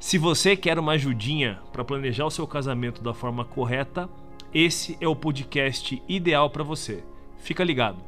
[0.00, 4.08] Se você quer uma ajudinha para planejar o seu casamento da forma correta,
[4.52, 7.04] esse é o podcast ideal para você.
[7.36, 7.98] Fica ligado.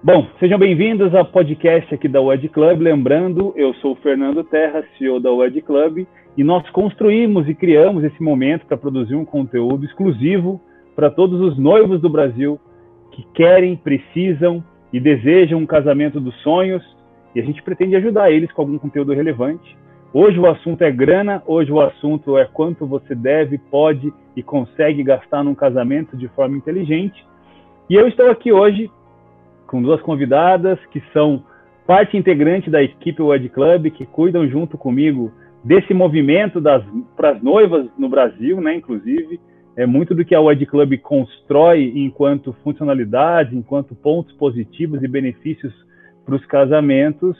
[0.00, 2.82] Bom, sejam bem-vindos ao podcast aqui da WED Club.
[2.82, 8.04] Lembrando, eu sou o Fernando Terra, CEO da WED Club, e nós construímos e criamos
[8.04, 10.60] esse momento para produzir um conteúdo exclusivo
[10.94, 12.60] para todos os noivos do Brasil
[13.10, 14.62] que querem, precisam
[14.92, 16.84] e desejam um casamento dos sonhos,
[17.34, 19.82] e a gente pretende ajudar eles com algum conteúdo relevante
[20.16, 25.02] Hoje o assunto é grana, hoje o assunto é quanto você deve, pode e consegue
[25.02, 27.26] gastar num casamento de forma inteligente.
[27.90, 28.88] E eu estou aqui hoje
[29.66, 31.42] com duas convidadas que são
[31.84, 35.32] parte integrante da equipe Wed Club, que cuidam junto comigo
[35.64, 36.62] desse movimento
[37.16, 39.40] para as noivas no Brasil, né, inclusive.
[39.76, 45.74] É muito do que a Wed Club constrói enquanto funcionalidade, enquanto pontos positivos e benefícios
[46.24, 47.36] para os casamentos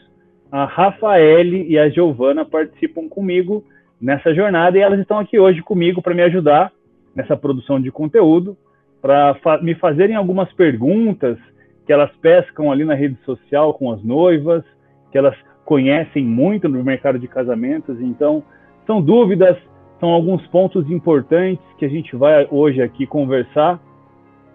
[0.55, 3.65] a Rafaele e a Giovana participam comigo
[4.01, 6.71] nessa jornada e elas estão aqui hoje comigo para me ajudar
[7.13, 8.57] nessa produção de conteúdo,
[9.03, 11.37] para fa me fazerem algumas perguntas
[11.85, 14.63] que elas pescam ali na rede social com as noivas,
[15.11, 18.45] que elas conhecem muito no mercado de casamentos, então
[18.87, 19.57] são dúvidas,
[19.99, 23.81] são alguns pontos importantes que a gente vai hoje aqui conversar.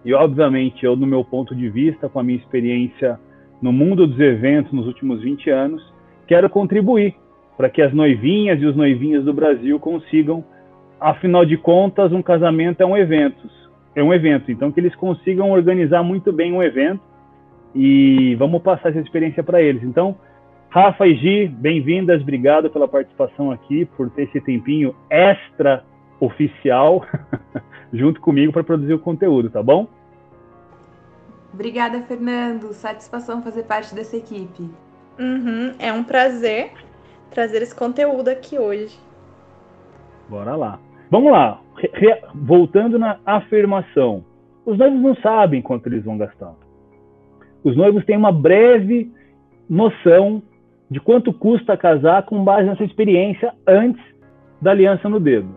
[0.02, 3.20] E obviamente, eu no meu ponto de vista, com a minha experiência
[3.60, 5.89] no mundo dos eventos nos últimos 20 anos,
[6.30, 7.16] quero contribuir
[7.56, 10.44] para que as noivinhas e os noivinhos do Brasil consigam,
[11.00, 13.50] afinal de contas, um casamento é um evento,
[13.96, 17.02] é um evento, então que eles consigam organizar muito bem um evento
[17.74, 19.82] e vamos passar essa experiência para eles.
[19.82, 20.16] Então,
[20.68, 25.82] Rafa e Gi, bem-vindas, obrigado pela participação aqui, por ter esse tempinho extra
[26.20, 27.04] oficial
[27.92, 29.88] junto comigo para produzir o conteúdo, tá bom?
[31.52, 32.72] Obrigada, Fernando.
[32.72, 34.70] Satisfação fazer parte dessa equipe.
[35.20, 36.70] Uhum, é um prazer
[37.30, 38.98] trazer esse conteúdo aqui hoje.
[40.30, 40.80] Bora lá.
[41.10, 41.60] Vamos lá.
[41.92, 44.24] Re voltando na afirmação.
[44.64, 46.54] Os noivos não sabem quanto eles vão gastar.
[47.62, 49.12] Os noivos têm uma breve
[49.68, 50.42] noção
[50.90, 54.02] de quanto custa casar com base nessa experiência antes
[54.60, 55.54] da aliança no dedo.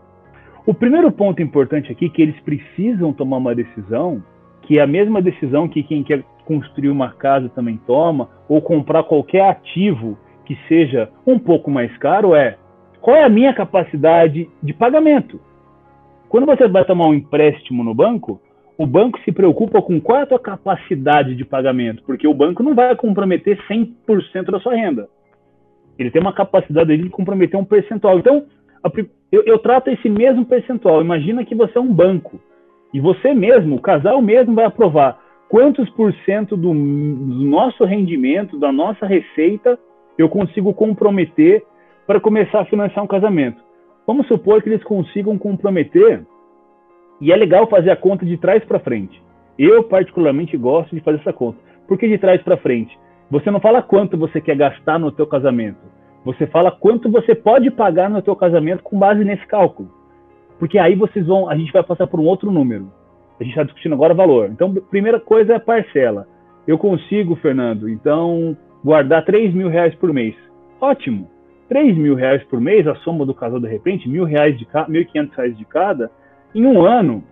[0.66, 4.22] O primeiro ponto importante aqui é que eles precisam tomar uma decisão
[4.62, 9.04] que é a mesma decisão que quem quer construir uma casa também toma, ou comprar
[9.04, 12.58] qualquer ativo que seja um pouco mais caro, é
[13.02, 15.40] qual é a minha capacidade de pagamento?
[16.30, 18.42] Quando você vai tomar um empréstimo no banco,
[18.78, 22.64] o banco se preocupa com qual é a tua capacidade de pagamento, porque o banco
[22.64, 25.08] não vai comprometer 100% da sua renda.
[25.98, 28.18] Ele tem uma capacidade de comprometer um percentual.
[28.18, 28.46] Então,
[29.31, 31.02] eu, eu trato esse mesmo percentual.
[31.02, 32.40] Imagina que você é um banco
[32.94, 35.20] e você mesmo, o casal mesmo vai aprovar
[35.53, 39.78] quantos por cento do, do nosso rendimento, da nossa receita,
[40.18, 41.64] eu consigo comprometer
[42.08, 43.62] para começar a financiar um casamento.
[44.08, 46.25] Vamos supor que eles consigam comprometer,
[47.22, 49.22] e é legal fazer a conta de trás para frente.
[49.56, 51.59] Eu, particularmente, gosto de fazer essa conta.
[51.88, 52.97] Por que de trás para frente?
[53.30, 55.78] Você não fala quanto você quer gastar no teu casamento.
[56.25, 59.92] Você fala quanto você pode pagar no teu casamento com base nesse cálculo.
[60.58, 62.92] Porque aí vocês vão, a gente vai passar por um outro número.
[63.40, 64.50] A gente está discutindo agora valor.
[64.52, 66.28] Então, primeira coisa é parcela.
[66.68, 70.36] Eu consigo, Fernando, então, guardar 3 mil reais por mês.
[70.80, 71.30] Ótimo.
[71.70, 74.90] 3 mil reais por mês, a soma do casal de repente, mil reais de cada,
[74.92, 76.12] 1.500 reais de cada,
[76.54, 77.24] em um ano,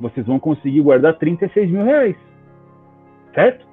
[0.00, 2.16] vocês vão conseguir guardar 36 mil reais.
[3.34, 3.64] Certo?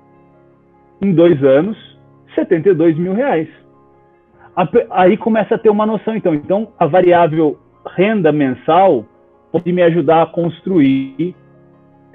[1.01, 1.78] Em dois anos,
[2.35, 3.47] 72 mil reais.
[4.91, 6.34] Aí começa a ter uma noção, então.
[6.34, 7.57] Então, a variável
[7.96, 9.06] renda mensal
[9.51, 11.35] pode me ajudar a construir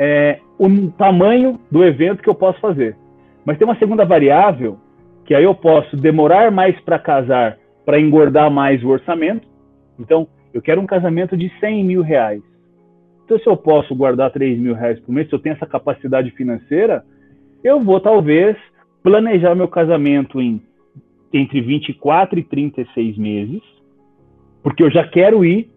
[0.05, 2.97] é, o tamanho do evento que eu posso fazer.
[3.45, 4.77] Mas tem uma segunda variável,
[5.25, 9.47] que aí eu posso demorar mais para casar, para engordar mais o orçamento.
[10.01, 12.43] Então, eu quero um casamento de 100 mil reais.
[13.25, 16.33] Então, se eu posso guardar 3 mil reais por mês, se eu tenho essa capacidade
[16.33, 17.05] financeira,
[17.63, 18.57] eu vou talvez
[19.05, 20.61] planejar meu casamento em
[21.33, 23.63] entre 24 e 36 meses,
[24.65, 25.71] porque eu já quero ir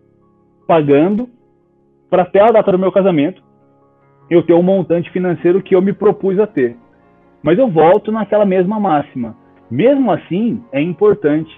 [0.68, 1.30] pagando
[2.10, 3.45] para até a data do meu casamento
[4.30, 6.76] eu ter um montante financeiro que eu me propus a ter.
[7.44, 9.36] Mas eu volto naquela mesma máxima.
[9.70, 11.52] Mesmo assim, é importante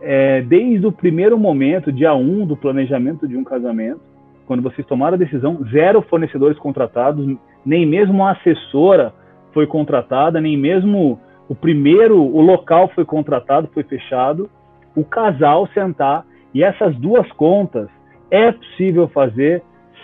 [0.00, 4.00] é, desde o primeiro momento, dia 1 um do planejamento de um casamento,
[4.46, 9.12] quando vocês tomaram a decisão, zero fornecedores contratados, nem mesmo a assessora
[9.52, 14.48] foi contratada, nem mesmo o primeiro, o local foi contratado, foi fechado.
[14.96, 16.24] O casal sentar
[16.54, 17.88] e essas duas contas
[18.30, 19.62] é possível fazer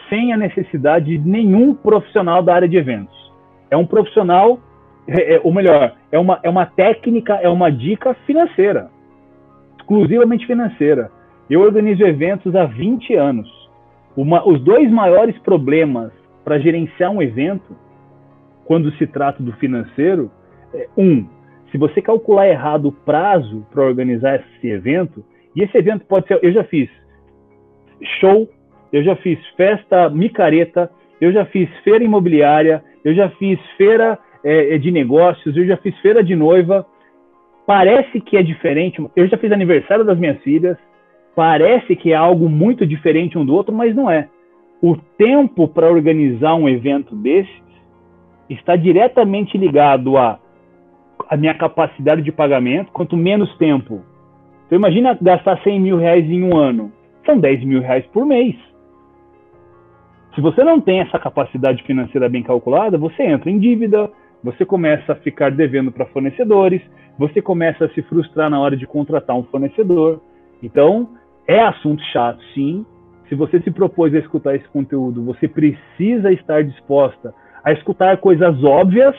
[0.08, 3.14] sem a necessidade de nenhum profissional da área de eventos.
[3.70, 4.58] É um profissional,
[5.06, 8.90] é, é, ou melhor, é uma, é uma técnica, é uma dica financeira,
[9.78, 11.10] exclusivamente financeira.
[11.48, 13.48] Eu organizo eventos há 20 anos.
[14.16, 16.12] Uma, os dois maiores problemas
[16.44, 17.76] para gerenciar um evento,
[18.64, 20.30] quando se trata do financeiro,
[20.72, 21.26] é, um,
[21.70, 25.24] se você calcular errado o prazo para organizar esse evento,
[25.56, 26.88] e esse evento pode ser, eu já fiz
[28.20, 28.48] show,
[28.94, 30.88] eu já fiz festa micareta,
[31.20, 35.76] eu já fiz feira imobiliária, eu já fiz feira é, é, de negócios, eu já
[35.78, 36.86] fiz feira de noiva.
[37.66, 39.04] Parece que é diferente.
[39.16, 40.78] Eu já fiz aniversário das minhas filhas.
[41.34, 44.28] Parece que é algo muito diferente um do outro, mas não é.
[44.80, 47.64] O tempo para organizar um evento desses
[48.48, 50.38] está diretamente ligado a
[51.28, 52.92] a minha capacidade de pagamento.
[52.92, 54.02] Quanto menos tempo,
[54.66, 56.92] então imagina gastar 100 mil reais em um ano,
[57.26, 58.54] são 10 mil reais por mês.
[60.34, 64.10] Se você não tem essa capacidade financeira bem calculada, você entra em dívida,
[64.42, 66.82] você começa a ficar devendo para fornecedores,
[67.16, 70.20] você começa a se frustrar na hora de contratar um fornecedor.
[70.60, 71.10] Então,
[71.46, 72.84] é assunto chato, sim.
[73.28, 77.32] Se você se propôs a escutar esse conteúdo, você precisa estar disposta
[77.62, 79.14] a escutar coisas óbvias,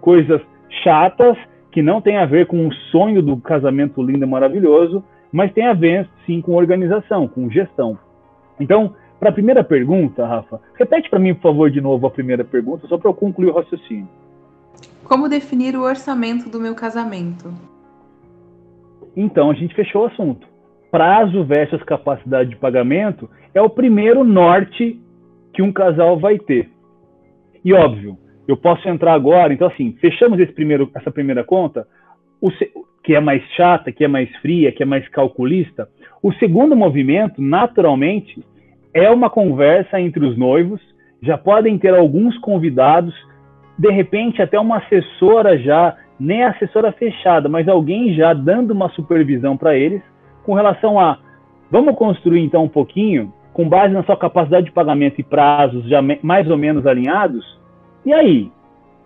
[0.00, 0.40] coisas
[0.82, 1.36] chatas,
[1.70, 5.66] que não tem a ver com o sonho do casamento lindo e maravilhoso, mas tem
[5.66, 7.98] a ver, sim, com organização, com gestão.
[8.58, 12.44] Então, para a primeira pergunta, Rafa, repete para mim, por favor, de novo a primeira
[12.44, 14.08] pergunta, só para eu concluir o raciocínio.
[15.04, 17.52] Como definir o orçamento do meu casamento?
[19.16, 20.46] Então, a gente fechou o assunto.
[20.90, 25.00] Prazo versus capacidade de pagamento é o primeiro norte
[25.52, 26.70] que um casal vai ter.
[27.64, 31.86] E óbvio, eu posso entrar agora, então assim, fechamos esse primeiro, essa primeira conta,
[32.40, 32.50] o,
[33.02, 35.88] que é mais chata, que é mais fria, que é mais calculista.
[36.22, 38.42] O segundo movimento, naturalmente,
[38.94, 40.80] é uma conversa entre os noivos,
[41.20, 43.12] já podem ter alguns convidados,
[43.76, 49.56] de repente até uma assessora já, nem assessora fechada, mas alguém já dando uma supervisão
[49.56, 50.00] para eles
[50.44, 51.18] com relação a
[51.70, 56.00] vamos construir então um pouquinho, com base na sua capacidade de pagamento e prazos já
[56.22, 57.44] mais ou menos alinhados.
[58.06, 58.52] E aí,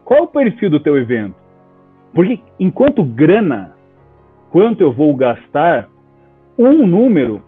[0.05, 1.35] qual é o perfil do teu evento?
[2.13, 3.73] Porque enquanto grana,
[4.51, 5.89] quanto eu vou gastar,
[6.59, 7.43] um número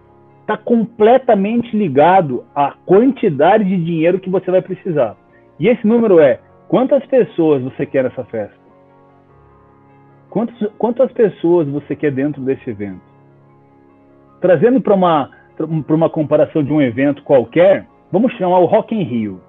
[0.50, 5.16] está completamente ligado à quantidade de dinheiro que você vai precisar.
[5.60, 8.58] E esse número é quantas pessoas você quer nessa festa?
[10.28, 13.00] Quantas, quantas pessoas você quer dentro desse evento?
[14.40, 15.30] Trazendo para uma,
[15.88, 19.40] uma comparação de um evento qualquer, vamos chamar o Rock in Rio.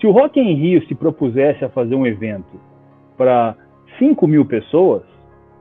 [0.00, 2.58] Se o Rock in Rio se propusesse a fazer um evento
[3.18, 3.54] para
[3.98, 5.02] 5 mil pessoas,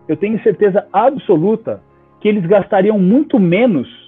[0.08, 1.82] eu tenho certeza absoluta
[2.22, 4.01] que eles gastariam muito menos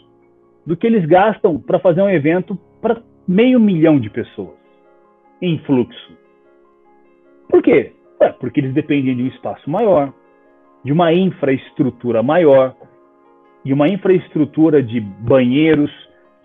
[0.65, 4.55] do que eles gastam para fazer um evento para meio milhão de pessoas
[5.41, 6.17] em fluxo.
[7.49, 7.93] Por quê?
[8.19, 10.13] É, porque eles dependem de um espaço maior,
[10.83, 12.75] de uma infraestrutura maior,
[13.63, 15.91] de uma infraestrutura de banheiros,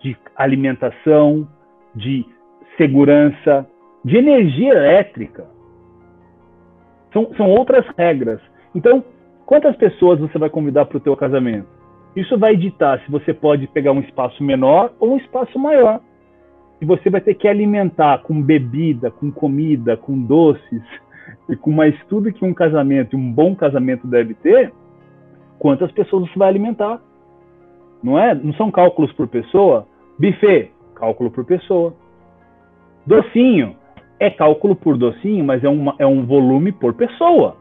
[0.01, 1.47] de alimentação,
[1.95, 2.25] de
[2.77, 3.67] segurança,
[4.03, 5.45] de energia elétrica.
[7.11, 8.41] São, são outras regras.
[8.73, 9.03] Então,
[9.45, 11.78] quantas pessoas você vai convidar para o teu casamento?
[12.15, 15.99] Isso vai ditar se você pode pegar um espaço menor ou um espaço maior.
[16.81, 20.83] E você vai ter que alimentar com bebida, com comida, com doces
[21.49, 24.73] e com mais tudo que um casamento, um bom casamento deve ter,
[25.57, 27.01] quantas pessoas você vai alimentar.
[28.01, 28.33] Não é?
[28.33, 29.85] Não são cálculos por pessoa?
[30.17, 31.93] Buffet, cálculo por pessoa.
[33.05, 33.75] Docinho,
[34.19, 37.55] é cálculo por docinho, mas é, uma, é um volume por pessoa.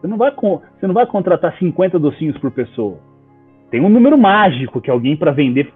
[0.00, 2.98] Você não, vai, você não vai contratar 50 docinhos por pessoa.
[3.70, 5.72] Tem um número mágico que alguém para vender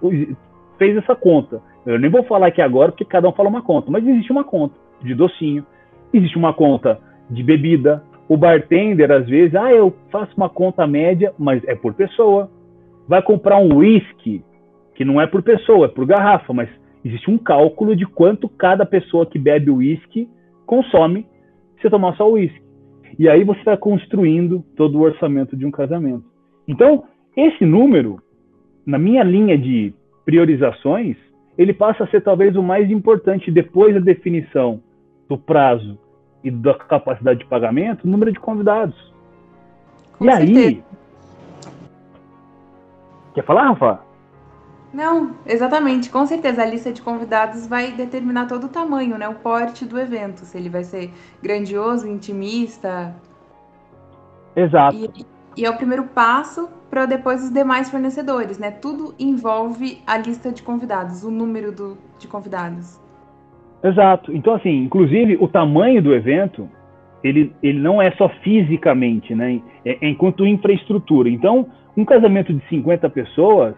[0.77, 1.61] fez essa conta.
[1.85, 4.43] Eu nem vou falar aqui agora porque cada um fala uma conta, mas existe uma
[4.43, 5.65] conta de docinho,
[6.13, 8.03] existe uma conta de bebida.
[8.27, 12.49] O bartender, às vezes, ah, eu faço uma conta média, mas é por pessoa.
[13.07, 14.43] Vai comprar um whisky,
[14.95, 16.69] que não é por pessoa, é por garrafa, mas
[17.03, 20.29] existe um cálculo de quanto cada pessoa que bebe uísque
[20.65, 21.25] consome
[21.81, 22.61] se tomar só uísque.
[23.19, 26.23] E aí você está construindo todo o orçamento de um casamento.
[26.67, 27.03] Então,
[27.35, 28.21] esse número,
[28.85, 29.93] na minha linha de
[30.25, 31.17] priorizações,
[31.57, 34.81] ele passa a ser talvez o mais importante depois da definição
[35.29, 35.97] do prazo
[36.43, 38.95] e da capacidade de pagamento, o número de convidados.
[40.17, 40.59] Com e certeza.
[40.59, 40.83] aí,
[43.33, 43.99] Quer falar, Rafa?
[44.93, 46.09] Não, exatamente.
[46.09, 49.27] Com certeza a lista de convidados vai determinar todo o tamanho, né?
[49.29, 50.39] O porte do evento.
[50.39, 53.15] Se ele vai ser grandioso, intimista.
[54.53, 54.97] Exato.
[54.97, 55.25] E,
[55.57, 58.71] e é o primeiro passo para depois os demais fornecedores, né?
[58.71, 62.99] Tudo envolve a lista de convidados, o número do, de convidados.
[63.83, 64.31] Exato.
[64.33, 66.69] Então, assim, inclusive o tamanho do evento,
[67.23, 69.61] ele, ele não é só fisicamente, né?
[69.85, 71.29] É, é enquanto infraestrutura.
[71.29, 73.75] Então, um casamento de 50 pessoas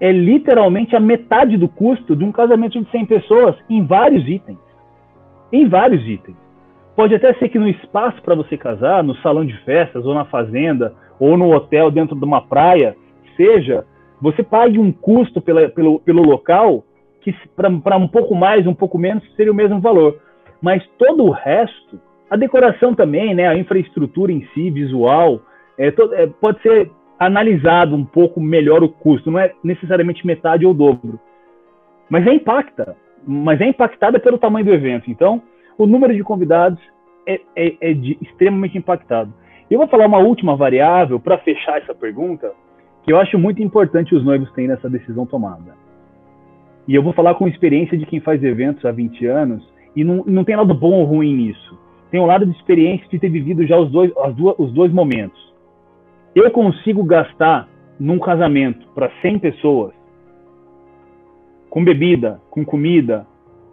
[0.00, 4.58] é literalmente a metade do custo de um casamento de 100 pessoas em vários itens.
[5.52, 6.36] Em vários itens.
[6.96, 10.24] Pode até ser que no espaço para você casar, no salão de festas, ou na
[10.24, 12.94] fazenda, ou no hotel dentro de uma praia,
[13.34, 13.86] seja,
[14.20, 16.84] você pague um custo pela, pelo, pelo local
[17.22, 20.20] que para um pouco mais, um pouco menos, seria o mesmo valor.
[20.60, 25.40] Mas todo o resto, a decoração também, né, a infraestrutura em si, visual,
[25.78, 30.66] é, todo, é, pode ser analisado um pouco melhor o custo, não é necessariamente metade
[30.66, 31.18] ou dobro.
[32.10, 32.94] Mas é impacta,
[33.26, 35.10] mas é impactada pelo tamanho do evento.
[35.10, 35.40] Então,
[35.78, 36.78] o número de convidados
[37.26, 39.32] é, é, é de, extremamente impactado.
[39.70, 42.52] Eu vou falar uma última variável para fechar essa pergunta,
[43.02, 45.74] que eu acho muito importante os noivos terem nessa decisão tomada.
[46.86, 49.66] E eu vou falar com experiência de quem faz eventos há 20 anos,
[49.96, 51.78] e não, não tem lado bom ou ruim nisso.
[52.10, 55.52] Tem um lado de experiência de ter vivido já os dois, duas, os dois momentos.
[56.34, 57.68] Eu consigo gastar
[57.98, 59.94] num casamento para 100 pessoas,
[61.70, 63.26] com bebida, com comida,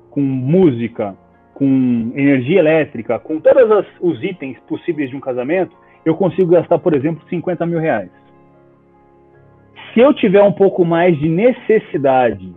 [0.09, 1.15] com música,
[1.53, 6.93] com energia elétrica, com todos os itens possíveis de um casamento, eu consigo gastar, por
[6.95, 8.09] exemplo, 50 mil reais.
[9.93, 12.53] Se eu tiver um pouco mais de necessidade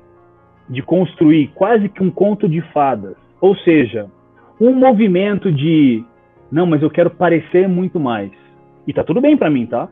[0.68, 4.06] de construir quase que um conto de fadas, ou seja,
[4.60, 6.04] um movimento de
[6.50, 8.30] não, mas eu quero parecer muito mais.
[8.86, 9.88] E tá tudo bem para mim, tá?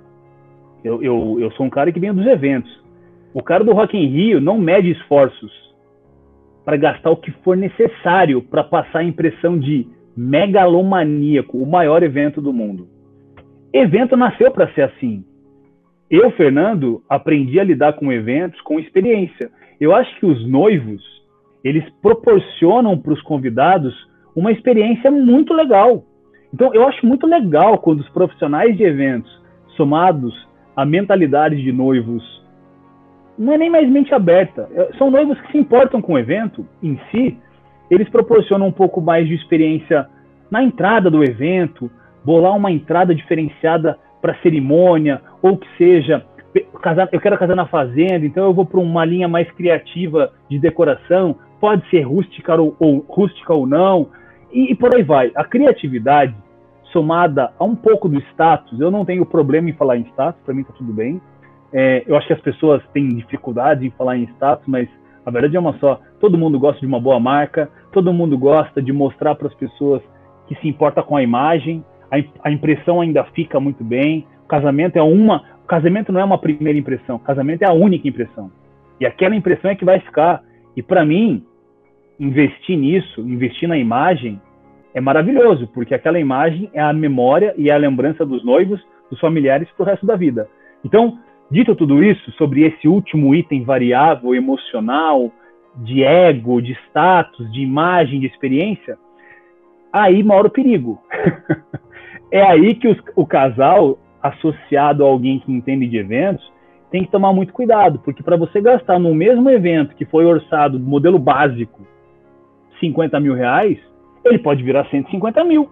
[0.85, 2.71] Eu, eu, eu sou um cara que vem dos eventos.
[3.35, 5.52] O cara do Rock in Rio não mede esforços
[6.64, 12.40] para gastar o que for necessário para passar a impressão de megalomaníaco, o maior evento
[12.40, 12.87] do mundo.
[13.73, 15.25] Evento nasceu para ser assim.
[16.11, 19.50] Eu, Fernando, aprendi a lidar com eventos com experiência.
[19.81, 21.02] Eu acho que os noivos,
[21.64, 23.95] eles proporcionam para os convidados
[24.37, 26.05] uma experiência muito legal.
[26.52, 29.31] Então, eu acho muito legal quando os profissionais de eventos,
[29.75, 30.35] somados
[30.76, 32.23] à mentalidade de noivos
[33.38, 34.69] não é nem mais mente aberta.
[34.75, 37.38] É, são noivos que se importam com o evento em si.
[37.91, 40.07] Eles proporcionam um pouco mais de experiência
[40.50, 41.91] na entrada do evento,
[42.25, 46.25] bolar uma entrada diferenciada para cerimônia, ou que seja,
[46.81, 50.59] casar, eu quero casar na fazenda, então eu vou para uma linha mais criativa de
[50.59, 54.09] decoração, pode ser rústica ou, ou rústica ou não,
[54.52, 55.33] e, e por aí vai.
[55.35, 56.35] A criatividade
[56.93, 60.55] somada a um pouco do status, eu não tenho problema em falar em status, para
[60.55, 61.21] mim está tudo bem
[61.73, 64.88] é, eu acho que as pessoas têm dificuldade em falar em status, mas
[65.25, 66.00] a verdade é uma só.
[66.21, 70.02] Todo mundo gosta de uma boa marca, todo mundo gosta de mostrar para as pessoas
[70.47, 74.26] que se importa com a imagem, a, a, impressão ainda fica muito bem.
[74.45, 77.73] O casamento é uma, o casamento não é uma primeira impressão, o casamento é a
[77.73, 78.50] única impressão.
[79.00, 80.42] E aquela impressão é que vai ficar.
[80.76, 81.45] E para mim,
[82.21, 84.40] investir nisso, investir na imagem,
[84.95, 89.19] é maravilhoso, porque aquela imagem é a memória e é a lembrança dos noivos, dos
[89.19, 90.49] familiares para o resto da vida.
[90.85, 91.19] Então,
[91.52, 95.31] Dito tudo isso sobre esse último item variável emocional,
[95.76, 98.97] de ego, de status, de imagem, de experiência,
[99.92, 100.99] aí mora o perigo.
[102.33, 106.45] é aí que os, o casal, associado a alguém que entende de eventos,
[106.91, 110.81] tem que tomar muito cuidado, porque para você gastar no mesmo evento que foi orçado,
[110.81, 111.87] modelo básico,
[112.81, 113.79] 50 mil reais,
[114.25, 115.71] ele pode virar 150 mil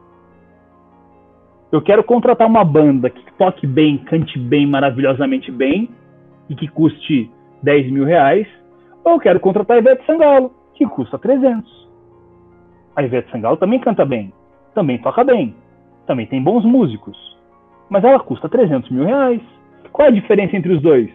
[1.72, 5.88] eu quero contratar uma banda que toque bem, cante bem, maravilhosamente bem,
[6.48, 7.30] e que custe
[7.62, 8.46] 10 mil reais,
[9.04, 11.88] ou eu quero contratar a Ivete Sangalo, que custa 300.
[12.96, 14.32] A Ivete Sangalo também canta bem,
[14.74, 15.54] também toca bem,
[16.10, 17.16] também tem bons músicos,
[17.88, 19.40] mas ela custa 300 mil reais.
[19.92, 21.08] Qual é a diferença entre os dois?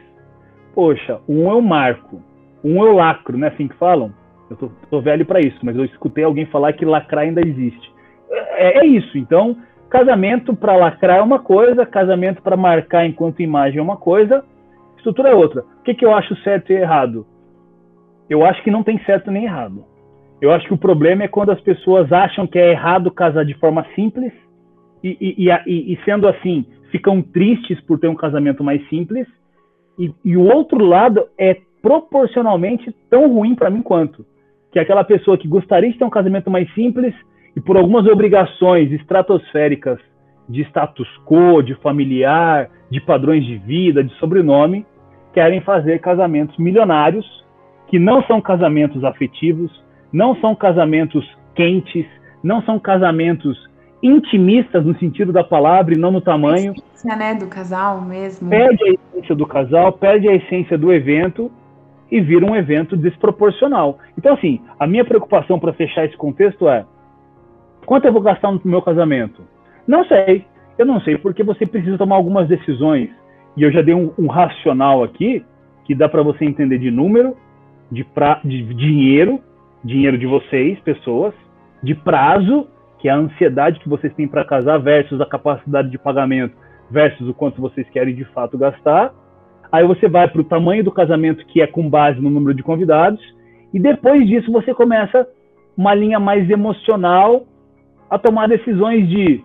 [0.73, 2.21] Poxa, um é o marco,
[2.63, 4.13] um é o lacro, não é assim que falam?
[4.49, 7.93] Eu tô, tô velho para isso, mas eu escutei alguém falar que lacrar ainda existe.
[8.29, 9.57] É, é isso, então
[9.89, 14.43] Casamento para lacrar é uma coisa, casamento para marcar enquanto imagem é uma coisa,
[14.97, 15.61] estrutura é outra.
[15.79, 17.25] O que, que eu acho certo e errado?
[18.29, 19.85] Eu acho que não tem certo nem errado.
[20.41, 23.53] Eu acho que o problema é quando as pessoas acham que é errado casar de
[23.53, 24.33] forma simples
[25.03, 29.27] e, e, e, e sendo assim, ficam tristes por ter um casamento mais simples.
[29.97, 34.25] E, o outro lado é proporcionalmente tão ruim para mim quanto.
[34.71, 37.13] Que é aquela pessoa que gostaria de ter um casamento mais simples
[37.55, 39.99] e por algumas obrigações estratosféricas
[40.47, 44.85] de status quo, de familiar, de padrões de vida, de sobrenome,
[45.33, 47.25] querem fazer casamentos milionários,
[47.87, 49.71] que não são casamentos afetivos,
[50.11, 52.05] não são casamentos quentes,
[52.43, 53.57] não são casamentos
[54.01, 56.71] intimistas no sentido da palavra e não no tamanho.
[56.71, 58.49] A essência, né, do casal mesmo.
[58.49, 61.51] Perde a essência do casal, perde a essência do evento
[62.11, 63.97] e vira um evento desproporcional.
[64.17, 66.85] Então, assim, a minha preocupação para fechar esse contexto é:
[67.85, 69.41] quanto eu vou gastar no meu casamento?
[69.87, 70.45] Não sei.
[70.77, 73.09] Eu não sei, porque você precisa tomar algumas decisões.
[73.55, 75.43] E eu já dei um, um racional aqui,
[75.85, 77.35] que dá para você entender de número,
[77.89, 79.39] de, pra, de dinheiro,
[79.83, 81.33] dinheiro de vocês, pessoas,
[81.81, 82.67] de prazo,
[83.05, 86.57] que é a ansiedade que vocês têm para casar, versus a capacidade de pagamento,
[86.89, 89.13] versus o quanto vocês querem de fato gastar.
[89.71, 92.63] Aí você vai para o tamanho do casamento, que é com base no número de
[92.63, 93.21] convidados,
[93.71, 95.27] e depois disso você começa
[95.77, 97.45] uma linha mais emocional
[98.09, 99.43] a tomar decisões de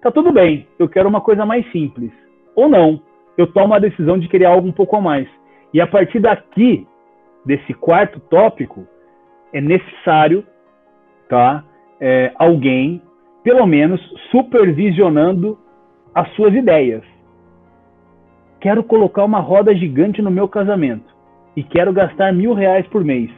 [0.00, 2.10] tá tudo bem, eu quero uma coisa mais simples.
[2.56, 2.98] Ou não,
[3.36, 5.28] eu tomo a decisão de querer algo um pouco a mais.
[5.74, 6.86] E a partir daqui,
[7.44, 8.88] desse quarto tópico,
[9.52, 10.46] é necessário
[11.28, 11.62] tá,
[12.04, 13.00] é, alguém,
[13.44, 14.00] pelo menos,
[14.32, 15.56] supervisionando
[16.12, 17.04] as suas ideias.
[18.60, 21.14] Quero colocar uma roda gigante no meu casamento
[21.56, 23.30] e quero gastar mil reais por mês.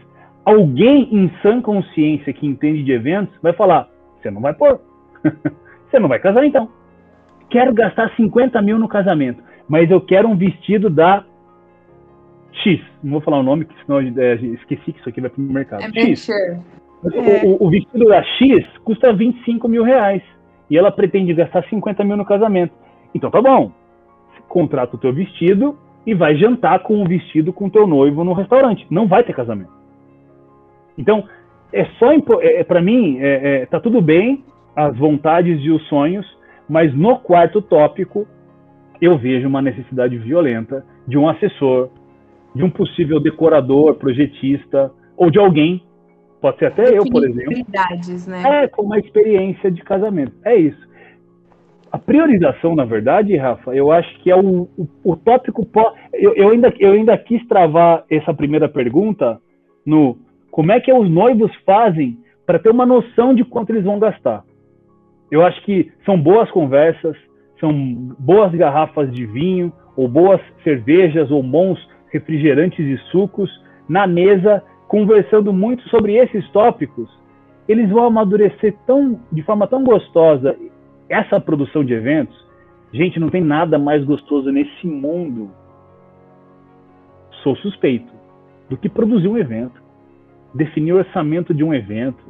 [0.47, 4.80] Alguém em sã consciência que entende de eventos vai falar: você não vai pôr.
[5.90, 6.68] Você não vai casar então.
[7.49, 11.25] Quero gastar 50 mil no casamento, mas eu quero um vestido da
[12.50, 12.80] X.
[13.00, 15.44] Não vou falar o nome, porque senão é, esqueci que isso aqui vai para o
[15.44, 15.85] mercado.
[15.85, 16.28] É X.
[17.12, 17.46] É.
[17.46, 20.23] O, o, vestido da X custa 25 mil reais.
[20.70, 22.73] E ela pretende gastar 50 mil no casamento.
[23.14, 23.70] Então tá bom.
[24.49, 28.32] Contrata o teu vestido e vai jantar com o vestido com o teu noivo no
[28.32, 28.87] restaurante.
[28.90, 29.73] Não vai ter casamento.
[30.96, 31.25] Então,
[31.73, 34.44] é só é, é para mim é, é, tá tudo bem
[34.76, 36.26] as vontades e os sonhos,
[36.68, 38.26] mas no quarto tópico
[39.00, 41.90] eu vejo uma necessidade violenta de um assessor,
[42.54, 45.82] de um possível decorador, projetista ou de alguém,
[46.44, 47.54] pode ser até eu, por exemplo,
[48.26, 48.64] né?
[48.64, 50.34] é com uma experiência de casamento.
[50.45, 50.86] É isso.
[51.90, 55.66] A priorização, na verdade, Rafa, eu acho que é o, o, o tópico.
[56.12, 59.40] Eu, eu, ainda, eu ainda quis travar essa primeira pergunta
[59.86, 60.19] no
[60.50, 64.45] como é que os noivos fazem para ter uma noção de quanto eles vão gastar.
[65.30, 67.16] Eu acho que são boas conversas,
[67.58, 67.73] são
[68.19, 71.78] boas garrafas de vinho, ou boas cervejas, ou bons
[72.12, 73.50] refrigerantes e sucos
[73.88, 74.62] na mesa,
[74.95, 77.11] conversando muito sobre esses tópicos.
[77.67, 80.57] Eles vão amadurecer tão, de forma tão gostosa
[81.09, 82.37] essa produção de eventos.
[82.93, 85.50] Gente, não tem nada mais gostoso nesse mundo.
[87.43, 88.13] Sou suspeito
[88.71, 89.83] do que produzir um evento,
[90.54, 92.23] definir o orçamento de um evento,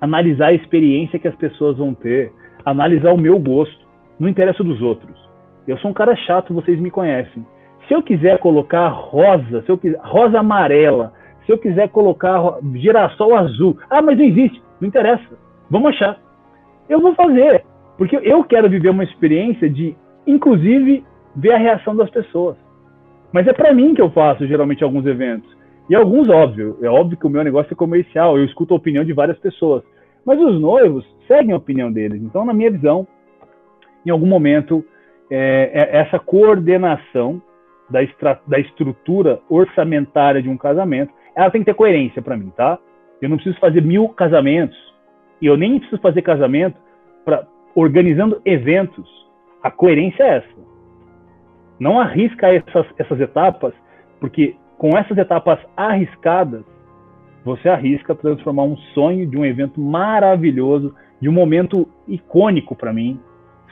[0.00, 2.32] analisar a experiência que as pessoas vão ter,
[2.64, 3.88] analisar o meu gosto,
[4.20, 5.18] não interessa dos outros.
[5.66, 7.44] Eu sou um cara chato, vocês me conhecem.
[7.88, 11.12] Se eu quiser colocar rosa, se eu quiser, rosa amarela,
[11.44, 15.38] se eu quiser colocar girassol azul, ah, mas não existe, não interessa.
[15.70, 16.18] Vamos achar.
[16.88, 17.64] Eu vou fazer,
[17.96, 21.04] porque eu quero viver uma experiência de, inclusive,
[21.36, 22.56] ver a reação das pessoas.
[23.32, 25.48] Mas é para mim que eu faço geralmente alguns eventos.
[25.88, 29.04] E alguns, óbvio, é óbvio que o meu negócio é comercial, eu escuto a opinião
[29.04, 29.82] de várias pessoas.
[30.24, 32.22] Mas os noivos seguem a opinião deles.
[32.22, 33.06] Então, na minha visão,
[34.04, 34.84] em algum momento,
[35.30, 37.40] é, é essa coordenação
[37.88, 38.00] da,
[38.46, 42.78] da estrutura orçamentária de um casamento, ela tem que ter coerência para mim, tá?
[43.20, 44.76] Eu não preciso fazer mil casamentos,
[45.40, 46.76] e eu nem preciso fazer casamento
[47.24, 49.08] para organizando eventos.
[49.62, 50.60] A coerência é essa.
[51.78, 53.72] Não arrisca essas, essas etapas,
[54.18, 56.62] porque com essas etapas arriscadas,
[57.44, 63.18] você arrisca transformar um sonho de um evento maravilhoso, de um momento icônico para mim.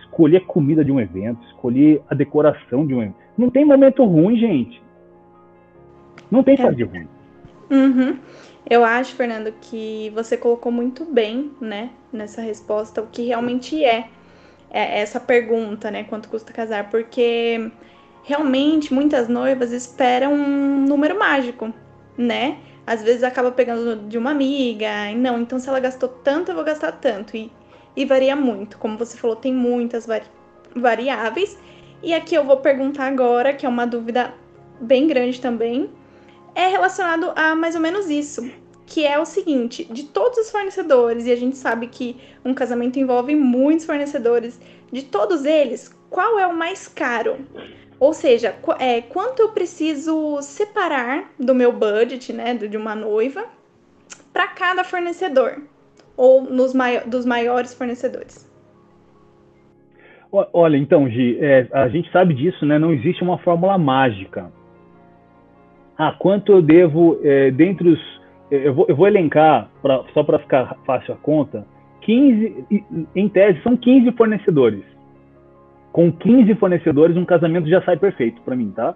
[0.00, 3.16] Escolher a comida de um evento, escolher a decoração de um evento.
[3.36, 4.82] Não tem momento ruim, gente.
[6.30, 6.62] Não tem é.
[6.62, 7.08] ruim.
[7.70, 8.18] Uhum.
[8.68, 14.08] Eu acho, Fernando, que você colocou muito bem, né, nessa resposta, o que realmente é,
[14.70, 17.70] é essa pergunta, né, quanto custa casar, porque
[18.24, 21.72] realmente muitas noivas esperam um número mágico,
[22.16, 22.58] né?
[22.86, 26.54] Às vezes acaba pegando de uma amiga, e não, então se ela gastou tanto, eu
[26.54, 27.36] vou gastar tanto.
[27.36, 27.50] E,
[27.96, 28.78] e varia muito.
[28.78, 30.26] Como você falou, tem muitas vari
[30.74, 31.58] variáveis.
[32.02, 34.32] E aqui eu vou perguntar agora, que é uma dúvida
[34.80, 35.90] bem grande também,
[36.58, 38.50] é relacionado a mais ou menos isso.
[38.84, 42.98] Que é o seguinte: de todos os fornecedores, e a gente sabe que um casamento
[42.98, 47.36] envolve muitos fornecedores, de todos eles, qual é o mais caro?
[48.00, 53.44] Ou seja, é, quanto eu preciso separar do meu budget, né, de uma noiva,
[54.32, 55.62] para cada fornecedor
[56.16, 58.48] ou nos mai dos maiores fornecedores?
[60.30, 62.78] Olha, então, Gi, é, a gente sabe disso, né?
[62.78, 64.52] Não existe uma fórmula mágica.
[65.98, 68.18] Ah, quanto eu devo, é, dentre os.
[68.50, 71.66] Eu vou, eu vou elencar, pra, só para ficar fácil a conta,
[72.00, 74.84] 15, em tese, são 15 fornecedores.
[75.92, 78.94] Com 15 fornecedores, um casamento já sai perfeito para mim, tá?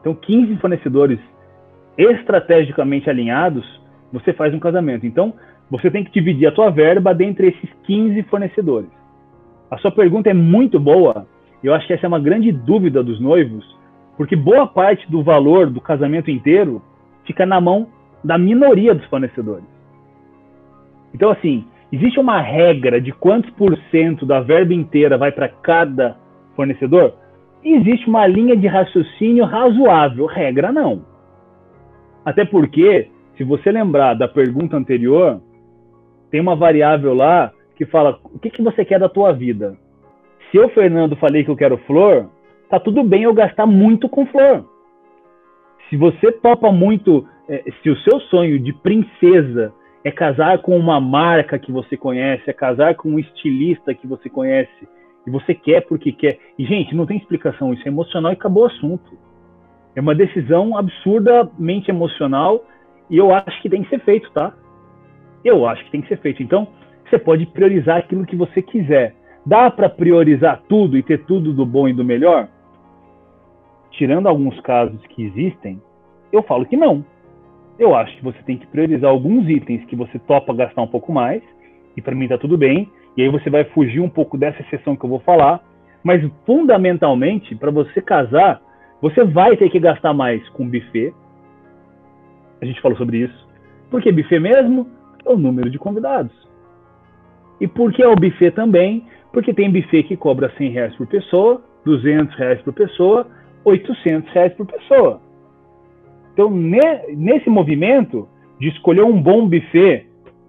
[0.00, 1.18] Então, 15 fornecedores
[1.98, 3.64] estrategicamente alinhados,
[4.12, 5.06] você faz um casamento.
[5.06, 5.34] Então,
[5.70, 8.90] você tem que dividir a tua verba dentre esses 15 fornecedores.
[9.70, 11.26] A sua pergunta é muito boa.
[11.62, 13.75] Eu acho que essa é uma grande dúvida dos noivos,
[14.16, 16.82] porque boa parte do valor do casamento inteiro
[17.24, 17.88] fica na mão
[18.24, 19.66] da minoria dos fornecedores.
[21.14, 26.16] Então, assim, existe uma regra de quantos por cento da verba inteira vai para cada
[26.54, 27.14] fornecedor?
[27.62, 31.04] Existe uma linha de raciocínio razoável, regra não.
[32.24, 35.40] Até porque, se você lembrar da pergunta anterior,
[36.30, 39.76] tem uma variável lá que fala o que, que você quer da tua vida.
[40.50, 42.28] Se eu, Fernando, falei que eu quero flor,
[42.68, 44.64] tá tudo bem eu gastar muito com flor.
[45.88, 49.72] Se você topa muito, é, se o seu sonho de princesa
[50.04, 54.28] é casar com uma marca que você conhece, é casar com um estilista que você
[54.28, 54.88] conhece,
[55.26, 56.38] e você quer porque quer.
[56.56, 59.18] E, gente, não tem explicação, isso é emocional e acabou o assunto.
[59.94, 62.64] É uma decisão absurdamente emocional
[63.10, 64.54] e eu acho que tem que ser feito, tá?
[65.44, 66.42] Eu acho que tem que ser feito.
[66.42, 66.68] Então,
[67.08, 69.14] você pode priorizar aquilo que você quiser.
[69.44, 72.48] Dá para priorizar tudo e ter tudo do bom e do melhor?
[73.96, 75.80] Tirando alguns casos que existem,
[76.30, 77.04] eu falo que não.
[77.78, 81.12] Eu acho que você tem que priorizar alguns itens que você topa gastar um pouco
[81.12, 81.42] mais,
[81.96, 84.94] e para mim tá tudo bem, e aí você vai fugir um pouco dessa exceção
[84.94, 85.64] que eu vou falar,
[86.04, 88.60] mas fundamentalmente, para você casar,
[89.00, 91.14] você vai ter que gastar mais com buffet.
[92.60, 93.48] A gente falou sobre isso.
[93.90, 94.86] Por que buffet mesmo?
[95.24, 96.32] É o número de convidados.
[97.60, 99.06] E por que é o buffet também?
[99.32, 103.26] Porque tem buffet que cobra 100 reais por pessoa, 200 reais por pessoa,
[103.66, 105.20] 800 reais por pessoa.
[106.32, 108.28] Então, nesse movimento
[108.60, 110.06] de escolher um bom buffet,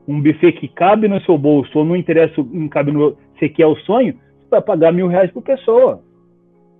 [0.08, 3.18] um buffet que cabe no seu bolso, ou não interessa, não cabe no.
[3.34, 6.04] Você quer o sonho, você vai pagar mil reais por pessoa.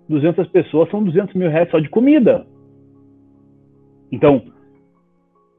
[0.08, 2.46] 200 pessoas são 200 mil reais só de comida.
[4.12, 4.44] Então,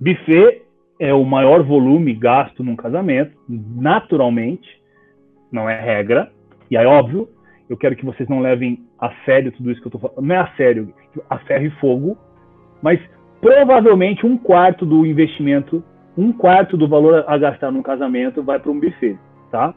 [0.01, 0.63] buffet
[1.01, 4.69] é o maior volume gasto num casamento, naturalmente,
[5.51, 6.31] não é regra.
[6.71, 7.29] E aí, óbvio,
[7.69, 10.27] eu quero que vocês não levem a sério tudo isso que eu estou falando.
[10.27, 10.93] Não é a sério,
[11.29, 12.17] a ferro e fogo,
[12.83, 12.99] mas
[13.41, 15.83] provavelmente um quarto do investimento,
[16.17, 19.19] um quarto do valor a gastar num casamento vai para um buffet,
[19.51, 19.75] tá?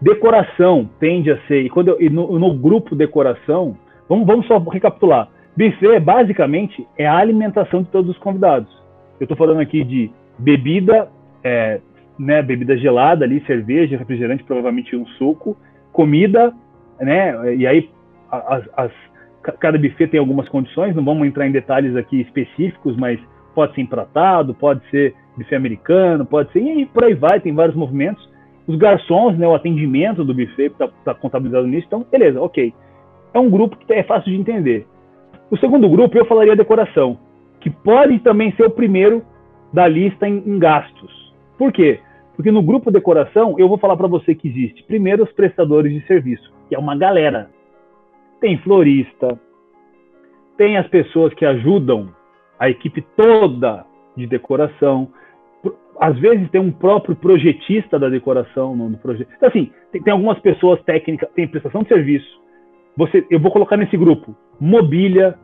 [0.00, 3.76] Decoração tende a ser, e, quando eu, no, no, grupo decoração,
[4.08, 5.28] vamos, vamos só recapitular.
[5.56, 8.70] Buffet, basicamente, é a alimentação de todos os convidados.
[9.18, 11.08] Eu estou falando aqui de bebida,
[11.42, 11.80] é,
[12.18, 15.56] né, bebida gelada ali, cerveja, refrigerante, provavelmente um suco,
[15.92, 16.54] comida,
[17.00, 17.90] né, e aí
[18.30, 18.92] as, as,
[19.60, 23.20] cada buffet tem algumas condições, não vamos entrar em detalhes aqui específicos, mas
[23.54, 27.76] pode ser empratado, pode ser buffet americano, pode ser, e por aí vai, tem vários
[27.76, 28.28] movimentos.
[28.66, 32.74] Os garçons, né, o atendimento do buffet está tá contabilizado nisso, então beleza, ok.
[33.32, 34.86] É um grupo que é fácil de entender.
[35.50, 37.18] O segundo grupo eu falaria decoração
[37.60, 39.22] que pode também ser o primeiro
[39.72, 41.34] da lista em, em gastos.
[41.58, 41.98] Por quê?
[42.36, 46.06] Porque no grupo decoração, eu vou falar para você que existe, primeiro, os prestadores de
[46.06, 47.50] serviço, que é uma galera.
[48.40, 49.38] Tem florista,
[50.56, 52.08] tem as pessoas que ajudam
[52.58, 53.84] a equipe toda
[54.16, 55.08] de decoração.
[55.98, 59.28] Às vezes tem um próprio projetista da decoração no, projeto.
[59.36, 62.40] Então, assim, tem, tem, algumas pessoas técnicas, tem prestação de serviço.
[62.96, 65.38] Você, eu vou colocar nesse grupo mobília,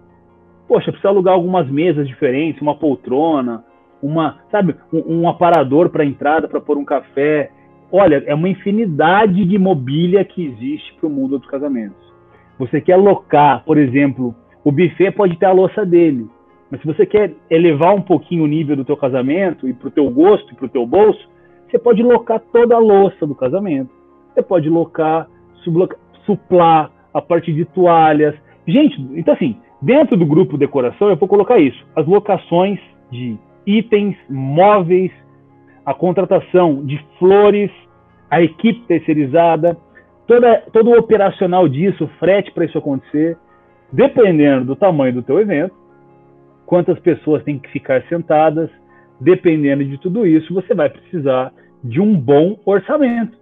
[0.67, 3.65] poxa, precisa alugar algumas mesas diferentes, uma poltrona,
[4.03, 7.51] uma, sabe, um, um aparador para entrada para pôr um café.
[7.93, 11.97] Olha, é uma infinidade de mobília que existe para o mundo dos casamentos.
[12.59, 16.27] Você quer alocar, por exemplo, o buffet pode ter a louça dele,
[16.71, 19.91] mas se você quer elevar um pouquinho o nível do teu casamento e para o
[19.91, 21.29] teu gosto e para o teu bolso,
[21.69, 23.91] você pode locar toda a louça do casamento.
[24.33, 25.29] Você pode locar,
[26.25, 28.35] suplar a parte de toalhas.
[28.67, 32.79] Gente, então assim, Dentro do grupo decoração, eu vou colocar isso: as locações
[33.11, 35.11] de itens, móveis,
[35.85, 37.71] a contratação de flores,
[38.31, 39.77] a equipe terceirizada,
[40.27, 43.37] toda, todo o operacional disso, frete para isso acontecer,
[43.93, 45.75] dependendo do tamanho do teu evento,
[46.65, 48.71] quantas pessoas têm que ficar sentadas,
[49.21, 53.37] dependendo de tudo isso, você vai precisar de um bom orçamento.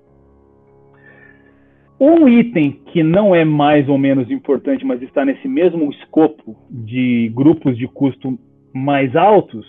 [2.01, 7.31] Um item que não é mais ou menos importante, mas está nesse mesmo escopo de
[7.35, 8.39] grupos de custo
[8.73, 9.67] mais altos,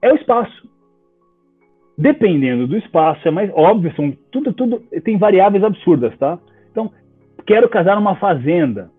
[0.00, 0.73] é o espaço.
[1.96, 6.38] Dependendo do espaço, é mais óbvio, são tudo, tudo tem variáveis absurdas, tá?
[6.70, 6.90] Então,
[7.46, 8.90] quero casar numa fazenda.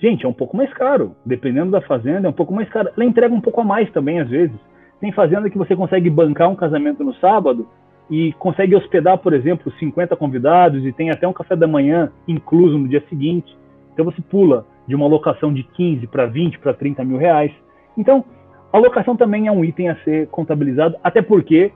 [0.00, 1.14] Gente, é um pouco mais caro.
[1.24, 2.88] Dependendo da fazenda, é um pouco mais caro.
[2.96, 4.56] Ela entrega um pouco a mais também, às vezes.
[5.00, 7.68] Tem fazenda que você consegue bancar um casamento no sábado
[8.10, 12.76] e consegue hospedar, por exemplo, 50 convidados e tem até um café da manhã incluso
[12.78, 13.56] no dia seguinte.
[13.92, 17.52] Então você pula de uma locação de 15 para 20 para 30 mil reais.
[17.96, 18.24] Então,
[18.72, 21.72] a locação também é um item a ser contabilizado, até porque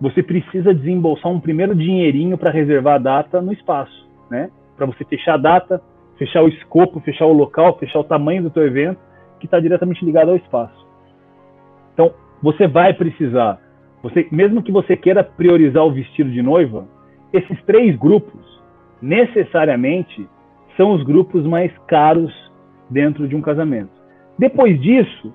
[0.00, 4.50] você precisa desembolsar um primeiro dinheirinho para reservar a data no espaço, né?
[4.76, 5.82] Para você fechar a data,
[6.16, 8.98] fechar o escopo, fechar o local, fechar o tamanho do teu evento,
[9.38, 10.86] que está diretamente ligado ao espaço.
[11.92, 13.60] Então, você vai precisar,
[14.02, 16.86] você, mesmo que você queira priorizar o vestido de noiva,
[17.32, 18.40] esses três grupos
[19.02, 20.26] necessariamente
[20.76, 22.32] são os grupos mais caros
[22.88, 23.90] dentro de um casamento.
[24.38, 25.32] Depois disso,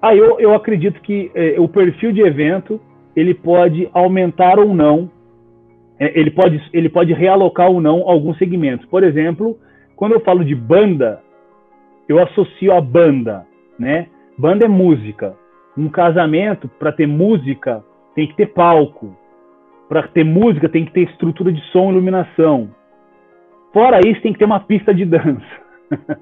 [0.00, 2.80] aí eu, eu acredito que eh, o perfil de evento
[3.14, 5.10] ele pode aumentar ou não,
[5.98, 8.86] é, ele, pode, ele pode realocar ou não alguns segmentos.
[8.86, 9.58] Por exemplo,
[9.94, 11.20] quando eu falo de banda,
[12.08, 13.46] eu associo a banda,
[13.78, 14.06] né?
[14.36, 15.36] Banda é música.
[15.76, 19.16] Um casamento, para ter música, tem que ter palco.
[19.88, 22.70] Para ter música, tem que ter estrutura de som e iluminação.
[23.72, 25.46] Fora isso, tem que ter uma pista de dança.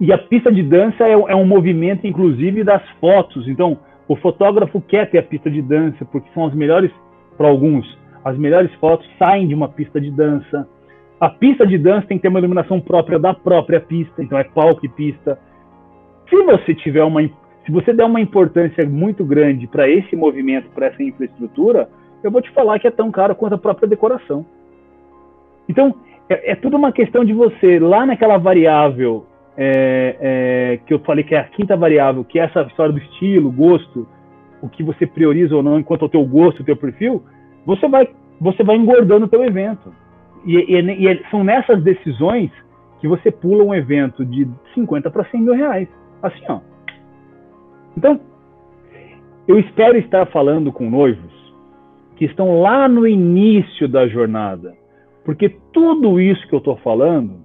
[0.00, 3.46] e a pista de dança é, é um movimento, inclusive, das fotos.
[3.46, 3.78] Então,
[4.12, 6.90] o fotógrafo quer ter a pista de dança, porque são as melhores,
[7.38, 7.86] para alguns,
[8.22, 10.68] as melhores fotos saem de uma pista de dança.
[11.18, 14.44] A pista de dança tem que ter uma iluminação própria da própria pista, então é
[14.44, 15.38] palco e pista.
[16.28, 20.88] Se você tiver uma, se você der uma importância muito grande para esse movimento, para
[20.88, 21.88] essa infraestrutura,
[22.22, 24.44] eu vou te falar que é tão caro quanto a própria decoração.
[25.66, 25.94] Então,
[26.28, 29.24] é, é tudo uma questão de você, lá naquela variável
[29.56, 32.98] é, é, que eu falei que é a quinta variável, que é essa história do
[32.98, 34.06] estilo, gosto,
[34.60, 37.22] o que você prioriza ou não enquanto o teu gosto, o teu perfil,
[37.66, 38.08] você vai,
[38.40, 39.92] você vai engordando o teu evento.
[40.44, 42.50] E, e, e são nessas decisões
[43.00, 45.88] que você pula um evento de 50 para 100 mil reais.
[46.22, 46.60] Assim, ó.
[47.96, 48.20] Então,
[49.46, 51.32] eu espero estar falando com noivos
[52.16, 54.74] que estão lá no início da jornada,
[55.24, 57.41] porque tudo isso que eu estou falando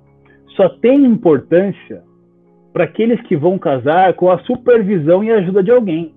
[0.57, 2.03] só tem importância
[2.73, 6.13] para aqueles que vão casar com a supervisão e ajuda de alguém.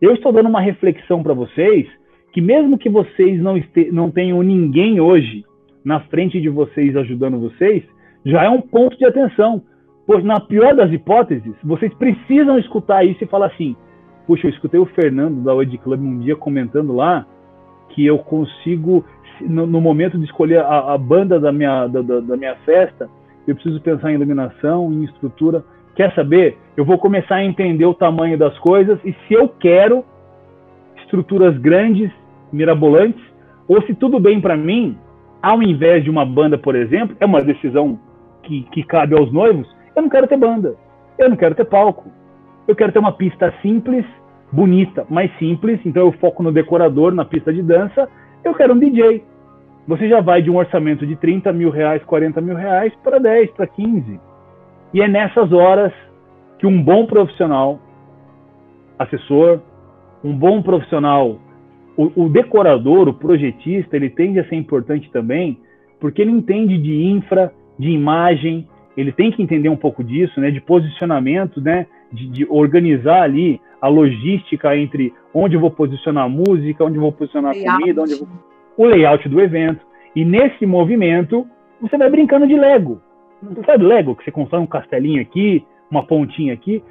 [0.00, 1.86] Eu estou dando uma reflexão para vocês
[2.32, 3.60] que mesmo que vocês não,
[3.92, 5.44] não tenham ninguém hoje
[5.84, 7.82] na frente de vocês ajudando vocês,
[8.24, 9.62] já é um ponto de atenção.
[10.06, 13.76] Pois na pior das hipóteses, vocês precisam escutar isso e falar assim:
[14.26, 17.26] puxa, eu escutei o Fernando da Wed Club um dia comentando lá
[17.90, 19.04] que eu consigo
[19.40, 23.08] no, no momento de escolher a, a banda da minha, da, da, minha festa,
[23.46, 25.64] eu preciso pensar em iluminação, em estrutura.
[25.94, 26.56] Quer saber?
[26.76, 30.04] Eu vou começar a entender o tamanho das coisas e se eu quero
[30.96, 32.10] estruturas grandes,
[32.52, 33.22] mirabolantes,
[33.66, 34.96] ou se tudo bem para mim,
[35.42, 37.98] ao invés de uma banda, por exemplo, é uma decisão
[38.42, 40.74] que, que cabe aos noivos, eu não quero ter banda,
[41.18, 42.10] eu não quero ter palco,
[42.66, 44.04] eu quero ter uma pista simples,
[44.50, 48.08] bonita, mais simples, então eu foco no decorador, na pista de dança,
[48.48, 49.22] eu quero um DJ.
[49.86, 53.50] Você já vai de um orçamento de 30 mil reais, 40 mil reais para 10,
[53.52, 54.20] para 15.
[54.92, 55.92] E é nessas horas
[56.58, 57.78] que um bom profissional,
[58.98, 59.60] assessor,
[60.22, 61.38] um bom profissional,
[61.96, 65.58] o, o decorador, o projetista, ele tende a ser importante também,
[66.00, 70.50] porque ele entende de infra, de imagem, ele tem que entender um pouco disso, né,
[70.50, 76.28] de posicionamento, né, de, de organizar ali a logística entre onde eu vou posicionar a
[76.28, 78.28] música, onde eu vou posicionar a comida, onde vou...
[78.76, 79.86] o layout do evento.
[80.14, 81.46] E nesse movimento,
[81.80, 83.00] você vai brincando de Lego.
[83.42, 86.82] Você sabe Lego, que você constrói um castelinho aqui, uma pontinha aqui.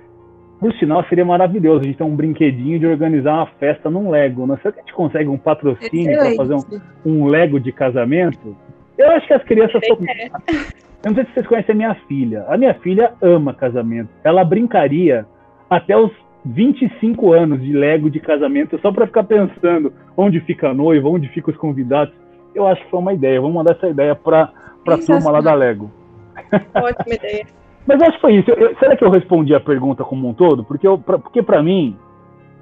[0.60, 4.42] Por sinal, seria maravilhoso a gente ter um brinquedinho de organizar uma festa num Lego.
[4.42, 4.60] Não né?
[4.62, 6.62] sei se a gente consegue um patrocínio para fazer um,
[7.06, 8.56] um, Lego de casamento.
[8.98, 9.82] Eu acho que as crianças.
[9.86, 9.94] Só...
[9.94, 12.46] Eu não sei se vocês conhecem a minha filha.
[12.48, 14.10] A minha filha ama casamento.
[14.24, 15.28] Ela brincaria
[15.70, 16.12] até os
[16.48, 21.28] 25 anos de Lego de casamento só para ficar pensando onde fica a noiva, onde
[21.30, 22.14] ficam os convidados.
[22.56, 23.40] Eu acho que foi uma ideia.
[23.40, 24.52] Vamos mandar essa ideia para
[24.88, 25.92] a turma lá da Lego.
[26.74, 27.46] Ótima ideia.
[27.86, 28.52] Mas acho que foi isso.
[28.52, 30.64] Eu, será que eu respondi a pergunta como um todo?
[30.64, 31.96] Porque, eu, pra, porque para mim,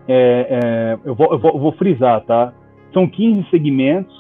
[0.08, 2.54] é, é, eu, vou, eu, vou, eu vou frisar, tá?
[2.94, 4.14] São 15 segmentos.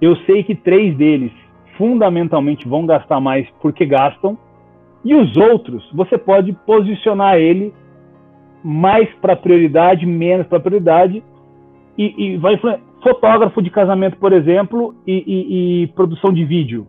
[0.00, 1.32] Eu sei que três deles
[1.76, 4.36] fundamentalmente vão gastar mais porque gastam.
[5.04, 7.72] E os outros, você pode posicionar ele
[8.62, 11.22] mais para prioridade, menos para prioridade,
[11.96, 12.58] e, e, vai
[13.02, 16.86] fotógrafo de casamento, por exemplo, e, e, e, produção de vídeo.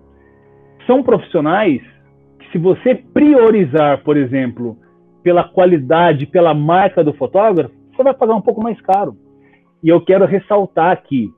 [0.85, 1.81] São profissionais
[2.39, 4.77] que, se você priorizar, por exemplo,
[5.23, 9.15] pela qualidade, pela marca do fotógrafo, você vai pagar um pouco mais caro.
[9.83, 11.29] E eu quero ressaltar aqui,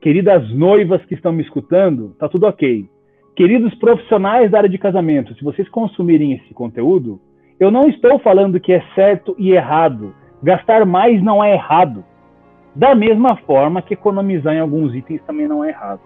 [0.00, 2.88] queridas noivas que estão me escutando, tá tudo ok.
[3.36, 7.18] queridos profissionais da área de casamento, se vocês consumirem esse conteúdo,
[7.60, 10.14] eu não estou falando que é certo e errado.
[10.42, 12.02] Gastar mais não é errado.
[12.74, 16.00] Da mesma forma que economizar em alguns itens também não é errado,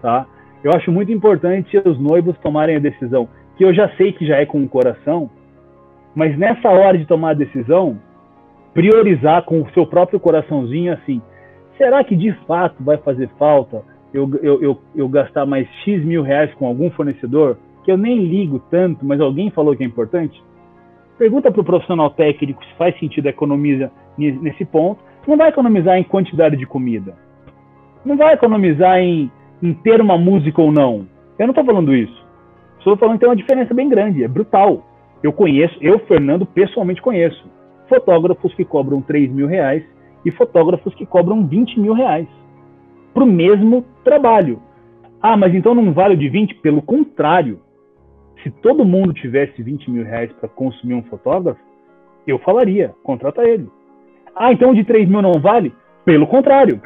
[0.00, 0.26] tá?
[0.62, 4.36] Eu acho muito importante os noivos tomarem a decisão, que eu já sei que já
[4.36, 5.28] é com o coração,
[6.14, 7.98] mas nessa hora de tomar a decisão,
[8.72, 11.20] priorizar com o seu próprio coraçãozinho assim,
[11.76, 16.22] será que de fato vai fazer falta eu, eu, eu, eu gastar mais X mil
[16.22, 20.40] reais com algum fornecedor, que eu nem ligo tanto, mas alguém falou que é importante?
[21.18, 25.00] Pergunta para o profissional técnico se faz sentido economizar nesse ponto.
[25.26, 27.16] Não vai economizar em quantidade de comida.
[28.04, 29.30] Não vai economizar em,
[29.62, 31.06] em ter uma música ou não.
[31.38, 32.24] Eu não estou falando isso.
[32.78, 34.84] Estou falando que tem uma diferença bem grande, é brutal.
[35.22, 37.48] Eu conheço, eu, Fernando, pessoalmente conheço
[37.88, 39.82] fotógrafos que cobram 3 mil reais
[40.24, 42.26] e fotógrafos que cobram 20 mil reais
[43.12, 44.60] para o mesmo trabalho.
[45.20, 46.56] Ah, mas então não vale o de 20?
[46.56, 47.60] Pelo contrário,
[48.44, 51.58] se todo mundo tivesse 20 mil reais para consumir um fotógrafo,
[52.26, 53.68] eu falaria, contrata ele.
[54.36, 55.72] Ah, então de 3 mil não vale?
[56.04, 56.80] Pelo contrário.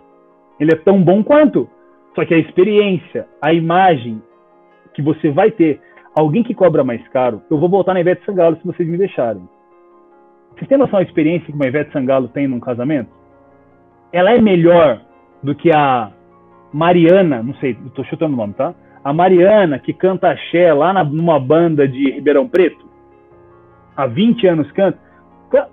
[0.60, 1.68] ele é tão bom quanto.
[2.14, 4.22] Só que a experiência, a imagem
[4.92, 5.80] que você vai ter,
[6.14, 9.48] alguém que cobra mais caro, eu vou voltar na Ivete Sangalo se vocês me deixarem.
[10.54, 13.10] Vocês têm noção da experiência que uma Ivete Sangalo tem num casamento?
[14.12, 15.00] Ela é melhor
[15.42, 16.10] do que a
[16.70, 18.74] Mariana, não sei, estou chutando o nome, tá?
[19.02, 22.86] A Mariana, que canta axé lá na, numa banda de Ribeirão Preto,
[23.96, 24.98] há 20 anos canta.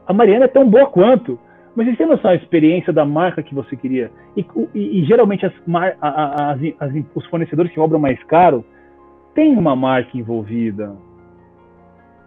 [0.07, 1.39] A Mariana é tão boa quanto.
[1.75, 4.09] Mas você tem noção da experiência da marca que você queria?
[4.37, 5.53] E, e, e geralmente as,
[5.99, 8.63] as, as, os fornecedores que cobram mais caro
[9.33, 10.95] têm uma marca envolvida,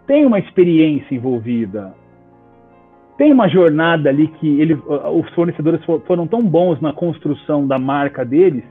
[0.05, 1.95] tem uma experiência envolvida,
[3.17, 8.23] tem uma jornada ali que ele, os fornecedores foram tão bons na construção da marca
[8.23, 8.63] deles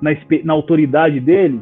[0.00, 0.10] na,
[0.44, 1.60] na autoridade deles,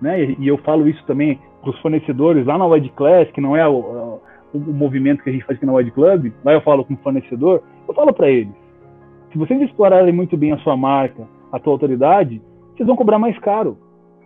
[0.00, 0.22] né?
[0.22, 3.56] E, e, eu falo isso também para os fornecedores lá na Wide Class, que não
[3.56, 4.20] é o, o,
[4.54, 6.98] o, movimento que a gente faz aqui na Wide Club, lá eu falo com o
[6.98, 8.54] fornecedor, eu falo para eles,
[9.32, 12.40] se vocês explorarem muito bem a sua marca, a tua autoridade,
[12.74, 13.76] vocês vão cobrar mais caro.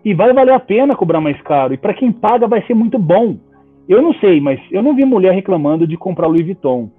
[0.04, 1.74] E vai valer a pena cobrar mais caro.
[1.74, 3.36] E para quem paga vai ser muito bom.
[3.88, 6.90] Eu não sei, mas eu não vi mulher reclamando de comprar Louis Vuitton.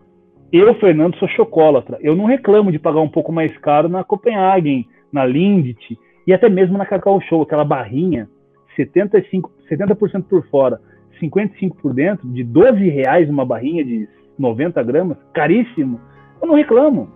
[0.52, 1.98] Eu, Fernando, sou chocólatra.
[2.02, 6.50] Eu não reclamo de pagar um pouco mais caro na Copenhagen, na Lindt, e até
[6.50, 8.30] mesmo na Cacau Show, aquela barrinha,
[8.76, 10.80] 75, 70% por fora,
[11.22, 14.08] 55% por dentro, de 12 reais uma barrinha de
[14.38, 16.00] 90 gramas, caríssimo,
[16.42, 17.10] eu não reclamo.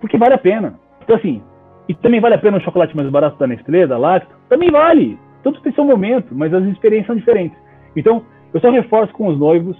[0.00, 0.78] Porque vale a pena.
[1.02, 1.42] Então, assim,
[1.88, 4.34] e também vale a pena um chocolate mais barato da Nestlé, da Lacto?
[4.48, 5.18] Também vale.
[5.42, 7.56] Todos têm seu momento, mas as experiências são diferentes.
[7.96, 9.76] Então, eu só reforço com os noivos,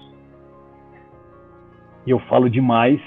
[2.05, 2.99] e eu falo demais,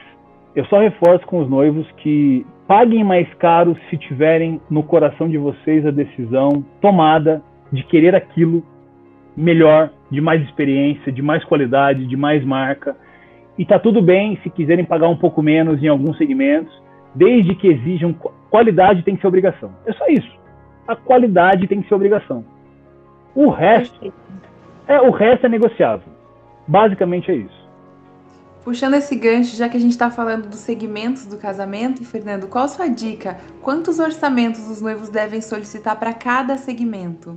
[0.54, 5.36] eu só reforço com os noivos que paguem mais caro se tiverem no coração de
[5.36, 8.64] vocês a decisão tomada de querer aquilo
[9.36, 12.96] melhor, de mais experiência, de mais qualidade, de mais marca.
[13.58, 16.72] E tá tudo bem se quiserem pagar um pouco menos em alguns segmentos,
[17.14, 18.16] desde que exijam
[18.48, 19.70] qualidade tem que ser obrigação.
[19.84, 20.34] É só isso.
[20.88, 22.42] A qualidade tem que ser obrigação.
[23.34, 24.10] O resto
[24.88, 26.10] é o resto é negociável.
[26.66, 27.61] Basicamente é isso.
[28.64, 32.68] Puxando esse gancho, já que a gente está falando dos segmentos do casamento, Fernando, qual
[32.68, 33.38] sua dica?
[33.60, 37.36] Quantos orçamentos os noivos devem solicitar para cada segmento?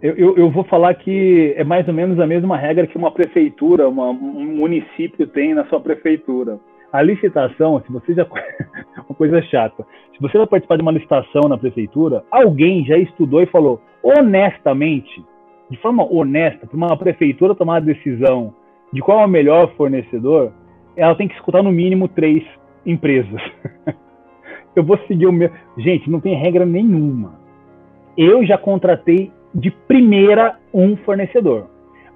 [0.00, 3.10] Eu, eu, eu, vou falar que é mais ou menos a mesma regra que uma
[3.10, 6.58] prefeitura, uma, um município tem na sua prefeitura.
[6.92, 8.24] A licitação, se você já.
[9.08, 9.84] uma coisa chata.
[10.14, 15.22] Se você vai participar de uma licitação na prefeitura, alguém já estudou e falou, honestamente,
[15.70, 18.54] de forma honesta, para uma prefeitura tomar a decisão
[18.92, 20.52] de qual é o melhor fornecedor,
[20.96, 22.42] ela tem que escutar no mínimo três
[22.84, 23.40] empresas.
[24.74, 25.50] eu vou seguir o meu.
[25.76, 27.38] Gente, não tem regra nenhuma.
[28.16, 31.66] Eu já contratei de primeira um fornecedor.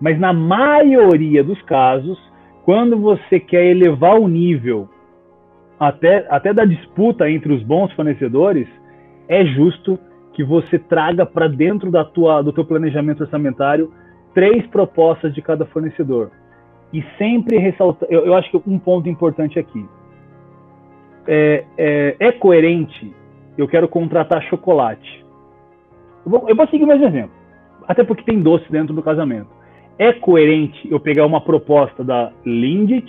[0.01, 2.19] Mas na maioria dos casos,
[2.65, 4.89] quando você quer elevar o nível
[5.79, 8.67] até, até da disputa entre os bons fornecedores,
[9.29, 9.99] é justo
[10.33, 13.93] que você traga para dentro da tua, do teu planejamento orçamentário
[14.35, 16.31] três propostas de cada fornecedor.
[16.93, 19.87] E sempre ressaltar, eu, eu, acho que um ponto importante aqui.
[21.27, 23.15] É, é, é coerente
[23.57, 25.25] eu quero contratar chocolate.
[26.25, 27.33] Eu vou, eu vou seguir mais um exemplo.
[27.87, 29.49] Até porque tem doce dentro do casamento.
[29.99, 33.07] É coerente eu pegar uma proposta da Lindt,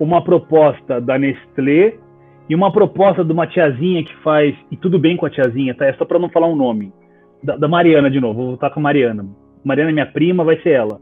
[0.00, 1.94] uma proposta da Nestlé
[2.52, 5.86] e uma proposta de uma tiazinha que faz, e tudo bem com a tiazinha, tá?
[5.86, 6.92] É só para não falar um nome.
[7.42, 9.24] Da, da, Mariana de novo, vou voltar com a Mariana.
[9.64, 11.00] Mariana é minha prima, vai ser ela.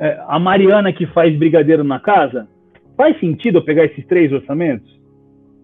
[0.00, 2.48] É, a Mariana que faz brigadeiro na casa,
[2.96, 4.90] faz sentido eu pegar esses três orçamentos?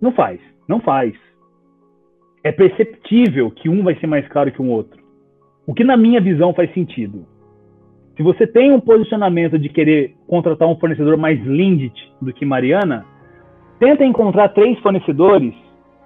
[0.02, 1.14] Não faz, não faz.
[2.44, 5.00] é perceptível que um vai ser mais caro que o um outro.
[5.66, 7.24] O que na minha visão faz sentido.
[8.18, 13.06] Se você tem um posicionamento de querer contratar um fornecedor mais Lindt do que Mariana,
[13.82, 15.52] tenta encontrar três fornecedores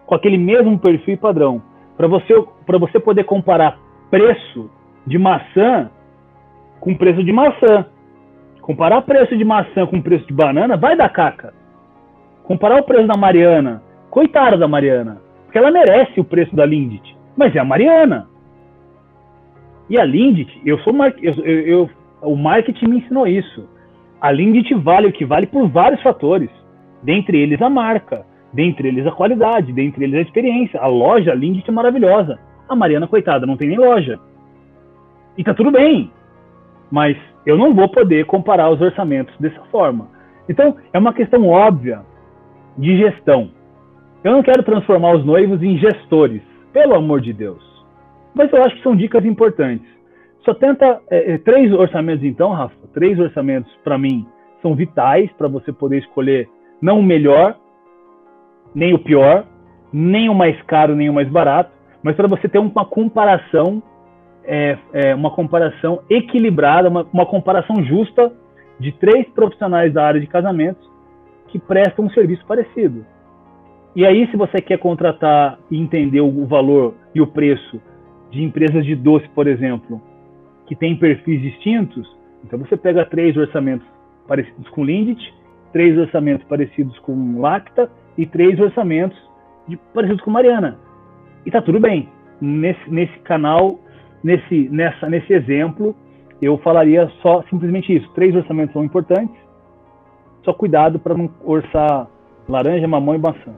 [0.07, 1.61] com aquele mesmo perfil e padrão,
[1.95, 2.33] para você,
[2.67, 3.79] você poder comparar
[4.11, 4.71] preço
[5.07, 5.91] de maçã
[6.81, 7.85] com preço de maçã.
[8.63, 11.53] Comparar preço de maçã com preço de banana vai dar caca.
[12.45, 17.15] Comparar o preço da Mariana, coitada da Mariana, porque ela merece o preço da Lindt,
[17.37, 18.27] mas é a Mariana.
[19.91, 21.91] E a Lindt, eu sou eu, eu, eu,
[22.23, 23.69] o marketing me ensinou isso.
[24.19, 26.51] A Lindt vale o que vale por vários fatores,
[27.03, 30.81] dentre eles a marca, dentre eles a qualidade, dentre eles a experiência.
[30.81, 32.39] A loja Lindt é maravilhosa.
[32.69, 34.19] A Mariana, coitada, não tem nem loja.
[35.37, 36.11] E tá tudo bem.
[36.91, 40.09] Mas eu não vou poder comparar os orçamentos dessa forma.
[40.49, 42.03] Então, é uma questão óbvia
[42.77, 43.51] de gestão.
[44.25, 46.43] Eu não quero transformar os noivos em gestores,
[46.73, 47.63] pelo amor de Deus.
[48.35, 49.87] Mas eu acho que são dicas importantes.
[50.45, 52.75] Só tenta é, é três orçamentos, então, Rafa.
[52.93, 54.27] Três orçamentos, para mim,
[54.63, 56.49] são vitais para você poder escolher
[56.81, 57.57] não o melhor,
[58.75, 59.45] nem o pior,
[59.93, 61.71] nem o mais caro, nem o mais barato,
[62.03, 63.83] mas para você ter uma comparação,
[64.45, 68.33] é, é, uma comparação equilibrada, uma, uma comparação justa
[68.79, 70.87] de três profissionais da área de casamentos
[71.49, 73.05] que prestam um serviço parecido.
[73.95, 77.81] E aí, se você quer contratar e entender o valor e o preço
[78.31, 80.01] de empresas de doce, por exemplo,
[80.67, 82.07] que têm perfis distintos,
[82.45, 83.87] então você pega três orçamentos
[84.29, 85.19] parecidos com Lindt,
[85.77, 89.19] três orçamentos parecidos com Lacta e três orçamentos
[89.69, 90.79] de, parecidos com Mariana.
[91.45, 92.09] E tá tudo bem.
[92.41, 93.79] Nesse, nesse canal,
[94.25, 95.95] nesse, nessa, nesse exemplo,
[96.41, 98.11] eu falaria só simplesmente isso.
[98.15, 99.37] Três orçamentos são importantes.
[100.47, 102.09] Só cuidado para não orçar
[102.49, 103.53] laranja, mamão e maçã.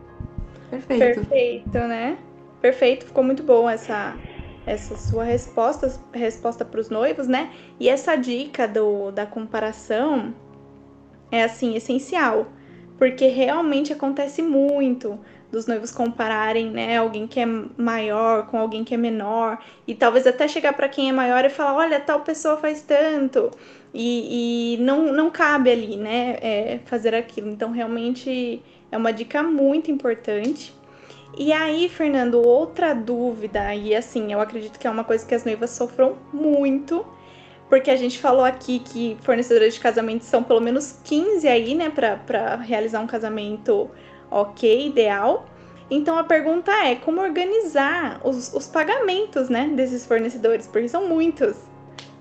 [0.70, 1.20] Perfeito.
[1.20, 2.18] Perfeito, né?
[2.60, 4.16] Perfeito, ficou muito bom essa
[4.66, 7.50] essa sua resposta resposta para os noivos, né?
[7.78, 10.34] E essa dica do, da comparação
[11.30, 12.46] é assim essencial,
[12.98, 15.18] porque realmente acontece muito
[15.50, 20.26] dos noivos compararem, né, alguém que é maior com alguém que é menor e talvez
[20.26, 23.50] até chegar para quem é maior e falar, olha, tal pessoa faz tanto
[23.94, 27.48] e, e não, não cabe ali, né, é, fazer aquilo.
[27.50, 30.74] Então realmente é uma dica muito importante.
[31.36, 35.44] E aí, Fernando, outra dúvida, e assim, eu acredito que é uma coisa que as
[35.44, 37.06] noivas sofram muito,
[37.68, 41.90] porque a gente falou aqui que fornecedores de casamento são pelo menos 15 aí, né,
[41.90, 43.90] para realizar um casamento
[44.30, 45.46] ok, ideal.
[45.90, 51.56] Então a pergunta é como organizar os, os pagamentos, né, desses fornecedores, porque são muitos.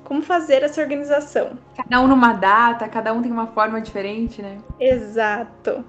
[0.03, 1.57] Como fazer essa organização?
[1.75, 4.57] Cada um numa data, cada um tem uma forma diferente, né?
[4.79, 5.83] Exato.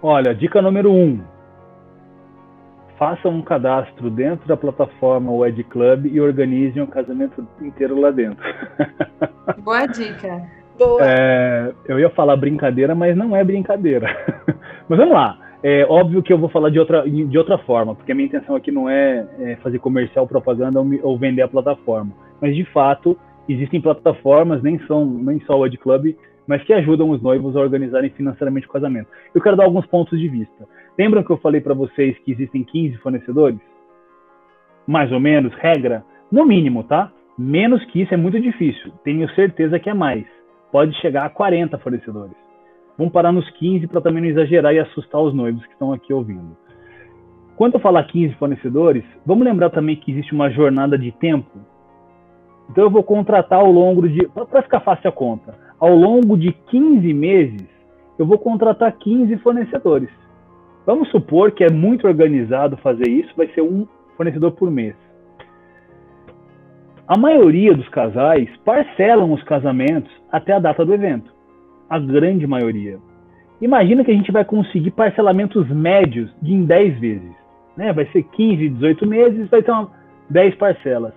[0.00, 1.20] Olha, dica número um:
[2.98, 8.44] faça um cadastro dentro da plataforma Wed Club e organize um casamento inteiro lá dentro.
[9.62, 10.42] Boa dica.
[10.76, 11.00] Boa.
[11.02, 14.08] É, eu ia falar brincadeira, mas não é brincadeira.
[14.88, 15.38] mas vamos lá.
[15.62, 18.54] É óbvio que eu vou falar de outra, de outra forma, porque a minha intenção
[18.54, 22.12] aqui não é, é fazer comercial, propaganda ou, ou, vender a plataforma.
[22.40, 23.18] Mas de fato,
[23.48, 26.14] existem plataformas, nem são nem só o Ed Club,
[26.46, 29.08] mas que ajudam os noivos a organizarem financeiramente o casamento.
[29.34, 30.64] Eu quero dar alguns pontos de vista.
[30.98, 33.60] Lembram que eu falei para vocês que existem 15 fornecedores?
[34.86, 36.04] Mais ou menos, regra?
[36.30, 37.12] No mínimo, tá?
[37.38, 38.92] Menos que isso é muito difícil.
[39.04, 40.24] Tenho certeza que é mais.
[40.72, 42.34] Pode chegar a 40 fornecedores.
[42.96, 46.12] Vamos parar nos 15 para também não exagerar e assustar os noivos que estão aqui
[46.12, 46.56] ouvindo.
[47.56, 51.58] Quando eu falar 15 fornecedores, vamos lembrar também que existe uma jornada de tempo.
[52.70, 54.26] Então eu vou contratar ao longo de.
[54.28, 57.66] Para ficar fácil a conta ao longo de 15 meses,
[58.18, 60.10] eu vou contratar 15 fornecedores.
[60.88, 63.86] Vamos supor que é muito organizado fazer isso, vai ser um
[64.16, 64.94] fornecedor por mês.
[67.06, 71.30] A maioria dos casais parcelam os casamentos até a data do evento.
[71.90, 72.98] A grande maioria.
[73.60, 77.36] Imagina que a gente vai conseguir parcelamentos médios de em 10 vezes.
[77.76, 77.92] Né?
[77.92, 79.90] Vai ser 15, 18 meses, vai ter uma,
[80.30, 81.12] 10 parcelas.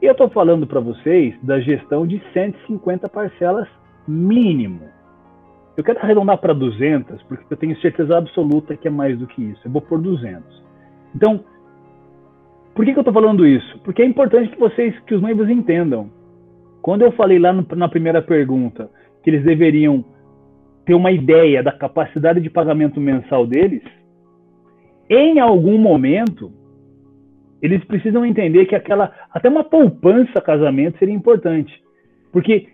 [0.00, 3.68] E eu estou falando para vocês da gestão de 150 parcelas
[4.08, 4.80] mínimo.
[5.76, 9.42] Eu quero arredondar para 200, porque eu tenho certeza absoluta que é mais do que
[9.42, 9.60] isso.
[9.64, 10.62] Eu vou por 200.
[11.14, 11.44] Então,
[12.74, 13.78] por que, que eu estou falando isso?
[13.80, 16.10] Porque é importante que vocês, que os noivos entendam.
[16.82, 18.90] Quando eu falei lá no, na primeira pergunta
[19.22, 20.04] que eles deveriam
[20.84, 23.82] ter uma ideia da capacidade de pagamento mensal deles,
[25.08, 26.52] em algum momento
[27.62, 31.72] eles precisam entender que aquela até uma poupança casamento seria importante,
[32.30, 32.73] porque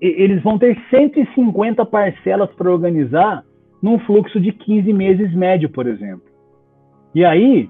[0.00, 3.44] eles vão ter 150 parcelas para organizar
[3.82, 6.24] num fluxo de 15 meses médio, por exemplo.
[7.14, 7.68] E aí,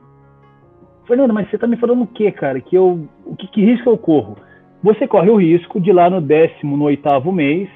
[1.07, 2.61] Fernando, mas você está me falando o quê, cara?
[2.61, 4.37] Que eu, o que, que risco eu corro?
[4.83, 7.69] Você corre o risco de lá no décimo, no oitavo mês,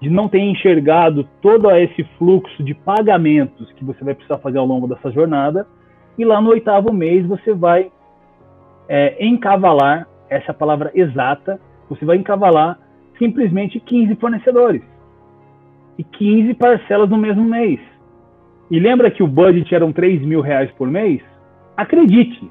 [0.00, 4.66] de não ter enxergado todo esse fluxo de pagamentos que você vai precisar fazer ao
[4.66, 5.66] longo dessa jornada,
[6.18, 7.90] e lá no oitavo mês você vai
[8.88, 12.78] é, encavalar, essa é palavra exata, você vai encavalar
[13.20, 14.82] simplesmente 15 fornecedores
[15.98, 17.78] e 15 parcelas no mesmo mês.
[18.70, 21.20] E lembra que o budget eram 3 mil reais por mês?
[21.76, 22.50] Acredite,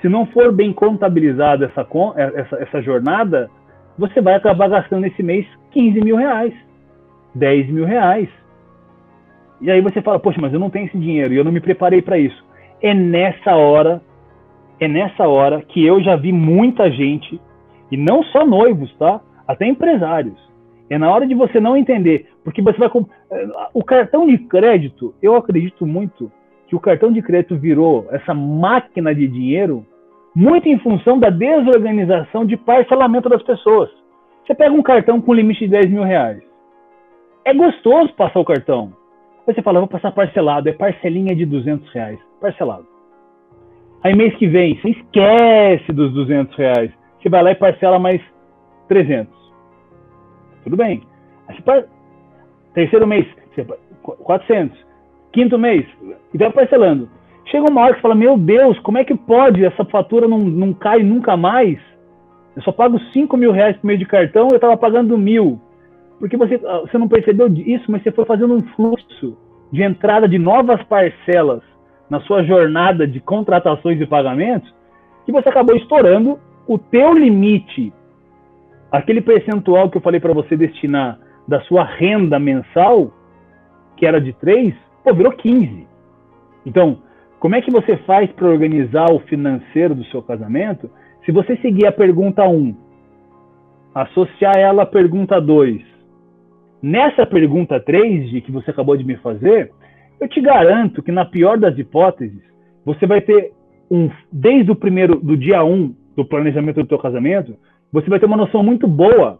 [0.00, 1.86] se não for bem contabilizada essa,
[2.34, 3.50] essa, essa jornada,
[3.98, 6.54] você vai acabar gastando esse mês 15 mil reais.
[7.34, 8.28] 10 mil reais.
[9.60, 11.60] E aí você fala, poxa, mas eu não tenho esse dinheiro e eu não me
[11.60, 12.42] preparei para isso.
[12.80, 14.00] É nessa hora,
[14.80, 17.40] é nessa hora que eu já vi muita gente,
[17.90, 19.20] e não só noivos, tá?
[19.48, 20.38] Até empresários.
[20.90, 22.90] É na hora de você não entender, porque você vai.
[23.74, 26.30] O cartão de crédito, eu acredito muito
[26.66, 29.84] que o cartão de crédito virou essa máquina de dinheiro
[30.34, 33.90] muito em função da desorganização de parcelamento das pessoas.
[34.46, 36.42] Você pega um cartão com limite de 10 mil reais.
[37.44, 38.92] É gostoso passar o cartão.
[39.46, 42.86] Aí você fala, vou passar parcelado, é parcelinha de 200 reais, parcelado.
[44.04, 46.90] Aí mês que vem, você esquece dos 200 reais.
[47.20, 48.22] Você vai lá e parcela mais
[48.88, 49.37] 300.
[50.64, 51.02] Tudo bem.
[51.64, 51.84] Par...
[52.74, 53.26] Terceiro mês,
[54.02, 54.76] 400.
[55.32, 55.86] Quinto mês,
[56.32, 57.08] e vai parcelando.
[57.46, 59.64] Chega uma hora que fala, meu Deus, como é que pode?
[59.64, 61.78] Essa fatura não, não cai nunca mais.
[62.54, 65.60] Eu só pago 5 mil reais por mês de cartão, eu estava pagando mil.
[66.18, 69.36] Porque você, ah, você não percebeu isso, mas você foi fazendo um fluxo
[69.72, 71.62] de entrada de novas parcelas
[72.10, 74.72] na sua jornada de contratações e pagamentos,
[75.24, 77.92] que você acabou estourando o teu limite,
[78.90, 83.12] aquele percentual que eu falei para você destinar da sua renda mensal,
[83.96, 85.86] que era de 3, pô, virou 15.
[86.66, 86.98] Então,
[87.38, 90.90] como é que você faz para organizar o financeiro do seu casamento
[91.24, 92.74] se você seguir a pergunta 1,
[93.94, 95.98] associar ela à pergunta 2,
[96.80, 99.72] Nessa pergunta 3 de que você acabou de me fazer,
[100.20, 102.40] eu te garanto que na pior das hipóteses,
[102.84, 103.52] você vai ter
[103.90, 107.56] um desde o primeiro do dia 1 do planejamento do teu casamento,
[107.92, 109.38] você vai ter uma noção muito boa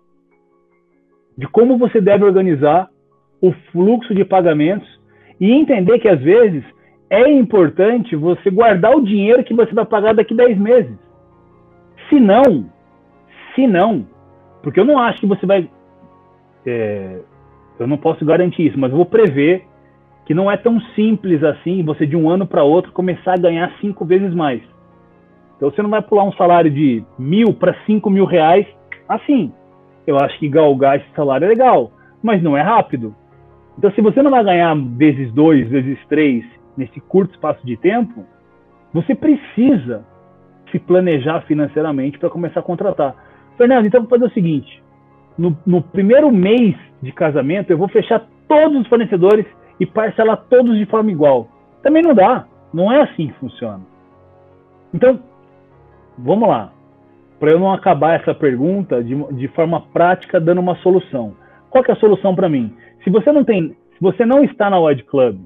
[1.37, 2.91] de como você deve organizar
[3.41, 4.89] o fluxo de pagamentos
[5.41, 6.65] e entender que às vezes
[7.11, 10.97] é importante você guardar o dinheiro que você vai pagar daqui 10 meses.
[12.09, 12.69] Se não,
[13.55, 14.07] se não,
[14.63, 15.71] porque eu não acho que você vai
[16.67, 17.21] é,
[17.79, 19.65] eu não posso garantir isso, mas eu vou prever
[20.27, 23.73] que não é tão simples assim você de um ano para outro começar a ganhar
[23.81, 24.61] cinco vezes mais.
[25.59, 28.67] Então você não vai pular um salário de mil para cinco mil reais
[29.07, 29.53] assim.
[30.07, 31.91] Eu acho que galgar esse salário é legal,
[32.23, 33.15] mas não é rápido.
[33.77, 36.45] Então se você não vai ganhar vezes dois, vezes três
[36.77, 38.25] nesse curto espaço de tempo,
[38.95, 40.05] você precisa
[40.71, 43.15] se planejar financeiramente para começar a contratar.
[43.57, 44.83] Fernando, então vou fazer o seguinte:
[45.37, 49.45] no, no primeiro mês de casamento, eu vou fechar todos os fornecedores
[49.81, 51.49] e parcelar todos de forma igual.
[51.83, 52.47] Também não dá.
[52.73, 53.81] Não é assim que funciona.
[54.93, 55.21] Então,
[56.19, 56.73] vamos lá.
[57.39, 61.35] Para eu não acabar essa pergunta de, de forma prática, dando uma solução.
[61.71, 62.75] Qual é a solução para mim?
[63.05, 65.39] Se você não tem, se você não está na Wed Club,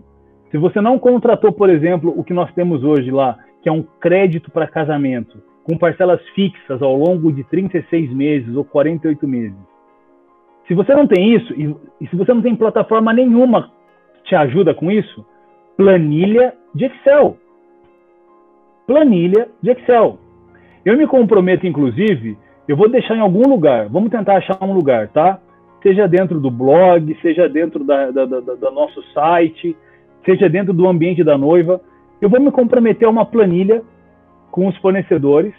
[0.50, 3.82] se você não contratou, por exemplo, o que nós temos hoje lá, que é um
[4.00, 9.56] crédito para casamento, com parcelas fixas ao longo de 36 meses ou 48 meses,
[10.66, 13.70] se você não tem isso, e, e se você não tem plataforma nenhuma
[14.14, 15.24] que te ajuda com isso,
[15.76, 17.36] planilha de Excel.
[18.86, 20.18] Planilha de Excel.
[20.84, 25.08] Eu me comprometo, inclusive, eu vou deixar em algum lugar, vamos tentar achar um lugar,
[25.08, 25.38] tá?
[25.82, 29.76] Seja dentro do blog, seja dentro da, da, da, do nosso site,
[30.24, 31.80] seja dentro do ambiente da noiva.
[32.20, 33.82] Eu vou me comprometer a uma planilha
[34.50, 35.54] com os fornecedores.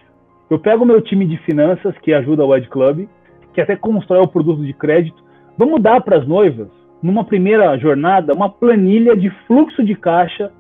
[0.49, 3.07] Eu pego o meu time de finanças, que ajuda o Ed Club,
[3.53, 5.21] que até constrói o produto de crédito,
[5.57, 6.67] vamos dar para as noivas,
[7.01, 10.51] numa primeira jornada, uma planilha de fluxo de caixa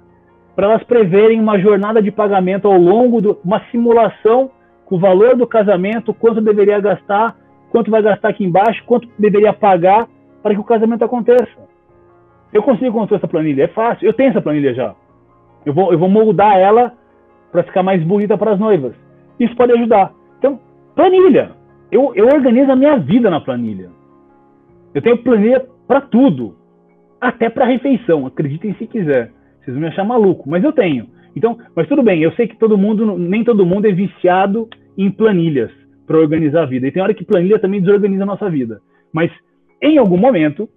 [0.55, 4.51] para elas preverem uma jornada de pagamento ao longo de uma simulação
[4.85, 7.35] com o valor do casamento, quanto deveria gastar,
[7.71, 10.07] quanto vai gastar aqui embaixo, quanto deveria pagar
[10.41, 11.73] para que o casamento aconteça.
[12.51, 14.05] Eu consigo construir essa planilha, é fácil.
[14.05, 14.93] Eu tenho essa planilha já.
[15.65, 16.93] Eu vou, eu vou moldar ela
[17.51, 18.93] para ficar mais bonita para as noivas.
[19.39, 20.11] Isso pode ajudar.
[20.37, 20.59] Então,
[20.93, 23.91] planilha eu, eu organizo a minha vida na planilha.
[24.95, 26.55] Eu tenho planilha para tudo,
[27.21, 28.25] até para refeição.
[28.25, 29.31] Acreditem se quiser.
[29.63, 31.07] Vocês vão me achar maluco, mas eu tenho.
[31.35, 32.21] Então, mas tudo bem.
[32.21, 35.71] Eu sei que todo mundo, nem todo mundo é viciado em planilhas
[36.05, 36.87] para organizar a vida.
[36.87, 38.81] E tem hora que planilha também desorganiza a nossa vida.
[39.11, 39.31] Mas
[39.81, 40.69] em algum momento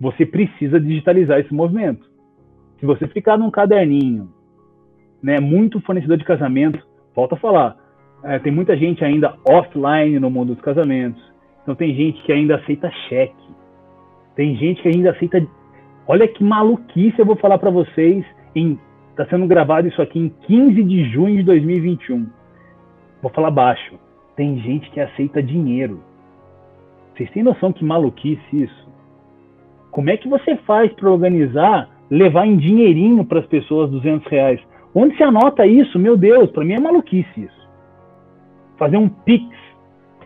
[0.00, 2.04] você precisa digitalizar esse movimento.
[2.80, 4.28] Se você ficar num caderninho,
[5.22, 6.84] né, muito fornecedor de casamento
[7.14, 7.76] volto a falar,
[8.24, 11.22] é, tem muita gente ainda offline no mundo dos casamentos.
[11.62, 13.52] Então tem gente que ainda aceita cheque.
[14.34, 15.46] Tem gente que ainda aceita.
[16.06, 18.24] Olha que maluquice eu vou falar para vocês.
[18.54, 18.78] Em...
[19.16, 22.26] Tá sendo gravado isso aqui em 15 de junho de 2021.
[23.20, 23.98] Vou falar baixo.
[24.34, 26.00] Tem gente que aceita dinheiro.
[27.14, 28.88] Vocês têm noção que maluquice isso?
[29.90, 34.60] Como é que você faz para organizar, levar em dinheirinho para as pessoas 200 reais?
[34.94, 35.98] Onde se anota isso?
[35.98, 37.68] Meu Deus, para mim é maluquice isso.
[38.78, 39.46] Fazer um Pix,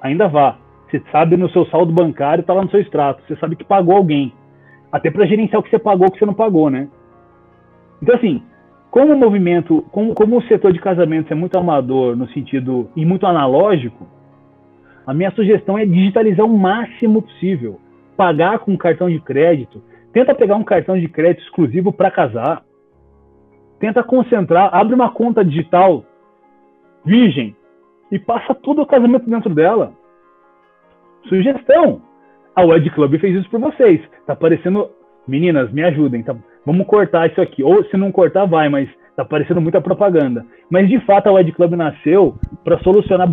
[0.01, 0.57] ainda vá.
[0.89, 3.23] Você sabe no seu saldo bancário, está lá no seu extrato.
[3.27, 4.33] Você sabe que pagou alguém.
[4.97, 6.89] Até para gerenciar o que você pagou, o que você não pagou, né?
[8.03, 8.43] Então, assim,
[8.91, 13.05] como o movimento, como, como o setor de casamentos é muito amador no sentido e
[13.05, 14.07] muito analógico,
[15.07, 17.79] a minha sugestão é digitalizar o máximo possível.
[18.17, 19.83] Pagar com cartão de crédito.
[20.15, 22.65] Tenta pegar um cartão de crédito exclusivo para casar.
[23.79, 26.05] Tenta concentrar, abre uma conta digital
[27.05, 27.55] virgem
[28.11, 29.93] e passa todo o casamento dentro dela.
[31.29, 32.01] Sugestão.
[32.57, 34.01] A Wed Club fez isso por vocês.
[34.27, 34.89] Tá parecendo.
[35.29, 36.23] Meninas, me ajudem.
[36.23, 36.35] Tá?
[36.65, 37.63] Vamos cortar isso aqui.
[37.63, 40.45] Ou se não cortar, vai, mas tá parecendo muita propaganda.
[40.71, 42.35] Mas de fato a Wed Club nasceu
[42.65, 43.29] para solucionar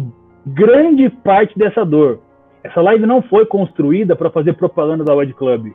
[0.46, 2.20] grande parte dessa dor.
[2.64, 5.74] Essa live não foi construída para fazer propaganda da Wed Club,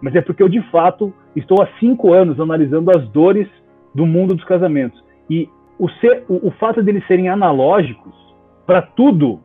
[0.00, 3.46] mas é porque eu de fato estou há cinco anos analisando as dores
[3.94, 5.02] do mundo dos casamentos.
[5.28, 5.48] E
[5.78, 8.14] o, ser, o, o fato deles serem analógicos
[8.66, 9.40] para tudo,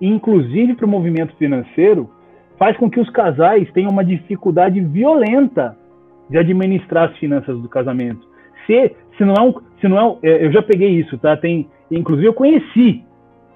[0.00, 2.10] inclusive para o movimento financeiro,
[2.58, 5.76] faz com que os casais tenham uma dificuldade violenta
[6.28, 8.26] de administrar as finanças do casamento.
[8.66, 11.36] Se, se não é um, se não é, um, é eu já peguei isso, tá?
[11.36, 13.02] Tem, inclusive eu conheci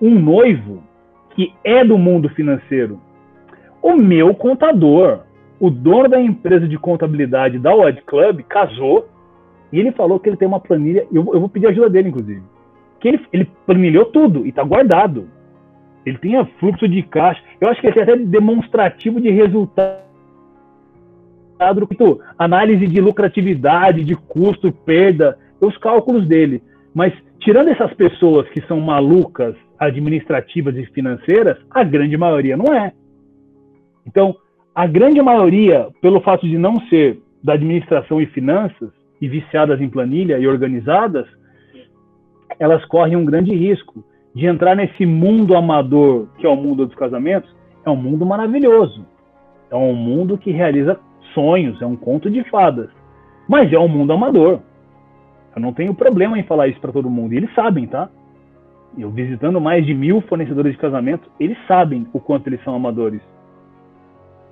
[0.01, 0.83] um noivo
[1.35, 3.01] que é do mundo financeiro.
[3.83, 5.21] O meu contador,
[5.61, 9.09] o dono da empresa de contabilidade da Wed Club, casou
[9.73, 12.43] e ele falou que ele tem uma planilha, eu, eu vou pedir ajuda dele, inclusive,
[13.01, 15.29] que ele, ele planilhou tudo e está guardado.
[16.09, 17.43] Ele tem fluxo de caixa.
[17.61, 20.09] Eu acho que esse é até demonstrativo de resultado.
[22.39, 26.63] Análise de lucratividade, de custo, perda, os cálculos dele.
[26.95, 32.93] Mas, tirando essas pessoas que são malucas, administrativas e financeiras, a grande maioria não é.
[34.07, 34.37] Então,
[34.75, 38.91] a grande maioria, pelo fato de não ser da administração e finanças,
[39.21, 41.27] e viciadas em planilha e organizadas,
[42.59, 44.05] elas correm um grande risco
[44.35, 47.55] de entrar nesse mundo amador que é o mundo dos casamentos.
[47.85, 49.05] É um mundo maravilhoso.
[49.70, 50.99] É um mundo que realiza
[51.35, 52.91] sonhos, é um conto de fadas.
[53.49, 54.61] Mas é um mundo amador.
[55.55, 57.33] Eu não tenho problema em falar isso para todo mundo.
[57.33, 58.09] E eles sabem, tá?
[58.97, 63.20] Eu visitando mais de mil fornecedores de casamento, eles sabem o quanto eles são amadores.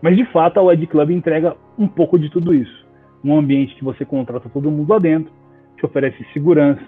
[0.03, 2.87] Mas de fato a Wed Club entrega um pouco de tudo isso
[3.27, 5.33] um ambiente que você contrata todo mundo lá dentro,
[5.77, 6.87] te oferece segurança,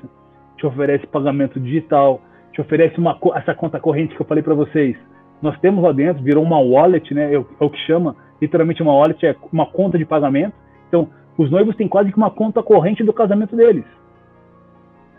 [0.57, 2.21] te oferece pagamento digital,
[2.59, 4.97] te oferece uma, essa conta corrente que eu falei para vocês.
[5.41, 7.33] Nós temos lá dentro, virou uma wallet, né?
[7.33, 10.55] É o, que chama, literalmente uma wallet é uma conta de pagamento.
[10.89, 13.85] Então, os noivos têm quase que uma conta corrente do casamento deles.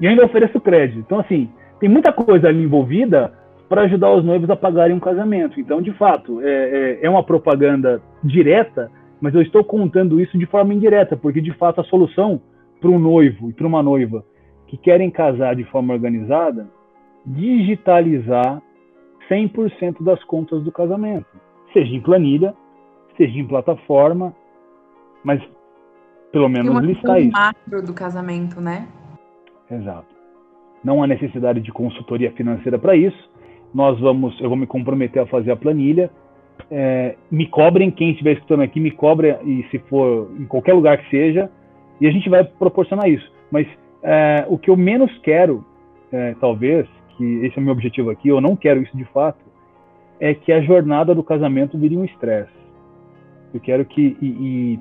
[0.01, 0.99] E ainda ofereço crédito.
[0.99, 3.33] Então, assim, tem muita coisa ali envolvida
[3.69, 5.59] para ajudar os noivos a pagarem um casamento.
[5.59, 10.45] Então, de fato, é, é, é uma propaganda direta mas eu estou contando isso de
[10.45, 12.41] forma indireta, porque de fato a solução
[12.79, 14.23] para um noivo e para uma noiva
[14.67, 16.69] que querem casar de forma organizada,
[17.29, 18.61] digitalizar
[19.29, 21.27] 100% das contas do casamento,
[21.71, 22.53] seja em planilha,
[23.15, 24.33] seja em plataforma,
[25.23, 25.41] mas
[26.31, 27.31] pelo menos uma listar isso.
[27.31, 28.87] macro do casamento, né?
[29.69, 30.07] Exato.
[30.83, 33.29] Não há necessidade de consultoria financeira para isso.
[33.73, 36.09] Nós vamos, eu vou me comprometer a fazer a planilha
[36.71, 40.97] é, me cobrem, quem estiver escutando aqui, me cobre, e se for em qualquer lugar
[40.97, 41.49] que seja,
[42.01, 43.31] e a gente vai proporcionar isso.
[43.51, 43.67] Mas
[44.03, 45.65] é, o que eu menos quero,
[46.11, 46.87] é, talvez,
[47.19, 49.43] que esse é o meu objetivo aqui, eu não quero isso de fato,
[50.21, 52.57] é que a jornada do casamento vire um estresse.
[53.53, 54.79] Eu quero que, e, e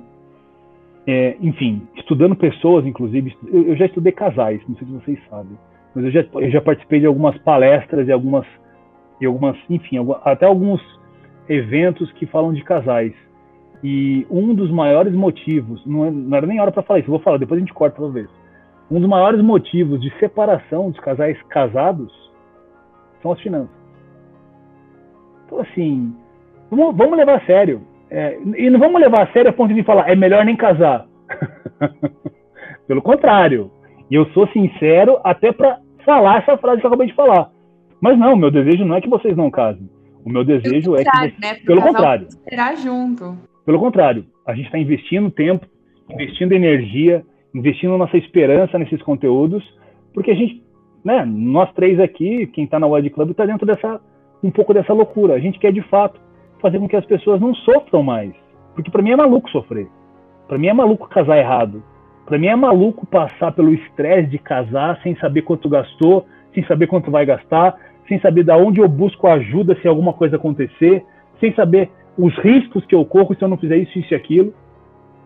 [1.04, 5.58] é, enfim, estudando pessoas, inclusive, eu, eu, já estudei casais, não sei se vocês sabem,
[5.94, 8.46] mas eu já, eu já participei de algumas palestras e algumas,
[9.20, 10.80] e algumas enfim, até alguns
[11.48, 13.12] eventos que falam de casais.
[13.82, 17.20] E um dos maiores motivos, não, é, não era nem hora para falar isso, vou
[17.20, 18.28] falar, depois a gente corta talvez.
[18.90, 22.27] Um dos maiores motivos de separação dos casais casados
[23.22, 23.70] são as finanças.
[25.46, 26.14] Então, assim,
[26.70, 27.82] vamos, vamos levar a sério.
[28.10, 31.06] É, e não vamos levar a sério a ponto de falar, é melhor nem casar.
[32.86, 33.70] Pelo contrário.
[34.10, 37.50] E eu sou sincero até para falar essa frase que eu acabei de falar.
[38.00, 39.88] Mas não, meu desejo não é que vocês não casem.
[40.24, 41.40] O meu desejo é que.
[41.40, 41.54] Né?
[41.66, 42.26] Pelo contrário.
[42.28, 43.36] Esperar junto.
[43.64, 44.24] Pelo contrário.
[44.46, 45.66] A gente está investindo tempo,
[46.08, 47.22] investindo energia,
[47.54, 49.62] investindo nossa esperança nesses conteúdos,
[50.14, 50.62] porque a gente
[51.04, 54.00] né, nós três aqui, quem está na Wed Club, está dentro dessa
[54.42, 55.34] um pouco dessa loucura.
[55.34, 56.20] A gente quer de fato
[56.60, 58.32] fazer com que as pessoas não sofram mais,
[58.74, 59.88] porque para mim é maluco sofrer.
[60.46, 61.82] Para mim é maluco casar errado.
[62.24, 66.86] Para mim é maluco passar pelo estresse de casar sem saber quanto gastou, sem saber
[66.86, 67.76] quanto vai gastar,
[68.06, 71.04] sem saber da onde eu busco ajuda se alguma coisa acontecer,
[71.40, 74.52] sem saber os riscos que eu corro se eu não fizer isso, isso e aquilo.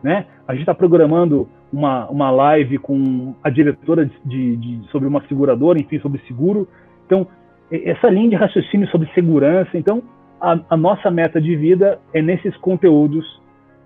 [0.03, 0.27] Né?
[0.47, 5.81] A gente está programando uma, uma live com a diretora de, de, sobre uma seguradora,
[5.81, 6.69] enfim, sobre seguro.
[7.07, 7.27] Então,
[7.71, 9.71] essa linha de raciocínio sobre segurança.
[9.75, 10.03] Então,
[10.41, 13.25] a, a nossa meta de vida é nesses conteúdos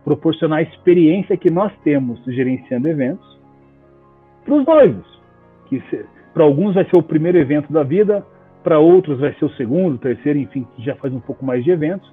[0.04, 3.38] proporcionar a experiência que nós temos gerenciando eventos
[4.44, 5.20] para os noivos.
[5.66, 5.82] Que
[6.32, 8.24] para alguns vai ser o primeiro evento da vida,
[8.62, 11.70] para outros vai ser o segundo, terceiro, enfim, que já faz um pouco mais de
[11.70, 12.12] eventos,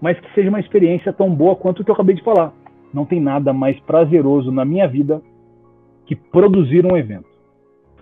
[0.00, 2.52] mas que seja uma experiência tão boa quanto o que eu acabei de falar.
[2.92, 5.22] Não tem nada mais prazeroso na minha vida
[6.06, 7.28] que produzir um evento,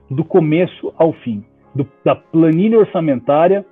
[0.09, 3.67] do começo ao fim, do, da planilha orçamentária,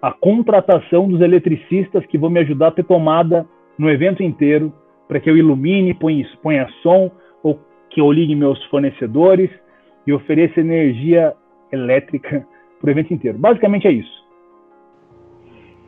[0.00, 3.46] a contratação dos eletricistas que vão me ajudar a ter tomada
[3.78, 4.72] no evento inteiro,
[5.06, 7.10] para que eu ilumine, ponha, ponha som,
[7.42, 7.60] ou
[7.90, 9.50] que eu ligue meus fornecedores
[10.06, 11.34] e ofereça energia
[11.70, 12.46] elétrica
[12.80, 13.38] para o evento inteiro.
[13.38, 14.22] Basicamente é isso.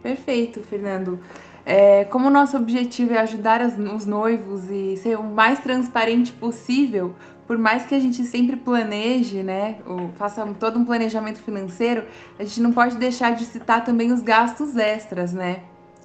[0.02, 1.18] Perfeito, Fernando.
[1.66, 6.32] É, como o nosso objetivo é ajudar as, os noivos e ser o mais transparente
[6.32, 7.14] possível,
[7.46, 9.76] por mais que a gente sempre planeje, né,
[10.16, 12.04] faça todo um planejamento financeiro,
[12.38, 15.60] a gente não pode deixar de citar também os gastos extras, né?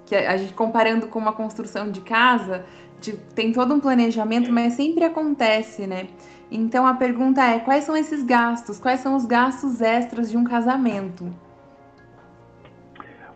[0.05, 2.65] Que a, a gente comparando com uma construção de casa,
[2.99, 6.07] de, tem todo um planejamento, mas sempre acontece, né?
[6.51, 8.79] Então a pergunta é: quais são esses gastos?
[8.79, 11.33] Quais são os gastos extras de um casamento?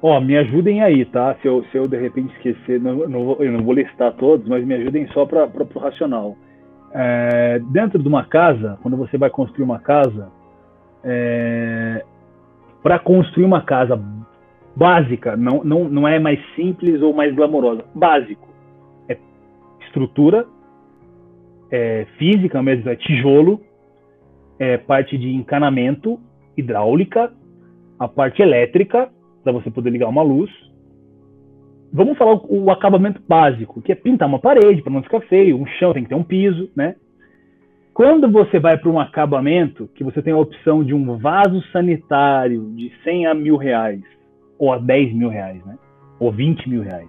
[0.05, 1.33] Ó, oh, me ajudem aí, tá?
[1.41, 4.65] Se eu, se eu de repente esquecer, não, não, eu não vou listar todos, mas
[4.65, 6.35] me ajudem só para o racional.
[6.91, 10.29] É, dentro de uma casa, quando você vai construir uma casa,
[11.05, 12.03] é,
[12.83, 13.97] para construir uma casa
[14.75, 18.49] básica, não, não, não é mais simples ou mais glamourosa, básico.
[19.07, 19.17] É
[19.85, 20.45] estrutura,
[21.71, 23.61] é física mesmo, é tijolo,
[24.59, 26.19] é parte de encanamento,
[26.57, 27.31] hidráulica,
[27.97, 29.09] a parte elétrica,
[29.43, 30.49] para você poder ligar uma luz.
[31.91, 35.59] Vamos falar o, o acabamento básico, que é pintar uma parede para não ficar feio,
[35.59, 36.95] um chão tem que ter um piso, né?
[37.93, 42.71] Quando você vai para um acabamento, que você tem a opção de um vaso sanitário
[42.75, 44.01] de 100 a mil reais,
[44.57, 45.77] ou a 10 mil reais, né?
[46.19, 47.07] Ou 20 mil reais.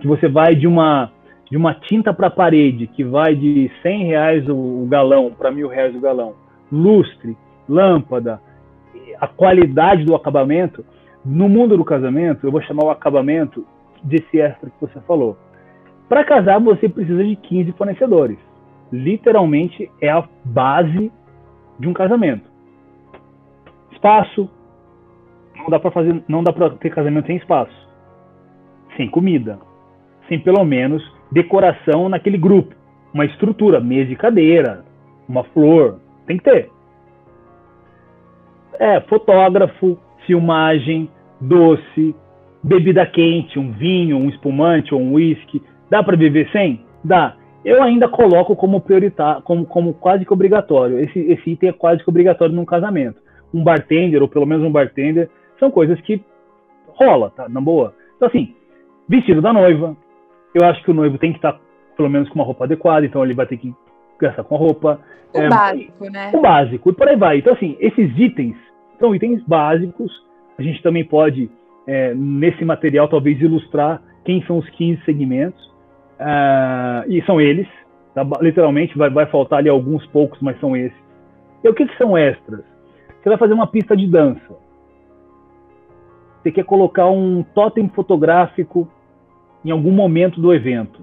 [0.00, 1.12] Que você vai de uma,
[1.48, 5.68] de uma tinta para parede, que vai de 100 reais o, o galão para mil
[5.68, 6.34] reais o galão.
[6.72, 7.36] Lustre,
[7.68, 8.40] lâmpada,
[9.20, 10.84] a qualidade do acabamento,
[11.24, 13.66] no mundo do casamento, eu vou chamar o acabamento
[14.02, 15.36] desse extra que você falou.
[16.08, 18.38] Para casar, você precisa de 15 fornecedores.
[18.90, 21.12] Literalmente é a base
[21.78, 22.48] de um casamento.
[23.92, 24.48] Espaço.
[25.56, 27.88] Não dá para fazer, não dá para ter casamento sem espaço.
[28.96, 29.58] Sem comida.
[30.28, 32.74] Sem pelo menos decoração naquele grupo.
[33.12, 34.84] Uma estrutura, mesa e cadeira,
[35.28, 36.70] uma flor, tem que ter.
[38.78, 39.98] É, fotógrafo,
[40.28, 41.10] filmagem,
[41.40, 42.14] doce,
[42.62, 45.62] bebida quente, um vinho, um espumante ou um whisky.
[45.90, 46.84] Dá para viver sem?
[47.02, 47.34] Dá.
[47.64, 51.00] Eu ainda coloco como prioritário, como, como quase que obrigatório.
[51.00, 53.20] Esse, esse item é quase que obrigatório num casamento.
[53.52, 56.22] Um bartender, ou pelo menos um bartender, são coisas que
[56.88, 57.48] rola, tá?
[57.48, 57.94] Na boa.
[58.16, 58.54] Então, assim,
[59.08, 59.96] vestido da noiva.
[60.54, 61.58] Eu acho que o noivo tem que estar,
[61.96, 63.74] pelo menos, com uma roupa adequada, então ele vai ter que
[64.20, 65.00] gastar com a roupa.
[65.34, 66.30] O é, básico, né?
[66.34, 67.38] O básico, e por aí vai.
[67.38, 68.56] Então, assim, esses itens
[68.98, 70.28] são itens básicos
[70.58, 71.48] a gente também pode,
[71.86, 75.68] é, nesse material, talvez ilustrar quem são os 15 segmentos.
[76.18, 77.68] Uh, e são eles,
[78.12, 78.26] tá?
[78.40, 80.98] literalmente, vai, vai faltar ali alguns poucos, mas são esses.
[81.62, 82.64] E o que, que são extras?
[83.22, 84.56] Você vai fazer uma pista de dança.
[86.42, 88.88] Você quer colocar um totem fotográfico
[89.64, 91.00] em algum momento do evento.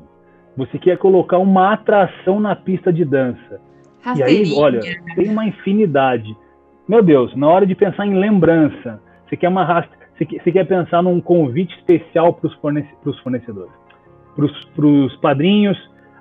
[0.57, 3.61] Você quer colocar uma atração na pista de dança.
[4.17, 4.81] E aí, olha,
[5.15, 6.35] tem uma infinidade.
[6.88, 9.65] Meu Deus, na hora de pensar em lembrança, você quer uma
[10.15, 12.88] você quer, você quer pensar num convite especial para os fornece,
[13.23, 13.73] fornecedores,
[14.36, 15.77] para os padrinhos.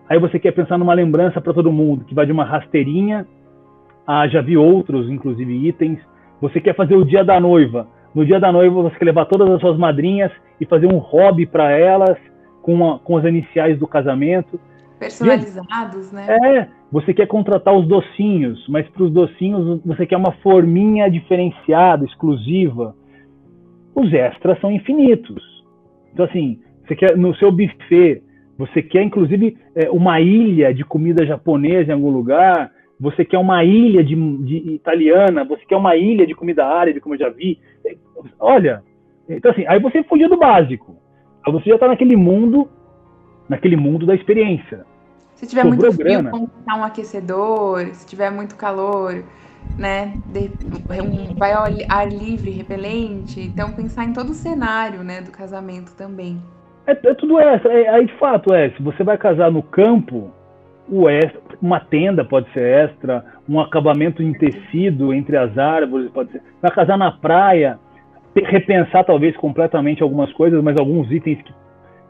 [0.08, 3.26] Aí você quer pensar numa lembrança para todo mundo, que vai de uma rasteirinha
[4.06, 5.98] a já vi outros, inclusive itens.
[6.40, 7.86] Você quer fazer o dia da noiva.
[8.14, 11.44] No dia da noiva você quer levar todas as suas madrinhas e fazer um hobby
[11.44, 12.16] para elas
[12.62, 14.58] com, com as iniciais do casamento.
[15.05, 16.26] Personalizados, né?
[16.28, 22.05] É, você quer contratar os docinhos, mas para os docinhos você quer uma forminha diferenciada,
[22.05, 22.94] exclusiva.
[23.94, 25.42] Os extras são infinitos.
[26.12, 28.22] Então, assim, você quer no seu buffet,
[28.57, 33.64] você quer inclusive é, uma ilha de comida japonesa em algum lugar, você quer uma
[33.64, 37.59] ilha de, de italiana, você quer uma ilha de comida árabe, como eu já vi.
[38.38, 38.82] Olha,
[39.28, 40.96] então assim, aí você fugiu do básico.
[41.44, 42.68] Aí você já está naquele mundo,
[43.48, 44.86] naquele mundo da experiência.
[45.45, 49.22] Se tiver Sobrou muito frio, comprar um aquecedor, se tiver muito calor,
[49.78, 50.14] né?
[50.26, 50.51] De,
[51.03, 53.40] um, vai ao ar livre, repelente.
[53.40, 56.40] Então pensar em todo o cenário, né, do casamento também.
[56.86, 57.72] É, é tudo extra.
[57.72, 60.30] É, aí de fato é, se você vai casar no campo,
[60.88, 66.32] o extra, uma tenda pode ser extra, um acabamento em tecido entre as árvores pode
[66.32, 66.42] ser.
[66.62, 67.78] Vai casar na praia,
[68.34, 71.55] repensar talvez completamente algumas coisas, mas alguns itens que,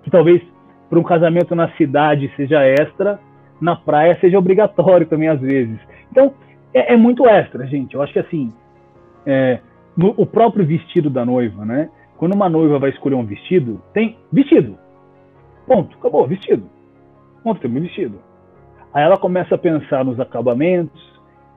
[0.05, 0.41] que talvez
[0.89, 3.19] para um casamento na cidade seja extra,
[3.61, 5.79] na praia seja obrigatório também às vezes.
[6.11, 6.35] Então
[6.73, 7.95] é, é muito extra, gente.
[7.95, 8.53] Eu acho que assim,
[9.25, 9.61] é,
[9.97, 11.89] no, o próprio vestido da noiva, né?
[12.17, 14.79] Quando uma noiva vai escolher um vestido, tem vestido.
[15.67, 16.69] Ponto, acabou, vestido.
[17.43, 18.19] Ponto, tem um vestido.
[18.93, 21.03] Aí ela começa a pensar nos acabamentos,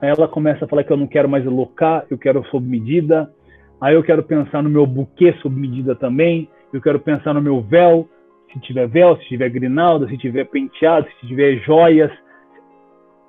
[0.00, 3.32] aí ela começa a falar que eu não quero mais locar, eu quero sob medida,
[3.80, 7.60] aí eu quero pensar no meu buquê sob medida também, eu quero pensar no meu
[7.60, 8.08] véu,
[8.52, 12.10] se tiver véu, se tiver grinalda, se tiver penteado, se tiver joias.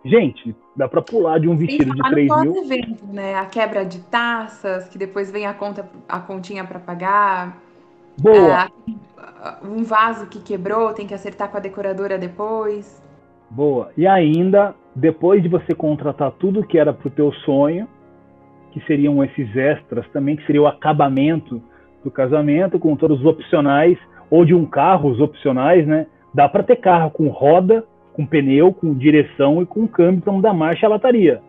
[0.03, 2.63] Gente, dá para pular de um vestido de 3 mil.
[2.63, 3.35] Evento, né?
[3.35, 7.57] A quebra de taças, que depois vem a conta, a continha para pagar.
[8.17, 8.65] Boa.
[8.65, 13.01] É, um vaso que quebrou, tem que acertar com a decoradora depois.
[13.49, 13.91] Boa.
[13.97, 17.87] E ainda, depois de você contratar tudo que era pro teu sonho,
[18.71, 21.61] que seriam esses extras também, que seria o acabamento
[22.03, 23.97] do casamento, com todos os opcionais,
[24.29, 26.07] ou de um carro, os opcionais, né?
[26.33, 30.53] Dá para ter carro com roda, com pneu, com direção e com câmbio para mudar
[30.53, 31.41] marcha a lataria.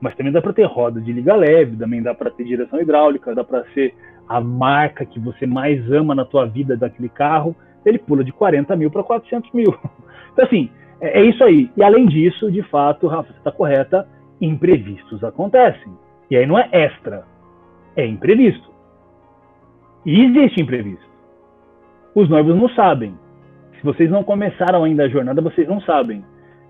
[0.00, 3.34] Mas também dá para ter roda de liga leve, também dá para ter direção hidráulica,
[3.34, 3.94] dá para ser
[4.28, 7.54] a marca que você mais ama na tua vida daquele carro,
[7.84, 9.74] ele pula de 40 mil para 400 mil.
[10.32, 10.70] Então, assim,
[11.00, 11.68] é, é isso aí.
[11.76, 14.06] E além disso, de fato, Rafa, você está correta,
[14.40, 15.92] imprevistos acontecem.
[16.30, 17.24] E aí não é extra,
[17.96, 18.70] é imprevisto.
[20.06, 21.09] E existe imprevisto.
[22.14, 23.14] Os noivos não sabem.
[23.78, 26.24] Se vocês não começaram ainda a jornada, vocês não sabem.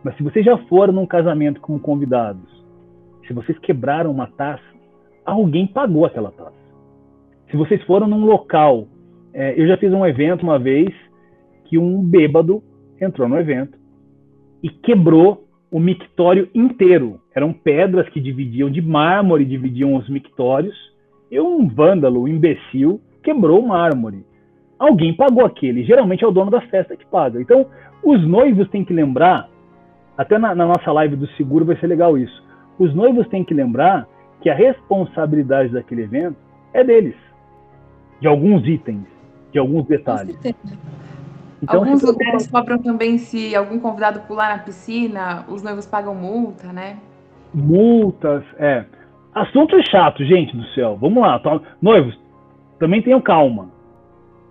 [0.04, 2.48] Mas se vocês já foram num casamento como convidados,
[3.26, 4.62] se vocês quebraram uma taça,
[5.24, 6.60] alguém pagou aquela taça.
[7.50, 8.86] Se vocês foram num local,
[9.32, 10.88] é, eu já fiz um evento uma vez
[11.64, 12.62] que um bêbado
[13.00, 13.78] entrou no evento
[14.62, 17.20] e quebrou o mictório inteiro.
[17.34, 20.76] Eram pedras que dividiam de mármore, dividiam os mictórios.
[21.30, 24.24] E um vândalo, um imbecil, quebrou o mármore.
[24.80, 25.84] Alguém pagou aquele.
[25.84, 27.38] Geralmente é o dono da festa que paga.
[27.38, 27.66] Então,
[28.02, 29.46] os noivos têm que lembrar,
[30.16, 32.42] até na, na nossa live do seguro vai ser legal isso.
[32.78, 34.08] Os noivos têm que lembrar
[34.40, 36.36] que a responsabilidade daquele evento
[36.72, 37.14] é deles.
[38.22, 39.04] De alguns itens,
[39.52, 40.38] de alguns detalhes.
[41.62, 46.72] Então, Alguns lugares cobram também se algum convidado pular na piscina, os noivos pagam multa,
[46.72, 46.96] né?
[47.52, 48.86] Multas, é.
[49.34, 50.96] Assunto chato, gente do céu.
[50.98, 51.60] Vamos lá, tá?
[51.82, 52.18] noivos,
[52.78, 53.68] também tenham calma.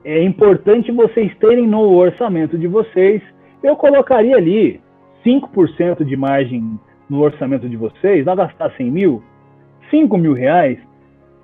[0.04, 3.22] É importante vocês terem no orçamento de vocês.
[3.64, 4.80] Eu colocaria ali
[5.26, 6.80] 5% de margem
[7.10, 9.24] no orçamento de vocês, vai gastar 100 mil,
[9.90, 10.78] 5 mil reais.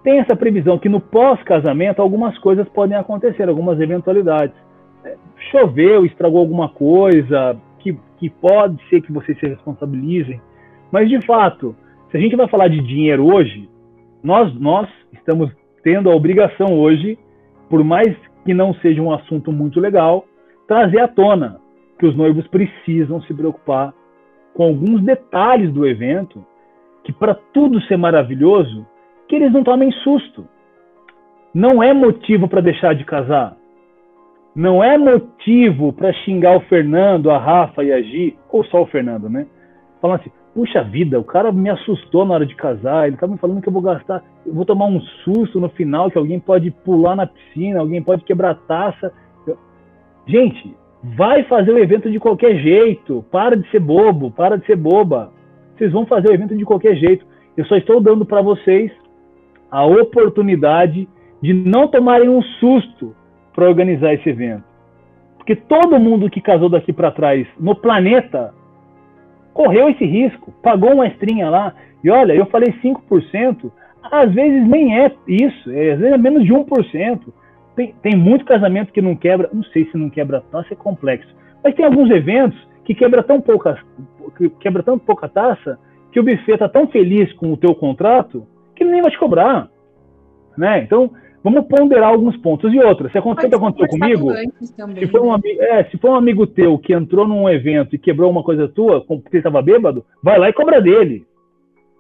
[0.04, 4.56] Tem essa previsão que no pós-casamento algumas coisas podem acontecer, algumas eventualidades
[5.52, 10.42] choveu, estragou alguma coisa, que, que pode ser que vocês se responsabilizem.
[10.92, 11.76] Mas, de fato,
[12.10, 13.70] se a gente vai falar de dinheiro hoje,
[14.24, 15.52] nós, nós estamos
[15.84, 17.18] tendo a obrigação hoje,
[17.70, 18.16] por mais
[18.46, 20.26] que não seja um assunto muito legal,
[20.68, 21.60] trazer à tona
[22.00, 23.94] que os noivos precisam se preocupar
[24.54, 26.46] com alguns detalhes do evento,
[27.04, 28.86] que para tudo ser maravilhoso,
[29.28, 30.48] que eles não tomem susto.
[31.54, 33.58] Não é motivo para deixar de casar
[34.56, 38.88] não é motivo para xingar o Fernando, a Rafa e a Gi, ou só o
[38.88, 39.46] Fernando, né?
[40.02, 43.38] Falando assim, puxa vida, o cara me assustou na hora de casar, ele tá me
[43.38, 46.72] falando que eu vou gastar, eu vou tomar um susto no final, que alguém pode
[46.72, 49.12] pular na piscina, alguém pode quebrar a taça.
[49.46, 49.58] Eu...
[50.26, 54.78] Gente, vai fazer o evento de qualquer jeito, para de ser bobo, para de ser
[54.78, 55.34] boba.
[55.76, 57.26] Vocês vão fazer o evento de qualquer jeito.
[57.58, 58.90] Eu só estou dando para vocês
[59.70, 61.06] a oportunidade
[61.42, 63.14] de não tomarem um susto
[63.54, 64.64] para organizar esse evento.
[65.36, 68.54] Porque todo mundo que casou daqui para trás no planeta
[69.56, 71.74] correu esse risco, pagou uma estrinha lá.
[72.04, 73.72] E olha, eu falei 5%,
[74.04, 77.22] às vezes nem é isso, é, às vezes é menos de 1%.
[77.74, 81.34] Tem, tem muito casamento que não quebra, não sei se não quebra taça, é complexo.
[81.64, 83.80] Mas tem alguns eventos que quebra tão pouca,
[84.38, 85.80] que quebra tão pouca taça
[86.12, 88.46] que o buffet está tão feliz com o teu contrato
[88.76, 89.70] que ele nem vai te cobrar.
[90.58, 90.80] Né?
[90.84, 91.12] Então,
[91.46, 92.74] vamos ponderar alguns pontos.
[92.74, 94.52] E outra, se aconteceu aconteceu comigo, também,
[94.96, 95.42] se, for um, né?
[95.60, 99.02] é, se for um amigo teu que entrou num evento e quebrou uma coisa tua,
[99.02, 101.24] porque ele estava bêbado, vai lá e cobra dele.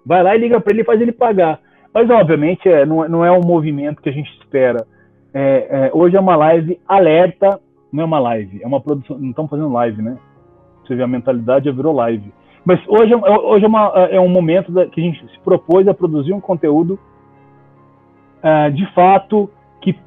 [0.03, 1.59] Vai lá e liga para ele e faz ele pagar.
[1.93, 4.83] Mas, obviamente, é, não, não é um movimento que a gente espera.
[5.31, 7.59] É, é, hoje é uma live alerta,
[7.93, 9.17] não é uma live, é uma produção.
[9.19, 10.17] Não estamos fazendo live, né?
[10.83, 12.33] Você vê a mentalidade, já virou live.
[12.65, 15.93] Mas hoje, é, hoje é, uma, é um momento que a gente se propôs a
[15.93, 16.99] produzir um conteúdo
[18.43, 19.49] uh, de fato
[19.81, 19.97] que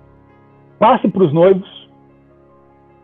[0.79, 1.79] passe para os noivos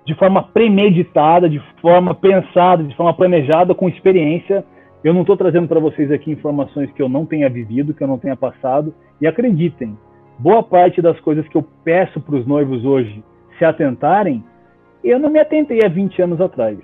[0.04, 4.64] de forma premeditada, de forma pensada, de forma planejada, com experiência.
[5.02, 8.08] Eu não estou trazendo para vocês aqui informações que eu não tenha vivido, que eu
[8.08, 8.94] não tenha passado.
[9.20, 9.96] E acreditem,
[10.38, 13.24] boa parte das coisas que eu peço para os noivos hoje
[13.58, 14.44] se atentarem,
[15.02, 16.78] eu não me atentei há 20 anos atrás.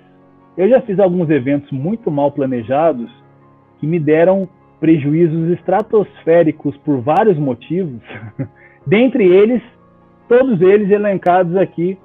[0.56, 3.10] Eu já fiz alguns eventos muito mal planejados
[3.78, 4.48] que me deram
[4.80, 8.00] prejuízos estratosféricos por vários motivos,
[8.86, 9.62] dentre eles,
[10.28, 11.98] todos eles elencados aqui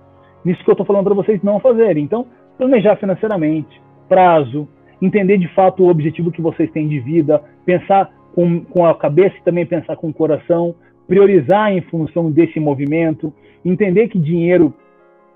[0.46, 2.04] nisso que eu estou falando para vocês não fazerem.
[2.04, 4.68] Então, planejar financeiramente, prazo,
[5.02, 9.36] entender de fato o objetivo que vocês têm de vida, pensar com, com a cabeça
[9.38, 10.76] e também pensar com o coração,
[11.08, 14.74] priorizar em função desse movimento, entender que dinheiro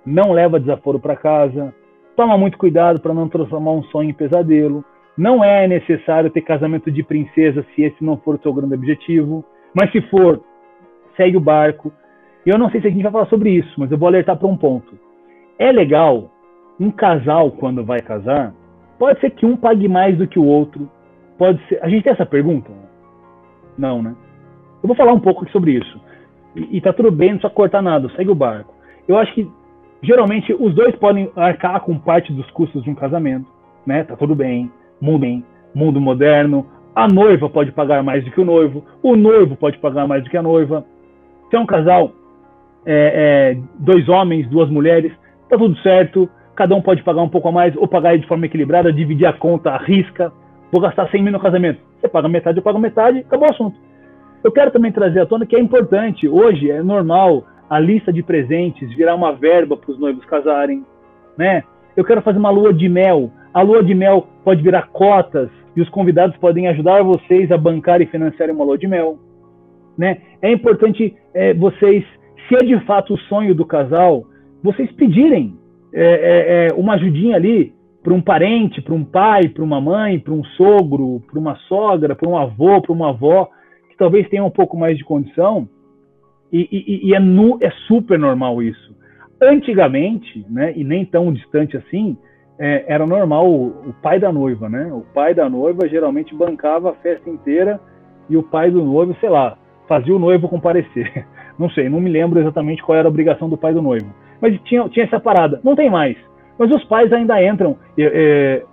[0.05, 1.73] não leva desaforo para casa,
[2.15, 4.85] toma muito cuidado para não transformar um sonho em pesadelo,
[5.19, 9.43] não é necessário ter casamento de princesa se esse não for o seu grande objetivo.
[9.75, 10.41] Mas se for,
[11.17, 11.91] segue o barco.
[12.45, 14.47] Eu não sei se a gente vai falar sobre isso, mas eu vou alertar para
[14.47, 14.97] um ponto.
[15.59, 16.31] É legal
[16.79, 18.53] um casal quando vai casar,
[18.97, 20.89] pode ser que um pague mais do que o outro.
[21.37, 21.83] Pode ser.
[21.83, 22.71] A gente tem essa pergunta?
[23.77, 24.15] Não, né?
[24.81, 25.99] Eu vou falar um pouco sobre isso.
[26.55, 28.73] E, e tá tudo bem, não precisa cortar nada, segue o barco.
[29.05, 29.45] Eu acho que
[30.01, 33.47] geralmente os dois podem arcar com parte dos custos de um casamento,
[33.85, 34.05] né?
[34.05, 34.71] Tá tudo bem
[35.01, 35.43] mundo,
[35.73, 36.65] mundo moderno.
[36.95, 40.29] A noiva pode pagar mais do que o noivo, o noivo pode pagar mais do
[40.29, 40.83] que a noiva.
[41.49, 42.11] Se é um casal,
[42.85, 45.11] é, é, dois homens, duas mulheres,
[45.49, 46.29] tá tudo certo.
[46.55, 49.33] Cada um pode pagar um pouco a mais ou pagar de forma equilibrada, dividir a
[49.33, 50.31] conta, arrisca.
[50.71, 51.79] Vou gastar 100 mil no casamento.
[51.99, 53.77] Você paga metade, eu pago metade, acabou o assunto.
[54.43, 56.27] Eu quero também trazer à tona que é importante.
[56.27, 60.85] Hoje é normal a lista de presentes virar uma verba para os noivos casarem,
[61.37, 61.63] né?
[61.95, 65.81] Eu quero fazer uma lua de mel a lua de mel pode virar cotas e
[65.81, 69.17] os convidados podem ajudar vocês a bancar e financiar uma lua de mel.
[69.97, 70.17] Né?
[70.41, 72.03] É importante é, vocês,
[72.47, 74.25] se é de fato o sonho do casal,
[74.63, 75.57] vocês pedirem
[75.93, 77.73] é, é, é uma ajudinha ali
[78.03, 82.15] para um parente, para um pai, para uma mãe, para um sogro, para uma sogra,
[82.15, 83.49] para um avô, para uma avó,
[83.89, 85.67] que talvez tenha um pouco mais de condição.
[86.51, 88.95] E, e, e é, nu, é super normal isso.
[89.41, 92.17] Antigamente, né, e nem tão distante assim,
[92.59, 94.91] é, era normal o, o, pai da noiva, né?
[94.91, 97.79] O pai da noiva geralmente bancava a festa inteira
[98.29, 99.57] e o pai do noivo, sei lá,
[99.87, 101.25] fazia o noivo comparecer.
[101.57, 104.09] Não sei, não me lembro exatamente qual era a obrigação do pai do noivo.
[104.39, 105.59] Mas tinha, tinha essa parada.
[105.61, 106.15] Não tem mais.
[106.57, 107.75] Mas os pais ainda entram.
[107.97, 108.63] É, é,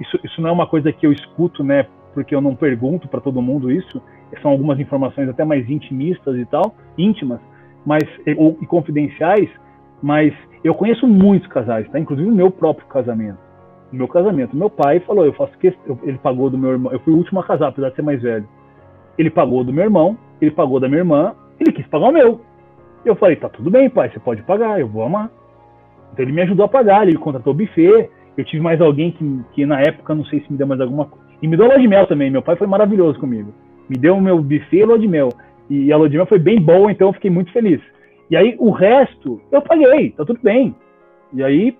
[0.00, 1.86] isso, isso não é uma coisa que eu escuto, né?
[2.12, 4.02] Porque eu não pergunto para todo mundo isso.
[4.42, 7.38] São algumas informações até mais intimistas e tal, íntimas,
[7.86, 8.02] mas
[8.36, 9.48] ou, e confidenciais.
[10.04, 11.98] Mas eu conheço muitos casais, tá?
[11.98, 13.38] Inclusive o meu próprio casamento.
[13.90, 14.54] O meu casamento.
[14.54, 16.92] Meu pai falou, eu faço questão, ele pagou do meu irmão.
[16.92, 18.46] Eu fui o último a casar, apesar de ser mais velho.
[19.16, 22.42] Ele pagou do meu irmão, ele pagou da minha irmã, ele quis pagar o meu.
[23.02, 25.30] Eu falei, tá tudo bem, pai, você pode pagar, eu vou amar.
[26.12, 28.10] Então ele me ajudou a pagar, ele contratou o buffet.
[28.36, 31.06] Eu tive mais alguém que, que na época, não sei se me deu mais alguma
[31.06, 31.24] coisa.
[31.40, 32.30] E me deu lua de mel também.
[32.30, 33.54] Meu pai foi maravilhoso comigo.
[33.88, 35.30] Me deu o meu buffet e lua de mel.
[35.70, 37.80] E a lua de mel foi bem boa, então eu fiquei muito feliz.
[38.30, 40.74] E aí o resto eu paguei, tá tudo bem.
[41.32, 41.76] E aí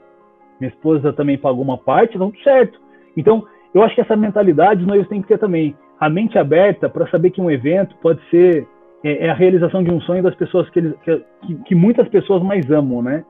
[0.60, 2.78] minha esposa também pagou uma parte, tá tudo certo.
[3.16, 7.08] Então eu acho que essa mentalidade nós temos que ter também a mente aberta para
[7.08, 8.66] saber que um evento pode ser
[9.04, 12.42] é, é, a realização de um sonho das pessoas que, eles, que, que, muitas pessoas
[12.42, 13.24] mais amam, né?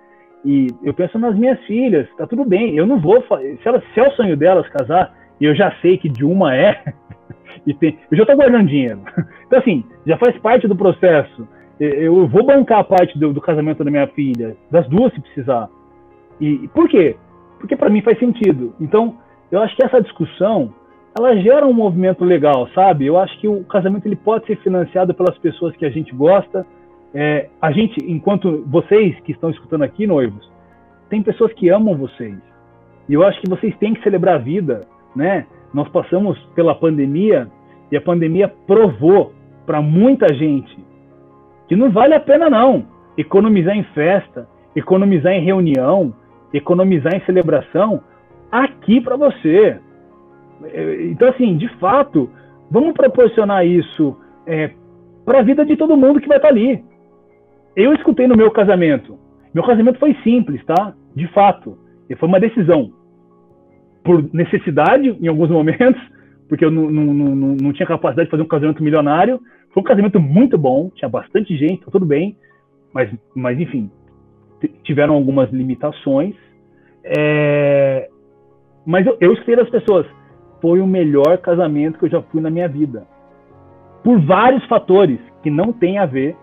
[0.45, 4.01] E eu penso nas minhas filhas, tá tudo bem, eu não vou se, elas, se
[4.01, 6.81] é o sonho delas casar, e eu já sei que de uma é,
[7.67, 9.01] e tem, eu já estou guardando dinheiro.
[9.47, 11.47] Então assim, já faz parte do processo
[11.81, 15.69] eu vou bancar a parte do, do, casamento da minha filha, das duas se precisar.
[16.41, 17.17] E por quê?
[17.59, 18.75] Porque para mim faz sentido.
[18.81, 19.17] Então,
[19.51, 20.73] eu acho que essa discussão,
[21.17, 23.07] ela gera um movimento legal, sabe?
[23.07, 26.67] Eu acho que o casamento ele pode ser financiado pelas pessoas que a gente gosta.
[27.13, 30.49] É, a gente, enquanto vocês que estão escutando aqui, noivos,
[31.09, 32.37] tem pessoas que amam vocês.
[33.09, 34.83] E eu acho que vocês têm que celebrar a vida,
[35.15, 35.47] né?
[35.73, 37.49] Nós passamos pela pandemia
[37.91, 39.33] e a pandemia provou
[39.67, 40.84] para muita gente
[41.69, 46.15] que não vale a pena não economizar em festa, economizar em reunião,
[46.53, 48.03] economizar em celebração
[48.51, 49.79] aqui para você.
[50.65, 52.31] É, então, assim, de fato,
[52.71, 54.71] vamos proporcionar isso é,
[55.25, 56.85] para a vida de todo mundo que vai estar tá ali.
[57.77, 59.19] eu escutei no meu casamento.
[59.53, 60.95] Meu casamento foi simples, tá?
[61.15, 61.79] De fato.
[62.11, 62.93] E foi uma decisão.
[64.03, 66.01] Por necessidade, em alguns momentos,
[66.49, 69.41] porque eu não, não, não, não tinha capacidade de fazer um casamento milionário.
[69.75, 72.37] Foi um casamento muito bom, tinha bastante gente, tá tudo bem.
[72.93, 73.91] Mas, mas enfim,
[74.85, 76.37] tiveram algumas limitações.
[77.03, 78.09] É...
[78.87, 80.07] Mas eu, eu escutei das pessoas,
[80.63, 83.05] foi o melhor casamento que eu já fui na minha vida.
[84.05, 86.37] Por vários fatores que não tem a ver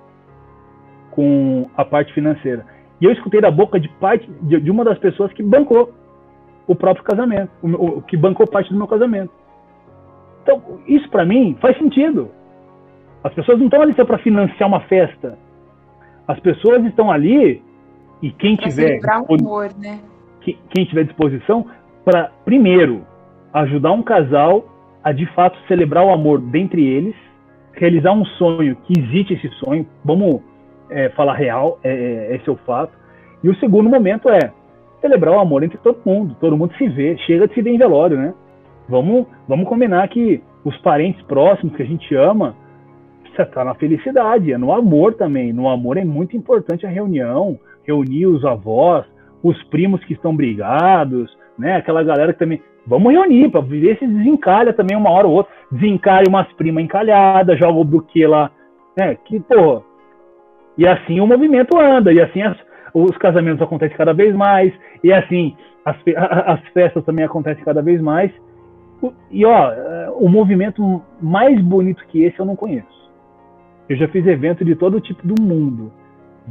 [1.11, 2.65] com a parte financeira.
[2.99, 5.93] E eu escutei da boca de parte de, de uma das pessoas que bancou
[6.67, 9.31] o próprio casamento, o, o, que bancou parte do meu casamento.
[10.43, 12.29] Então, isso para mim faz sentido.
[13.23, 15.37] As pessoas não estão ali só para financiar uma festa.
[16.27, 17.61] As pessoas estão ali
[18.21, 19.99] e quem pra tiver o amor, né?
[20.41, 21.65] quem, quem tiver disposição
[22.03, 23.03] para primeiro
[23.53, 24.65] ajudar um casal
[25.03, 27.15] a de fato celebrar o amor dentre eles,
[27.73, 29.85] realizar um sonho que existe esse sonho.
[30.05, 30.41] Vamos
[30.89, 32.93] é, falar real, é, é, esse é o fato.
[33.43, 34.51] E o segundo momento é
[34.99, 37.77] celebrar o amor entre todo mundo, todo mundo se vê, chega de se ver em
[37.77, 38.33] velório, né?
[38.87, 42.55] Vamos, vamos combinar que os parentes próximos que a gente ama,
[43.35, 45.53] você tá na felicidade, é no amor também.
[45.53, 49.05] No amor é muito importante a reunião, reunir os avós,
[49.43, 51.75] os primos que estão brigados, né?
[51.75, 52.61] Aquela galera que também.
[52.85, 55.51] Vamos reunir para ver se desencalha também uma hora ou outra.
[55.71, 58.49] Desencalha umas primas encalhadas, joga o buquê lá.
[58.97, 59.15] Né?
[59.25, 59.83] Que, porra,
[60.77, 62.57] e assim o movimento anda, e assim as,
[62.93, 64.73] os casamentos acontecem cada vez mais,
[65.03, 65.55] e assim
[65.85, 68.31] as, as festas também acontecem cada vez mais.
[69.31, 69.71] E ó,
[70.19, 73.00] o movimento mais bonito que esse eu não conheço.
[73.91, 75.91] Eu já fiz evento de todo tipo do mundo.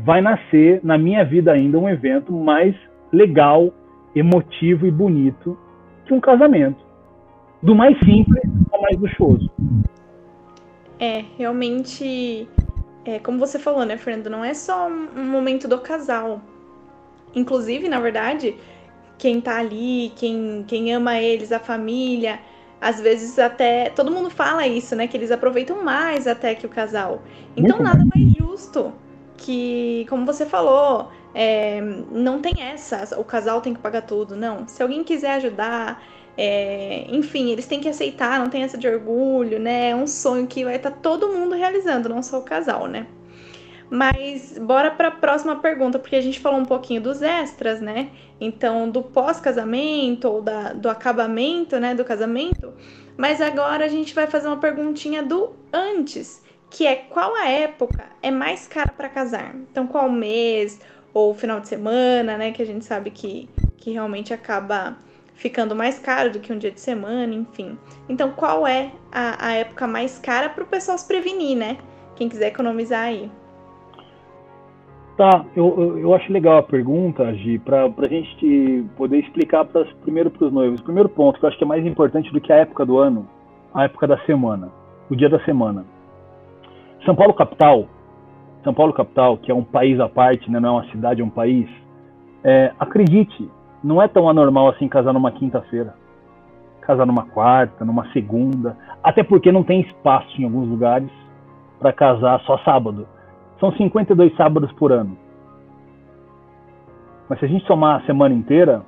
[0.05, 2.77] Vai nascer na minha vida ainda um evento mais
[3.11, 3.73] legal,
[4.15, 5.57] emotivo e bonito
[6.05, 6.85] que um casamento.
[7.63, 9.51] Do mais simples ao mais luxuoso.
[10.99, 12.47] É, realmente
[13.07, 16.43] é, como você falou, né, Fernando, não é só um momento do casal.
[17.35, 18.55] Inclusive, na verdade,
[19.17, 22.39] quem tá ali, quem, quem ama eles, a família,
[22.81, 23.91] às vezes até.
[23.91, 25.07] Todo mundo fala isso, né?
[25.07, 27.23] Que eles aproveitam mais até que o casal.
[27.57, 28.93] Então, Muito nada mais justo
[29.37, 34.37] que, como você falou, é, não tem essa, o casal tem que pagar tudo.
[34.37, 34.67] Não.
[34.69, 36.03] Se alguém quiser ajudar,
[36.37, 39.91] é, enfim, eles têm que aceitar, não tem essa de orgulho, né?
[39.91, 43.07] É um sonho que vai estar tá todo mundo realizando, não só o casal, né?
[43.91, 48.11] Mas bora para a próxima pergunta, porque a gente falou um pouquinho dos extras, né?
[48.41, 52.73] Então, do pós-casamento ou da, do acabamento, né, do casamento.
[53.17, 58.05] Mas agora a gente vai fazer uma perguntinha do antes, que é qual a época
[58.23, 59.57] é mais cara para casar?
[59.57, 60.81] Então, qual mês
[61.13, 64.97] ou final de semana, né, que a gente sabe que, que realmente acaba
[65.35, 67.77] ficando mais caro do que um dia de semana, enfim.
[68.09, 71.79] Então, qual é a, a época mais cara para o pessoal se prevenir, né?
[72.15, 73.31] Quem quiser economizar aí.
[75.21, 80.31] Tá, eu, eu, acho legal a pergunta, Gi, para a gente poder explicar pras, primeiro
[80.31, 80.81] para os noivos.
[80.81, 83.29] Primeiro ponto, que eu acho que é mais importante do que a época do ano,
[83.75, 84.71] a época da semana,
[85.11, 85.85] o dia da semana.
[87.05, 87.85] São Paulo capital,
[88.65, 91.25] São Paulo capital, que é um país à parte, né, não é uma cidade, é
[91.25, 91.69] um país.
[92.43, 93.47] É, acredite,
[93.85, 95.93] não é tão anormal assim casar numa quinta-feira.
[96.81, 98.75] Casar numa quarta, numa segunda.
[99.05, 101.11] Até porque não tem espaço em alguns lugares
[101.79, 103.07] para casar só sábado.
[103.61, 105.17] São 52 sábados por ano.
[107.29, 108.83] Mas se a gente somar a semana inteira,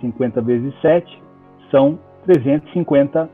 [0.00, 1.22] 50 vezes 7,
[1.70, 3.30] são 350,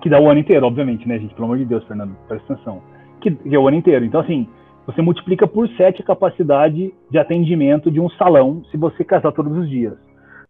[0.00, 1.34] que dá o ano inteiro, obviamente, né, gente?
[1.34, 2.82] Pelo amor de Deus, Fernando, presta atenção.
[3.20, 4.04] Que, que é o ano inteiro.
[4.04, 4.48] Então, assim,
[4.86, 9.56] você multiplica por 7 a capacidade de atendimento de um salão se você casar todos
[9.56, 9.94] os dias.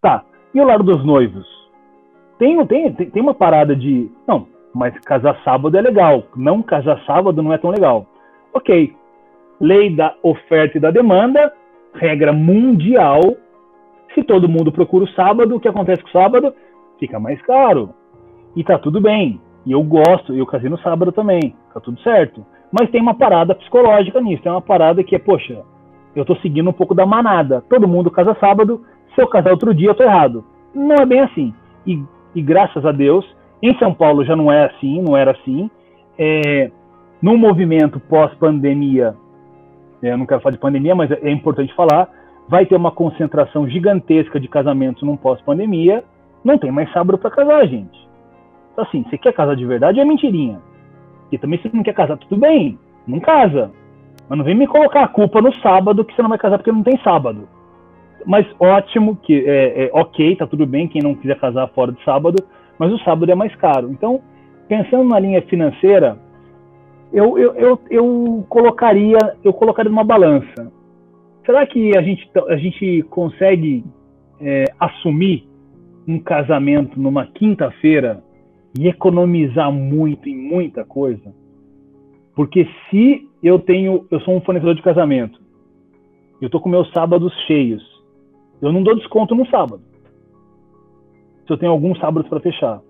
[0.01, 0.25] Tá,
[0.55, 1.47] e o lado dos noivos?
[2.39, 4.11] Tem, tem, tem uma parada de.
[4.27, 6.25] Não, mas casar sábado é legal.
[6.35, 8.07] Não casar sábado não é tão legal.
[8.53, 8.95] Ok.
[9.61, 11.53] Lei da oferta e da demanda,
[11.95, 13.21] regra mundial.
[14.15, 16.55] Se todo mundo procura o sábado, o que acontece com o sábado?
[16.99, 17.95] Fica mais caro.
[18.57, 19.41] E tá tudo bem.
[19.67, 21.55] E eu gosto, eu casei no sábado também.
[21.73, 22.45] Tá tudo certo.
[22.73, 25.63] Mas tem uma parada psicológica nisso, tem uma parada que é, poxa,
[26.15, 27.63] eu tô seguindo um pouco da manada.
[27.69, 28.83] Todo mundo casa sábado,
[29.15, 30.45] se eu casar outro dia, eu tô errado.
[30.75, 31.55] Não é bem assim.
[31.87, 32.03] E,
[32.35, 33.25] e graças a Deus,
[33.63, 35.71] em São Paulo já não é assim, não era assim.
[36.19, 36.71] É,
[37.23, 39.15] no movimento pós-pandemia,
[40.03, 42.09] é, eu não quero falar de pandemia, mas é importante falar,
[42.49, 46.03] vai ter uma concentração gigantesca de casamentos num pós-pandemia.
[46.43, 48.09] Não tem mais sábado para casar, gente.
[48.73, 50.59] Então, assim, você quer casar de verdade é mentirinha.
[51.31, 53.71] E também se não quer casar, tudo bem, não casa.
[54.29, 56.73] Mas não vem me colocar a culpa no sábado que você não vai casar porque
[56.73, 57.49] não tem sábado.
[58.27, 62.03] Mas ótimo, que é, é ok, tá tudo bem quem não quiser casar fora de
[62.05, 62.43] sábado,
[62.79, 63.91] mas o sábado é mais caro.
[63.91, 64.21] Então,
[64.69, 66.19] pensando na linha financeira,
[67.13, 70.73] eu, eu, eu, eu colocaria eu colocaria numa balança.
[71.45, 73.85] Será que a gente, a gente consegue
[74.41, 75.49] é, assumir
[76.07, 78.23] um casamento numa quinta-feira
[78.79, 81.35] e economizar muito em muita coisa?
[82.37, 85.41] Porque se eu tenho, eu sou um fornecedor de casamento,
[86.41, 87.83] eu tô com meus sábados cheios,
[88.63, 89.83] eu não dou desconto no sábado.
[91.47, 92.81] Se eu tenho alguns sábados para fechar.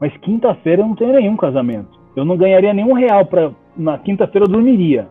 [0.00, 1.97] Mas quinta-feira eu não tenho nenhum casamento.
[2.18, 5.08] Eu não ganharia nenhum real para na quinta-feira eu dormiria.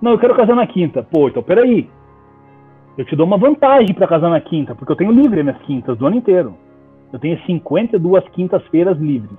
[0.00, 1.02] Não, eu quero casar na quinta.
[1.02, 1.90] Pô, então peraí.
[2.96, 5.98] Eu te dou uma vantagem para casar na quinta, porque eu tenho livre minhas quintas
[5.98, 6.54] do ano inteiro.
[7.12, 9.36] Eu tenho 52 quintas-feiras livres.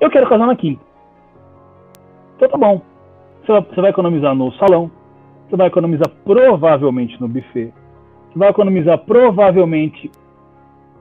[0.00, 0.82] Eu quero casar na quinta.
[2.36, 2.82] Então tá bom.
[3.46, 4.90] Você vai economizar no salão.
[5.48, 7.72] Você vai economizar provavelmente no buffet.
[8.32, 10.10] Você vai economizar provavelmente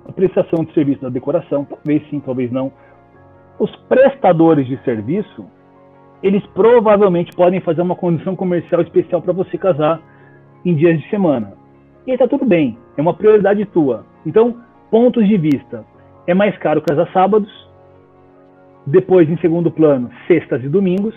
[0.08, 1.66] a prestação de serviço da decoração.
[1.66, 2.72] Talvez sim, talvez não.
[3.60, 5.46] Os prestadores de serviço,
[6.22, 10.02] eles provavelmente podem fazer uma condição comercial especial para você casar
[10.66, 11.54] em dias de semana.
[12.06, 14.06] E aí tá tudo bem, é uma prioridade tua.
[14.26, 14.58] Então,
[14.90, 15.86] pontos de vista.
[16.28, 17.50] É mais caro casar sábados,
[18.86, 21.16] depois, em segundo plano, sextas e domingos,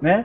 [0.00, 0.24] né?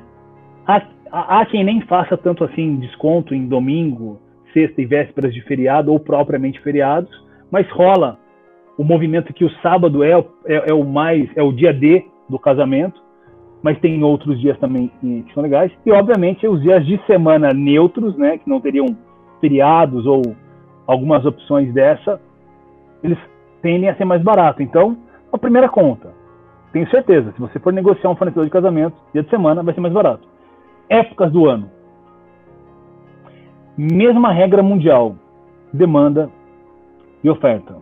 [0.65, 4.19] Há, há quem nem faça tanto assim desconto em domingo,
[4.53, 7.11] sexta e vésperas de feriado ou propriamente feriados,
[7.51, 8.17] mas rola
[8.77, 10.11] o movimento que o sábado é,
[10.45, 13.01] é, é o mais é o dia D do casamento,
[13.61, 18.17] mas tem outros dias também que são legais e obviamente os dias de semana neutros,
[18.17, 18.85] né, que não teriam
[19.39, 20.21] feriados ou
[20.87, 22.19] algumas opções dessa,
[23.03, 23.17] eles
[23.61, 24.61] tendem a ser mais barato.
[24.61, 24.97] Então,
[25.31, 26.13] a primeira conta,
[26.71, 29.81] tenho certeza, se você for negociar um fornecedor de casamento, dia de semana vai ser
[29.81, 30.27] mais barato.
[30.89, 31.69] Épocas do ano.
[33.77, 35.15] Mesma regra mundial,
[35.71, 36.29] demanda
[37.23, 37.75] e oferta.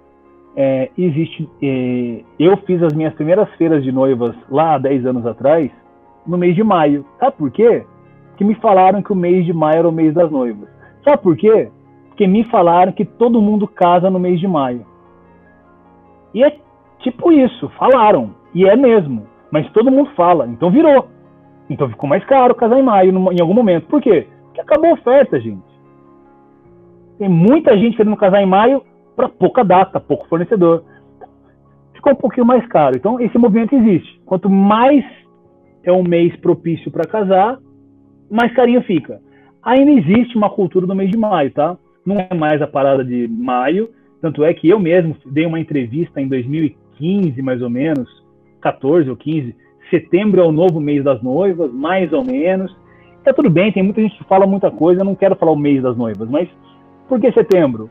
[0.56, 1.49] É, existe.
[1.61, 5.72] É, eu fiz as minhas primeiras feiras de noivas lá há 10 anos atrás,
[6.26, 7.06] no mês de maio.
[7.19, 7.86] Sabe por quê?
[8.30, 10.68] Porque me falaram que o mês de maio era o mês das noivas.
[11.03, 11.69] Sabe por quê?
[12.10, 14.86] Porque me falaram que todo mundo casa no mês de maio.
[16.34, 16.56] E é
[16.99, 18.32] tipo isso, falaram.
[18.53, 19.26] E é mesmo.
[19.49, 21.07] Mas todo mundo fala, então virou.
[21.69, 23.88] Então ficou mais caro casar em maio em algum momento.
[23.88, 24.28] Por quê?
[24.45, 25.64] Porque acabou a oferta, gente.
[27.18, 28.84] Tem muita gente querendo casar em maio
[29.22, 30.84] para pouca data, pouco fornecedor.
[31.93, 32.95] Ficou um pouquinho mais caro.
[32.98, 34.22] Então esse movimento existe.
[34.26, 35.03] Quanto mais
[35.84, 37.57] é um mês propício para casar,
[38.30, 39.19] mais carinho fica
[39.64, 41.77] ainda existe uma cultura do mês de maio, tá?
[42.06, 43.89] Não é mais a parada de maio,
[44.22, 48.10] tanto é que eu mesmo dei uma entrevista em 2015, mais ou menos,
[48.61, 49.56] 14 ou 15.
[49.89, 52.76] Setembro é o novo mês das noivas, mais ou menos.
[53.23, 55.57] Tá tudo bem, tem muita gente que fala muita coisa, eu não quero falar o
[55.57, 56.49] mês das noivas, mas
[57.07, 57.89] por que setembro?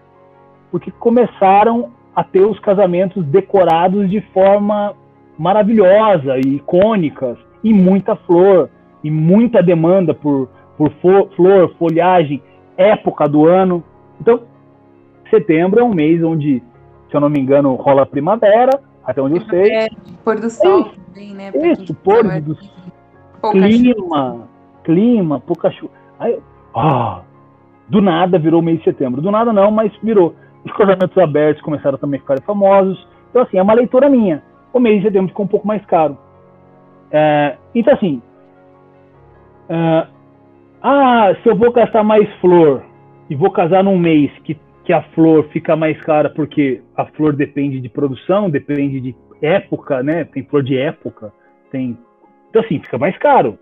[0.70, 4.94] Porque começaram a ter os casamentos decorados de forma
[5.38, 8.68] maravilhosa e icônicas, e muita flor,
[9.02, 10.48] e muita demanda por
[10.80, 12.42] por flor, folhagem,
[12.74, 13.84] época do ano.
[14.18, 14.40] Então,
[15.28, 16.62] setembro é um mês onde,
[17.10, 19.70] se eu não me engano, rola a primavera, até onde eu sei.
[19.72, 19.88] É,
[20.24, 21.52] pôr do sol isso, também, né?
[21.54, 23.52] Isso, pôr do sol.
[23.52, 24.48] Clima,
[24.82, 25.92] clima, pouca chuva.
[26.18, 26.38] Aí,
[26.74, 27.20] ah,
[27.86, 29.20] do nada virou mês de setembro.
[29.20, 30.34] Do nada não, mas virou.
[30.64, 33.06] Os casamentos abertos começaram também a ficar famosos.
[33.30, 34.42] Então, assim, é uma leitura minha.
[34.72, 36.18] O mês de setembro ficou um pouco mais caro.
[37.10, 38.22] É, então, assim,
[39.68, 40.06] uh,
[40.82, 42.82] ah, se eu vou gastar mais flor
[43.28, 47.34] e vou casar num mês que, que a flor fica mais cara porque a flor
[47.34, 50.24] depende de produção, depende de época, né?
[50.24, 51.32] Tem flor de época,
[51.70, 51.98] tem.
[52.48, 53.58] Então, assim, fica mais caro,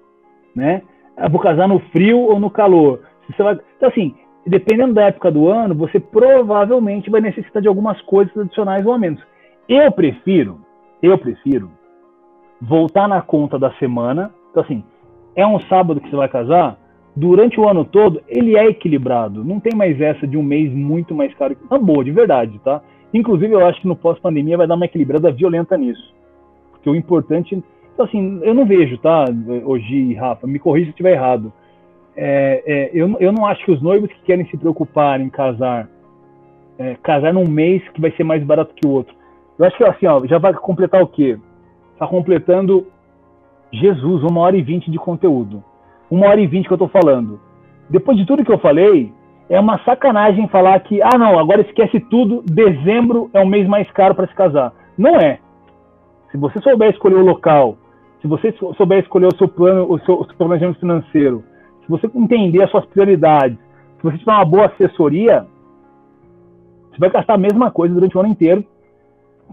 [0.55, 0.83] né?
[1.17, 3.01] Eu ah, vou casar no frio ou no calor.
[3.29, 3.47] Então,
[3.83, 4.15] assim,
[4.47, 8.99] dependendo da época do ano, você provavelmente vai necessitar de algumas coisas adicionais ou a
[8.99, 9.23] menos.
[9.69, 10.61] Eu prefiro,
[11.03, 11.71] eu prefiro
[12.61, 14.33] voltar na conta da semana.
[14.51, 14.83] Então, assim,
[15.37, 16.79] é um sábado que você vai casar?
[17.19, 19.45] durante o ano todo, ele é equilibrado.
[19.45, 21.57] Não tem mais essa de um mês muito mais caro.
[21.69, 22.81] Tá boa, de verdade, tá?
[23.13, 26.15] Inclusive, eu acho que no pós-pandemia vai dar uma equilibrada violenta nisso.
[26.71, 27.61] Porque o importante.
[27.93, 29.25] Então, assim, eu não vejo, tá,
[29.65, 31.53] hoje, Rafa, me corrija se estiver errado.
[32.21, 35.89] É, é, eu, eu não acho que os noivos que querem se preocupar em casar,
[36.77, 39.15] é, casar num mês que vai ser mais barato que o outro.
[39.57, 41.39] Eu acho que, assim, ó, já vai completar o quê?
[41.97, 42.87] Tá completando
[43.73, 45.63] Jesus, uma hora e vinte de conteúdo
[46.11, 47.41] uma hora e vinte que eu estou falando.
[47.89, 49.13] Depois de tudo que eu falei,
[49.49, 53.91] é uma sacanagem falar que, ah, não, agora esquece tudo, dezembro é o mês mais
[53.93, 54.73] caro para se casar.
[54.97, 55.39] Não é.
[56.31, 57.77] Se você souber escolher o local,
[58.21, 61.43] se você souber escolher o seu plano, o seu, o seu planejamento financeiro,
[61.89, 63.57] se você entender as suas prioridades,
[63.97, 65.47] se você tiver uma boa assessoria,
[66.91, 68.63] você vai gastar a mesma coisa durante o ano inteiro.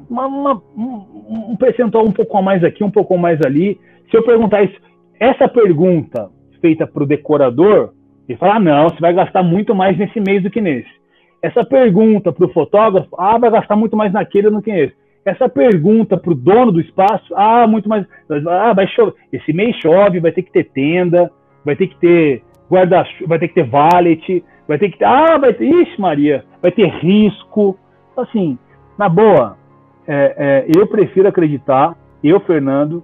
[0.09, 3.79] Uma, uma, um, um percentual um pouco a mais aqui, um pouco mais ali.
[4.11, 4.75] Se eu perguntar isso,
[5.17, 6.29] essa pergunta
[6.59, 7.93] feita para o decorador,
[8.27, 10.89] ele fala: ah, não, você vai gastar muito mais nesse mês do que nesse.
[11.41, 14.95] Essa pergunta para o fotógrafo, ah, vai gastar muito mais naquele do que nesse.
[15.23, 18.05] Essa pergunta para o dono do espaço, ah, muito mais.
[18.49, 19.13] Ah, vai chover.
[19.31, 21.31] Esse mês chove, vai ter que ter tenda,
[21.65, 25.05] vai ter que ter guarda vai ter que ter valet, vai ter que ter.
[25.05, 25.65] Ah, vai ter.
[25.65, 27.77] Ixi, Maria, vai ter risco.
[28.15, 28.57] Assim,
[28.97, 29.57] na boa,
[30.07, 33.03] é, é, eu prefiro acreditar, eu, Fernando,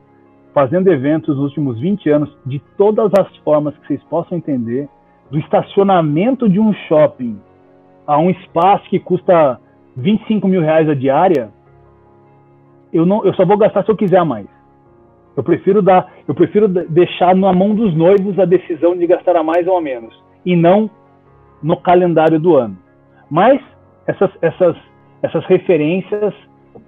[0.53, 4.87] fazendo eventos nos últimos 20 anos, de todas as formas que vocês possam entender,
[5.29, 7.39] do estacionamento de um shopping
[8.05, 9.59] a um espaço que custa
[9.95, 11.49] 25 mil reais a diária,
[12.91, 14.47] eu, não, eu só vou gastar se eu quiser mais.
[15.35, 19.43] Eu prefiro dar, eu prefiro deixar na mão dos noivos a decisão de gastar a
[19.43, 20.13] mais ou a menos,
[20.45, 20.89] e não
[21.63, 22.77] no calendário do ano.
[23.29, 23.61] Mas
[24.05, 24.75] essas, essas,
[25.21, 26.33] essas referências,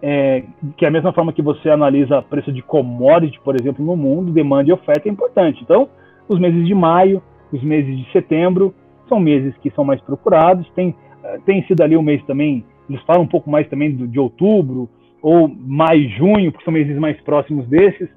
[0.01, 0.43] é,
[0.75, 4.31] que é a mesma forma que você analisa preço de commodity, por exemplo, no mundo,
[4.31, 5.61] demanda e oferta é importante.
[5.63, 5.87] Então,
[6.27, 7.21] os meses de maio,
[7.51, 8.73] os meses de setembro,
[9.07, 10.67] são meses que são mais procurados.
[10.75, 13.95] Tem, eh, tem sido ali o um mês também, eles falam um pouco mais também
[13.95, 14.89] de, de outubro,
[15.21, 18.09] ou maio, junho, porque são meses mais próximos desses.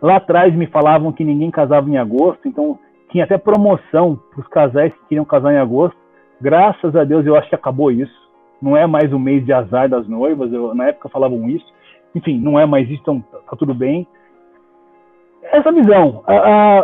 [0.00, 2.78] Lá atrás me falavam que ninguém casava em agosto, então
[3.10, 5.96] tinha até promoção para os casais que queriam casar em agosto.
[6.40, 8.28] Graças a Deus eu acho que acabou isso.
[8.60, 11.66] Não é mais o mês de azar das noivas, eu, na época falavam isso.
[12.14, 14.06] Enfim, não é mais isso, então tá tudo bem.
[15.42, 16.22] Essa visão,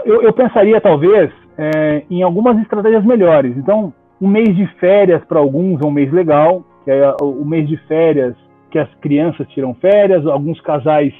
[0.05, 3.57] eu, eu, pensaria talvez é, em algumas estratégias melhores.
[3.57, 7.69] Então, um mês de férias para alguns é um mês legal, que é o mês
[7.69, 8.35] de férias
[8.71, 11.13] que as crianças tiram férias, alguns casais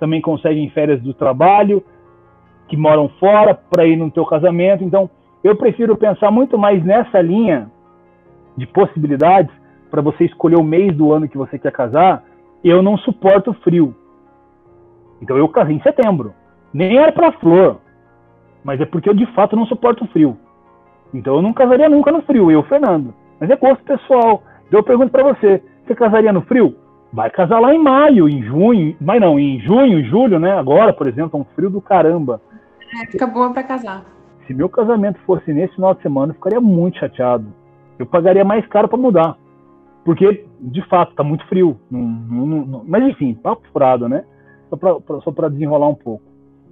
[0.00, 1.84] também conseguem férias do trabalho,
[2.66, 4.82] que moram fora para ir no teu casamento.
[4.82, 5.08] Então,
[5.44, 7.70] eu prefiro pensar muito mais nessa linha
[8.56, 9.52] de possibilidades
[9.90, 12.24] para você escolher o mês do ano que você quer casar.
[12.64, 13.94] Eu não suporto frio.
[15.20, 16.32] Então eu casei em setembro.
[16.72, 17.78] Nem era para flor,
[18.62, 20.36] mas é porque eu de fato não suporto frio.
[21.12, 23.12] Então eu não casaria nunca no frio, eu, Fernando.
[23.40, 24.42] Mas é gosto pessoal.
[24.68, 26.76] Então eu pergunto para você, você casaria no frio?
[27.12, 30.52] Vai casar lá em maio, em junho, mas não, em junho, julho, né?
[30.52, 32.40] Agora, por exemplo, é um frio do caramba.
[33.02, 34.04] É, fica boa para casar.
[34.46, 37.46] Se meu casamento fosse nesse final de semana, eu ficaria muito chateado.
[37.98, 39.36] Eu pagaria mais caro para mudar.
[40.04, 41.78] Porque, de fato, tá muito frio.
[41.90, 44.24] Não, não, não, mas enfim, papo furado, né?
[44.68, 46.24] Só para desenrolar um pouco.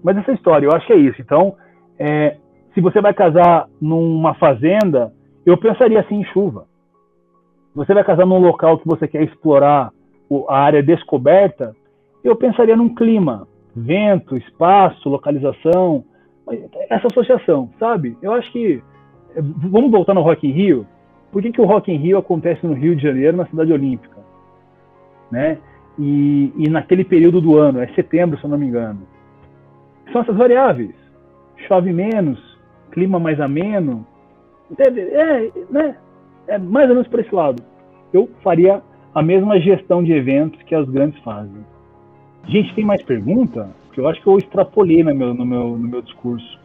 [0.02, 1.20] Mas essa história, eu acho que é isso.
[1.20, 1.56] Então,
[1.98, 2.36] é,
[2.74, 5.12] se você vai casar numa fazenda,
[5.44, 6.66] eu pensaria assim em chuva.
[7.74, 9.92] Você vai casar num local que você quer explorar
[10.48, 11.74] a área descoberta,
[12.22, 16.04] eu pensaria num clima, vento, espaço, localização,
[16.90, 18.16] essa associação, sabe?
[18.22, 18.82] Eu acho que
[19.34, 20.86] é, vamos voltar no Rock in Rio.
[21.30, 24.16] Por que, que o Rock in Rio acontece no Rio de Janeiro, na cidade olímpica,
[25.30, 25.58] né?
[25.98, 29.00] E, e naquele período do ano, é setembro, se eu não me engano.
[30.12, 30.94] São essas variáveis
[31.66, 32.38] chove menos,
[32.92, 34.06] clima mais ameno.
[34.78, 35.96] É, é, né?
[36.46, 37.62] é mais ou menos por esse lado.
[38.12, 38.82] Eu faria
[39.14, 41.64] a mesma gestão de eventos que as grandes fazem.
[42.46, 43.68] Gente, tem mais pergunta?
[43.86, 46.58] Porque eu acho que eu extrapolei no meu, no meu, no meu discurso.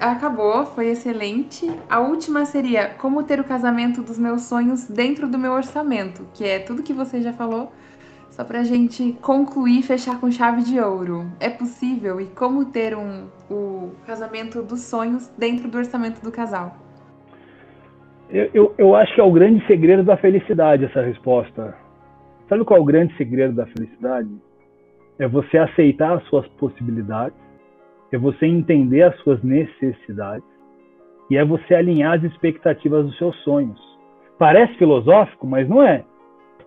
[0.00, 1.70] acabou, foi excelente.
[1.88, 6.44] A última seria como ter o casamento dos meus sonhos dentro do meu orçamento, que
[6.44, 7.72] é tudo que você já falou,
[8.30, 11.26] só para a gente concluir e fechar com chave de ouro.
[11.40, 16.83] É possível e como ter um, o casamento dos sonhos dentro do orçamento do casal?
[18.30, 21.76] Eu, eu, eu acho que é o grande segredo da felicidade essa resposta.
[22.48, 24.28] Sabe qual é o grande segredo da felicidade?
[25.18, 27.38] É você aceitar as suas possibilidades,
[28.12, 30.46] é você entender as suas necessidades
[31.30, 33.80] e é você alinhar as expectativas dos seus sonhos.
[34.38, 36.04] Parece filosófico, mas não é.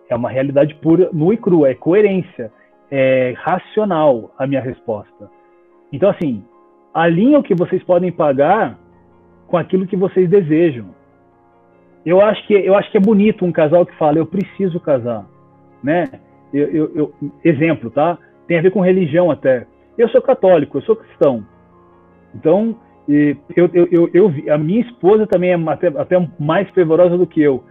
[0.10, 2.52] É uma realidade pura, nua e crua, é coerência,
[2.90, 5.30] é racional a minha resposta.
[5.92, 6.44] Então, assim,
[6.94, 8.78] alinha o que vocês podem pagar
[9.48, 10.97] com aquilo que vocês desejam.
[12.08, 15.26] Eu acho que, eu acho que é bonito um casal que fala, eu preciso casar,
[15.84, 16.06] né?
[16.54, 17.14] Eu, eu, eu,
[17.44, 18.18] exemplo, tá?
[18.48, 19.68] Tem a ver com religião até.
[19.98, 21.46] Eu sou católico, eu sou cristão.
[22.34, 22.76] Então,
[23.08, 27.64] eu, eu, eu, a minha esposa também é até, até mais fervorosa do que eu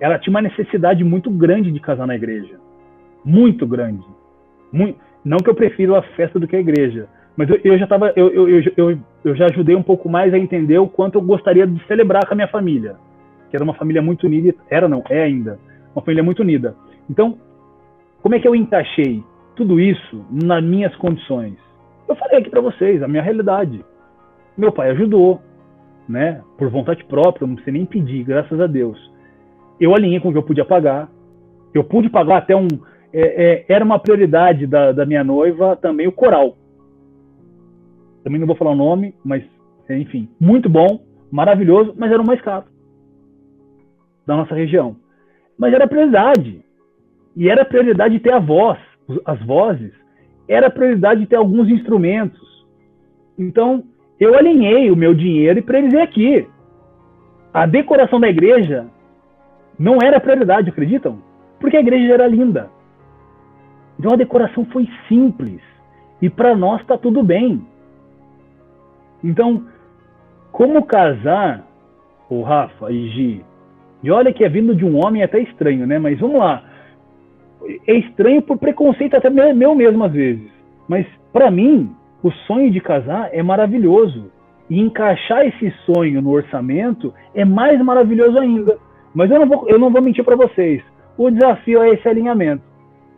[0.00, 2.56] ela tinha uma necessidade muito grande de casar na igreja.
[3.24, 4.04] Muito grande.
[4.72, 7.86] Muito, não que eu prefiro a festa do que a igreja, mas eu, eu já
[7.86, 11.22] tava, eu, eu, eu, eu, já ajudei um pouco mais a entender o quanto eu
[11.22, 12.96] gostaria de celebrar com a minha família,
[13.54, 15.60] que era uma família muito unida, era não, é ainda,
[15.94, 16.74] uma família muito unida.
[17.08, 17.38] Então,
[18.20, 19.22] como é que eu encaixei
[19.54, 21.54] tudo isso nas minhas condições?
[22.08, 23.84] Eu falei aqui para vocês, a minha realidade.
[24.58, 25.40] Meu pai ajudou,
[26.08, 28.98] né, por vontade própria, não sei nem pedir, graças a Deus
[29.80, 31.08] eu alinhei com o que eu podia pagar.
[31.72, 32.68] Eu pude pagar até um.
[33.12, 36.56] É, é, era uma prioridade da, da minha noiva também o coral.
[38.24, 39.44] também não vou falar o nome, mas
[39.88, 42.73] enfim, muito bom, maravilhoso, mas era o mais caro
[44.26, 44.96] da nossa região.
[45.58, 46.62] Mas era prioridade.
[47.36, 48.78] E era prioridade ter a voz,
[49.24, 49.92] as vozes,
[50.48, 52.64] era prioridade ter alguns instrumentos.
[53.38, 53.84] Então,
[54.20, 56.48] eu alinhei o meu dinheiro e priorizei aqui.
[57.52, 58.86] A decoração da igreja
[59.78, 61.18] não era prioridade, acreditam?
[61.58, 62.70] Porque a igreja era linda.
[63.98, 65.60] Então a decoração foi simples.
[66.20, 67.66] E para nós está tudo bem.
[69.22, 69.64] Então,
[70.52, 71.64] como casar,
[72.28, 73.44] o Rafa e Gi,
[74.04, 75.98] e olha que é vindo de um homem até estranho, né?
[75.98, 76.62] Mas vamos lá.
[77.86, 80.46] É estranho por preconceito até meu mesmo às vezes.
[80.86, 81.90] Mas para mim,
[82.22, 84.30] o sonho de casar é maravilhoso.
[84.68, 88.76] E encaixar esse sonho no orçamento é mais maravilhoso ainda.
[89.14, 90.82] Mas eu não vou, eu não vou mentir para vocês.
[91.16, 92.62] O desafio é esse alinhamento.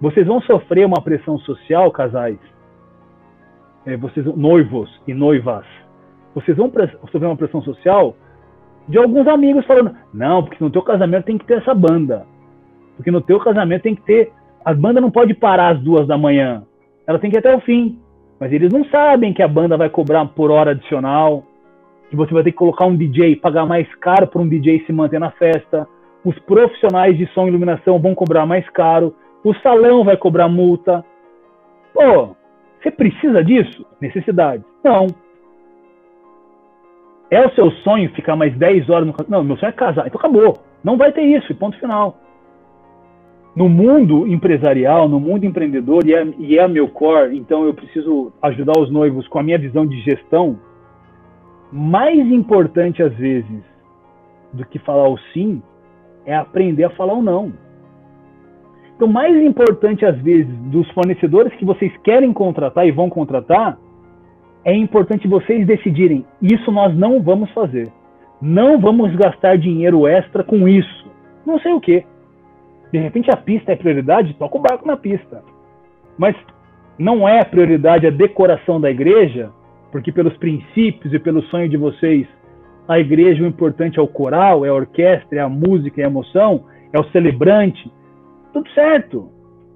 [0.01, 2.39] Vocês vão sofrer uma pressão social, casais,
[3.85, 5.67] é, vocês noivos e noivas.
[6.33, 6.71] Vocês vão
[7.11, 8.15] sofrer uma pressão social
[8.89, 12.27] de alguns amigos falando: não, porque no teu casamento tem que ter essa banda.
[12.97, 14.33] Porque no teu casamento tem que ter.
[14.65, 16.63] A banda não pode parar às duas da manhã.
[17.07, 17.99] Ela tem que ir até o fim.
[18.39, 21.45] Mas eles não sabem que a banda vai cobrar por hora adicional,
[22.11, 24.93] que você vai ter que colocar um DJ, pagar mais caro para um DJ se
[24.93, 25.87] manter na festa.
[26.25, 29.15] Os profissionais de som e iluminação vão cobrar mais caro.
[29.45, 31.05] O salão vai cobrar multa.
[31.95, 32.37] Pô,
[32.83, 33.87] você precisa disso?
[34.01, 34.63] Necessidade.
[34.85, 35.07] Não.
[37.31, 40.07] É o seu sonho ficar mais 10 horas no Não, meu sonho é casar.
[40.07, 40.59] Então acabou.
[40.85, 42.17] Não vai ter isso, ponto final
[43.57, 48.31] no mundo empresarial, no mundo empreendedor, e é, e é meu core, então eu preciso
[48.43, 50.59] ajudar os noivos com a minha visão de gestão.
[51.73, 53.65] Mais importante, às vezes,
[54.53, 55.63] do que falar o sim,
[56.27, 57.51] é aprender a falar o não.
[58.95, 63.79] Então, mais importante, às vezes, dos fornecedores que vocês querem contratar e vão contratar,
[64.67, 67.91] é importante vocês decidirem: isso nós não vamos fazer.
[68.43, 71.07] Não vamos gastar dinheiro extra com isso.
[71.47, 72.05] Não sei o que
[72.93, 75.43] de repente a pista é prioridade, toca o barco na pista.
[76.17, 76.35] Mas
[76.99, 79.51] não é prioridade a decoração da igreja,
[79.91, 82.27] porque pelos princípios e pelo sonho de vocês,
[82.89, 86.09] a igreja o importante é o coral, é a orquestra, é a música, é a
[86.09, 87.93] emoção, é o celebrante.
[88.53, 89.31] Tudo certo.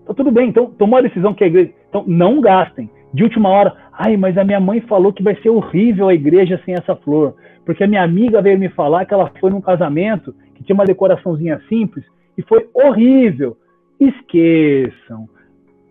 [0.07, 0.49] Tá tudo bem.
[0.49, 1.73] Então, tomou a decisão que a igreja.
[1.89, 2.89] Então, não gastem.
[3.13, 6.59] De última hora, ai, mas a minha mãe falou que vai ser horrível a igreja
[6.65, 7.35] sem essa flor.
[7.67, 10.87] Porque a minha amiga veio me falar que ela foi num casamento que tinha uma
[10.87, 12.03] decoraçãozinha simples
[12.37, 13.59] e foi horrível.
[14.01, 15.29] Esqueçam.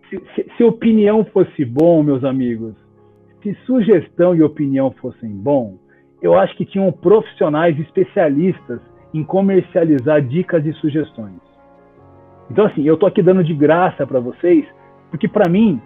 [0.08, 2.74] Se, se, se, opinião fosse bom, meus amigos,
[3.44, 5.78] se sugestão e opinião fossem bom,
[6.20, 8.80] eu acho que tinham profissionais especialistas
[9.14, 11.38] em comercializar dicas e sugestões.
[12.50, 14.66] Então, assim, eu tô aqui dando de graça para vocês,
[15.10, 15.80] porque para mim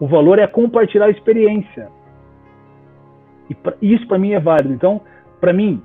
[0.00, 1.88] o valor é compartilhar a experiência.
[3.50, 4.72] E pra, isso para mim é válido.
[4.72, 5.00] Então,
[5.40, 5.82] para mim,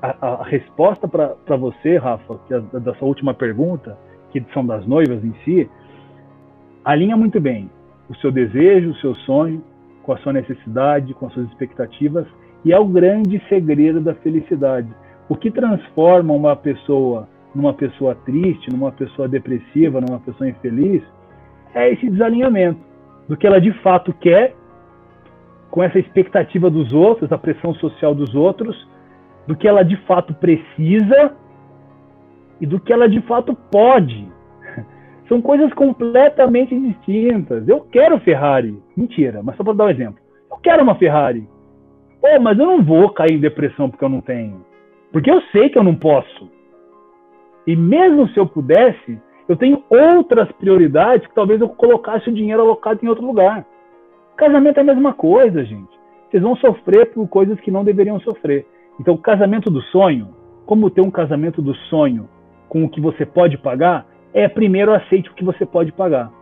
[0.00, 3.96] a, a resposta para você, Rafa, que é da sua última pergunta,
[4.30, 5.70] que são das noivas em si,
[6.84, 7.70] alinha muito bem
[8.08, 9.62] o seu desejo, o seu sonho,
[10.02, 12.26] com a sua necessidade, com as suas expectativas,
[12.64, 14.88] e é o grande segredo da felicidade.
[15.28, 21.02] O que transforma uma pessoa numa pessoa triste, numa pessoa depressiva, numa pessoa infeliz,
[21.74, 22.91] é esse desalinhamento
[23.28, 24.54] do que ela de fato quer,
[25.70, 28.76] com essa expectativa dos outros, a pressão social dos outros,
[29.46, 31.34] do que ela de fato precisa
[32.60, 34.28] e do que ela de fato pode.
[35.28, 37.66] São coisas completamente distintas.
[37.66, 38.78] Eu quero Ferrari.
[38.96, 40.18] Mentira, mas só para dar um exemplo.
[40.50, 41.48] Eu quero uma Ferrari.
[42.20, 44.64] Pô, mas eu não vou cair em depressão porque eu não tenho.
[45.10, 46.50] Porque eu sei que eu não posso.
[47.66, 49.18] E mesmo se eu pudesse,
[49.52, 53.66] eu tenho outras prioridades que talvez eu colocasse o dinheiro alocado em outro lugar.
[54.34, 55.90] Casamento é a mesma coisa, gente.
[56.30, 58.66] Vocês vão sofrer por coisas que não deveriam sofrer.
[58.98, 60.28] Então, casamento do sonho,
[60.64, 62.26] como ter um casamento do sonho
[62.66, 66.32] com o que você pode pagar, é primeiro aceite o que você pode pagar.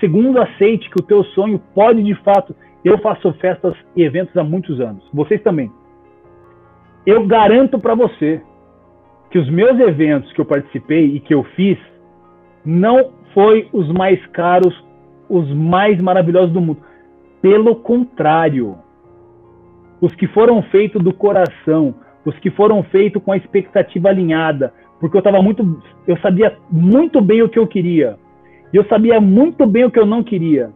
[0.00, 2.56] Segundo, aceite que o teu sonho pode de fato.
[2.82, 5.06] Eu faço festas e eventos há muitos anos.
[5.12, 5.70] Vocês também.
[7.04, 8.40] Eu garanto para você
[9.30, 11.76] que os meus eventos que eu participei e que eu fiz
[12.64, 14.74] não foi os mais caros,
[15.28, 16.80] os mais maravilhosos do mundo.
[17.42, 18.76] Pelo contrário,
[20.00, 25.16] os que foram feitos do coração, os que foram feitos com a expectativa alinhada, porque
[25.16, 28.16] eu estava muito, eu sabia muito bem o que eu queria,
[28.72, 30.70] e eu sabia muito bem o que eu não queria.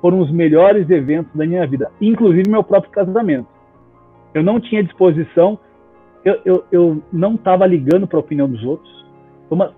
[0.00, 3.48] Foram os melhores eventos da minha vida, inclusive meu próprio casamento.
[4.34, 5.58] Eu não tinha disposição,
[6.24, 9.03] eu, eu, eu não estava ligando para a opinião dos outros.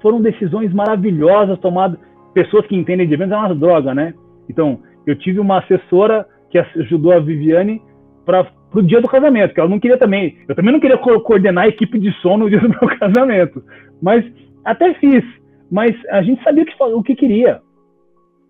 [0.01, 1.99] Foram decisões maravilhosas tomadas.
[2.35, 4.15] Pessoas que entendem de eventos é uma droga, né?
[4.49, 7.81] Então, eu tive uma assessora que ajudou a Viviane
[8.25, 10.37] para pro dia do casamento, que ela não queria também.
[10.49, 13.63] Eu também não queria co coordenar a equipe de som no dia do meu casamento.
[14.03, 14.25] Mas
[14.65, 15.25] até fiz.
[15.71, 17.61] Mas a gente sabia o que, o que queria.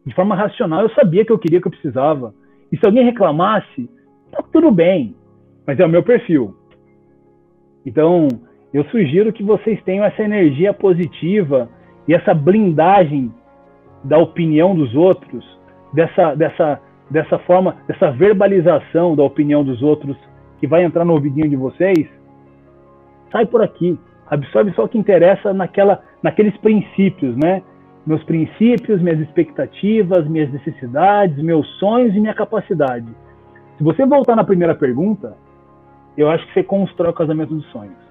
[0.04, 2.34] De forma racional, eu sabia que eu queria, que eu precisava.
[2.72, 3.88] E se alguém reclamasse,
[4.30, 5.14] tá tudo bem.
[5.66, 6.54] Mas é o meu perfil.
[7.84, 8.28] Então,
[8.72, 11.68] eu sugiro que vocês tenham essa energia positiva
[12.06, 13.32] e essa blindagem
[14.04, 15.44] da opinião dos outros,
[15.92, 16.80] dessa, dessa,
[17.10, 20.16] dessa forma, dessa verbalização da opinião dos outros
[20.60, 22.06] que vai entrar no ouvidinho de vocês,
[23.32, 23.98] sai por aqui.
[24.28, 27.62] Absorve só o que interessa naquela, naqueles princípios, né?
[28.06, 33.06] Meus princípios, minhas expectativas, minhas necessidades, meus sonhos e minha capacidade.
[33.76, 35.36] Se você voltar na primeira pergunta,
[36.16, 38.05] eu acho que você constrói o casamento dos sonhos.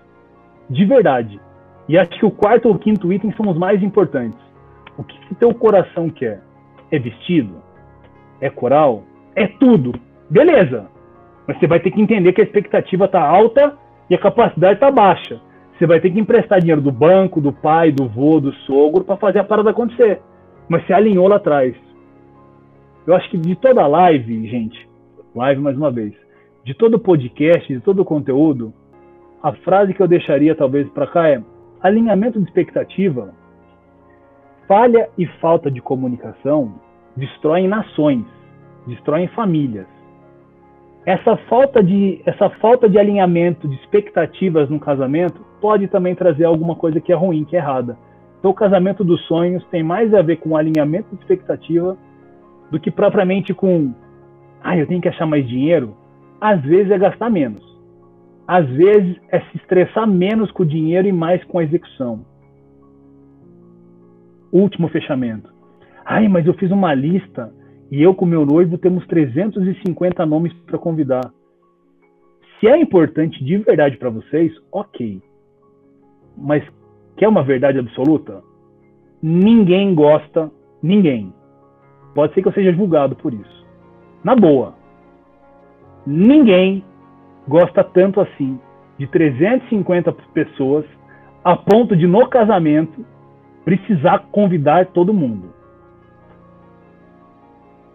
[0.70, 1.40] De verdade.
[1.88, 4.40] E acho que o quarto ou quinto item são os mais importantes.
[4.98, 6.42] O que, que teu coração quer?
[6.92, 7.56] É vestido?
[8.42, 9.04] É coral?
[9.36, 9.94] É tudo.
[10.30, 10.88] Beleza.
[11.48, 13.78] Mas você vai ter que entender que a expectativa está alta
[14.10, 15.40] e a capacidade está baixa.
[15.78, 19.18] Você vai ter que emprestar dinheiro do banco, do pai, do vô, do sogro para
[19.18, 20.22] fazer a parada acontecer.
[20.70, 21.76] Mas você alinhou lá atrás.
[23.06, 24.90] Eu acho que de toda live, gente,
[25.36, 26.14] live mais uma vez,
[26.64, 28.74] de todo podcast, de todo conteúdo,
[29.46, 31.40] a frase que eu deixaria talvez para cá é:
[31.80, 33.32] alinhamento de expectativa,
[34.68, 36.74] falha e falta de comunicação
[37.16, 38.26] destroem nações,
[38.88, 39.86] destroem famílias.
[41.06, 46.76] Essa falta de essa falta de alinhamento de expectativas no casamento pode também trazer alguma
[46.76, 47.96] coisa que é ruim, que é errada.
[48.40, 51.96] Então, o casamento dos sonhos tem mais a ver com alinhamento de expectativa
[52.72, 53.94] do que propriamente com,
[54.64, 55.96] ah, eu tenho que achar mais dinheiro,
[56.42, 57.65] às vezes é gastar menos.
[58.48, 62.26] Às vezes é se estressar menos com o dinheiro e mais com a execução.
[64.52, 65.52] Último fechamento.
[66.06, 67.52] Ai, mas eu fiz uma lista
[67.92, 71.32] e eu com meu noivo temos 350 nomes para convidar.
[72.60, 75.22] Se é importante de verdade para vocês, ok.
[76.38, 76.64] Mas
[77.18, 78.44] quer uma verdade absoluta?
[79.22, 80.52] Ninguém gosta,
[80.82, 81.34] ninguém.
[82.14, 83.66] Pode ser que eu seja julgado por isso.
[84.24, 84.76] Na boa,
[86.06, 86.84] ninguém
[87.48, 88.60] gosta tanto assim
[88.98, 90.86] de 350 pessoas
[91.44, 93.06] a ponto de no casamento
[93.64, 95.54] precisar convidar todo mundo.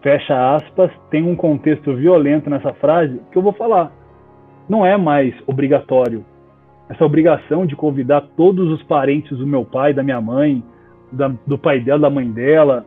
[0.01, 3.91] Fecha aspas, tem um contexto violento nessa frase que eu vou falar.
[4.67, 6.25] Não é mais obrigatório
[6.91, 10.61] essa obrigação de convidar todos os parentes do meu pai, da minha mãe,
[11.09, 12.85] da, do pai dela, da mãe dela.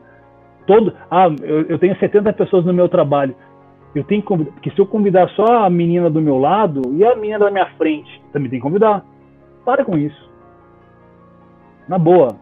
[0.66, 3.35] Todo, ah, eu, eu tenho 70 pessoas no meu trabalho
[3.94, 7.04] eu tenho que convidar, porque se eu convidar só a menina do meu lado e
[7.04, 9.04] a menina da minha frente, também tem que convidar.
[9.64, 10.30] Para com isso.
[11.88, 12.36] Na boa.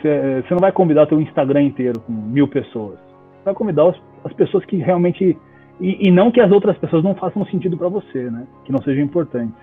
[0.00, 2.98] Você não vai convidar teu Instagram inteiro com mil pessoas.
[2.98, 5.36] Você vai convidar as, as pessoas que realmente.
[5.80, 8.46] E, e, não que as outras pessoas não façam sentido para você, né?
[8.64, 9.56] Que não sejam importantes.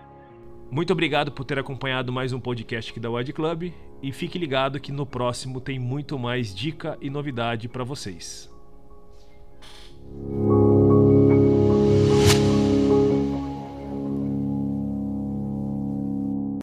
[0.69, 3.71] Muito obrigado por ter acompanhado mais um podcast aqui da Wide Club.
[4.01, 8.51] E fique ligado que no próximo tem muito mais dica e novidade para vocês.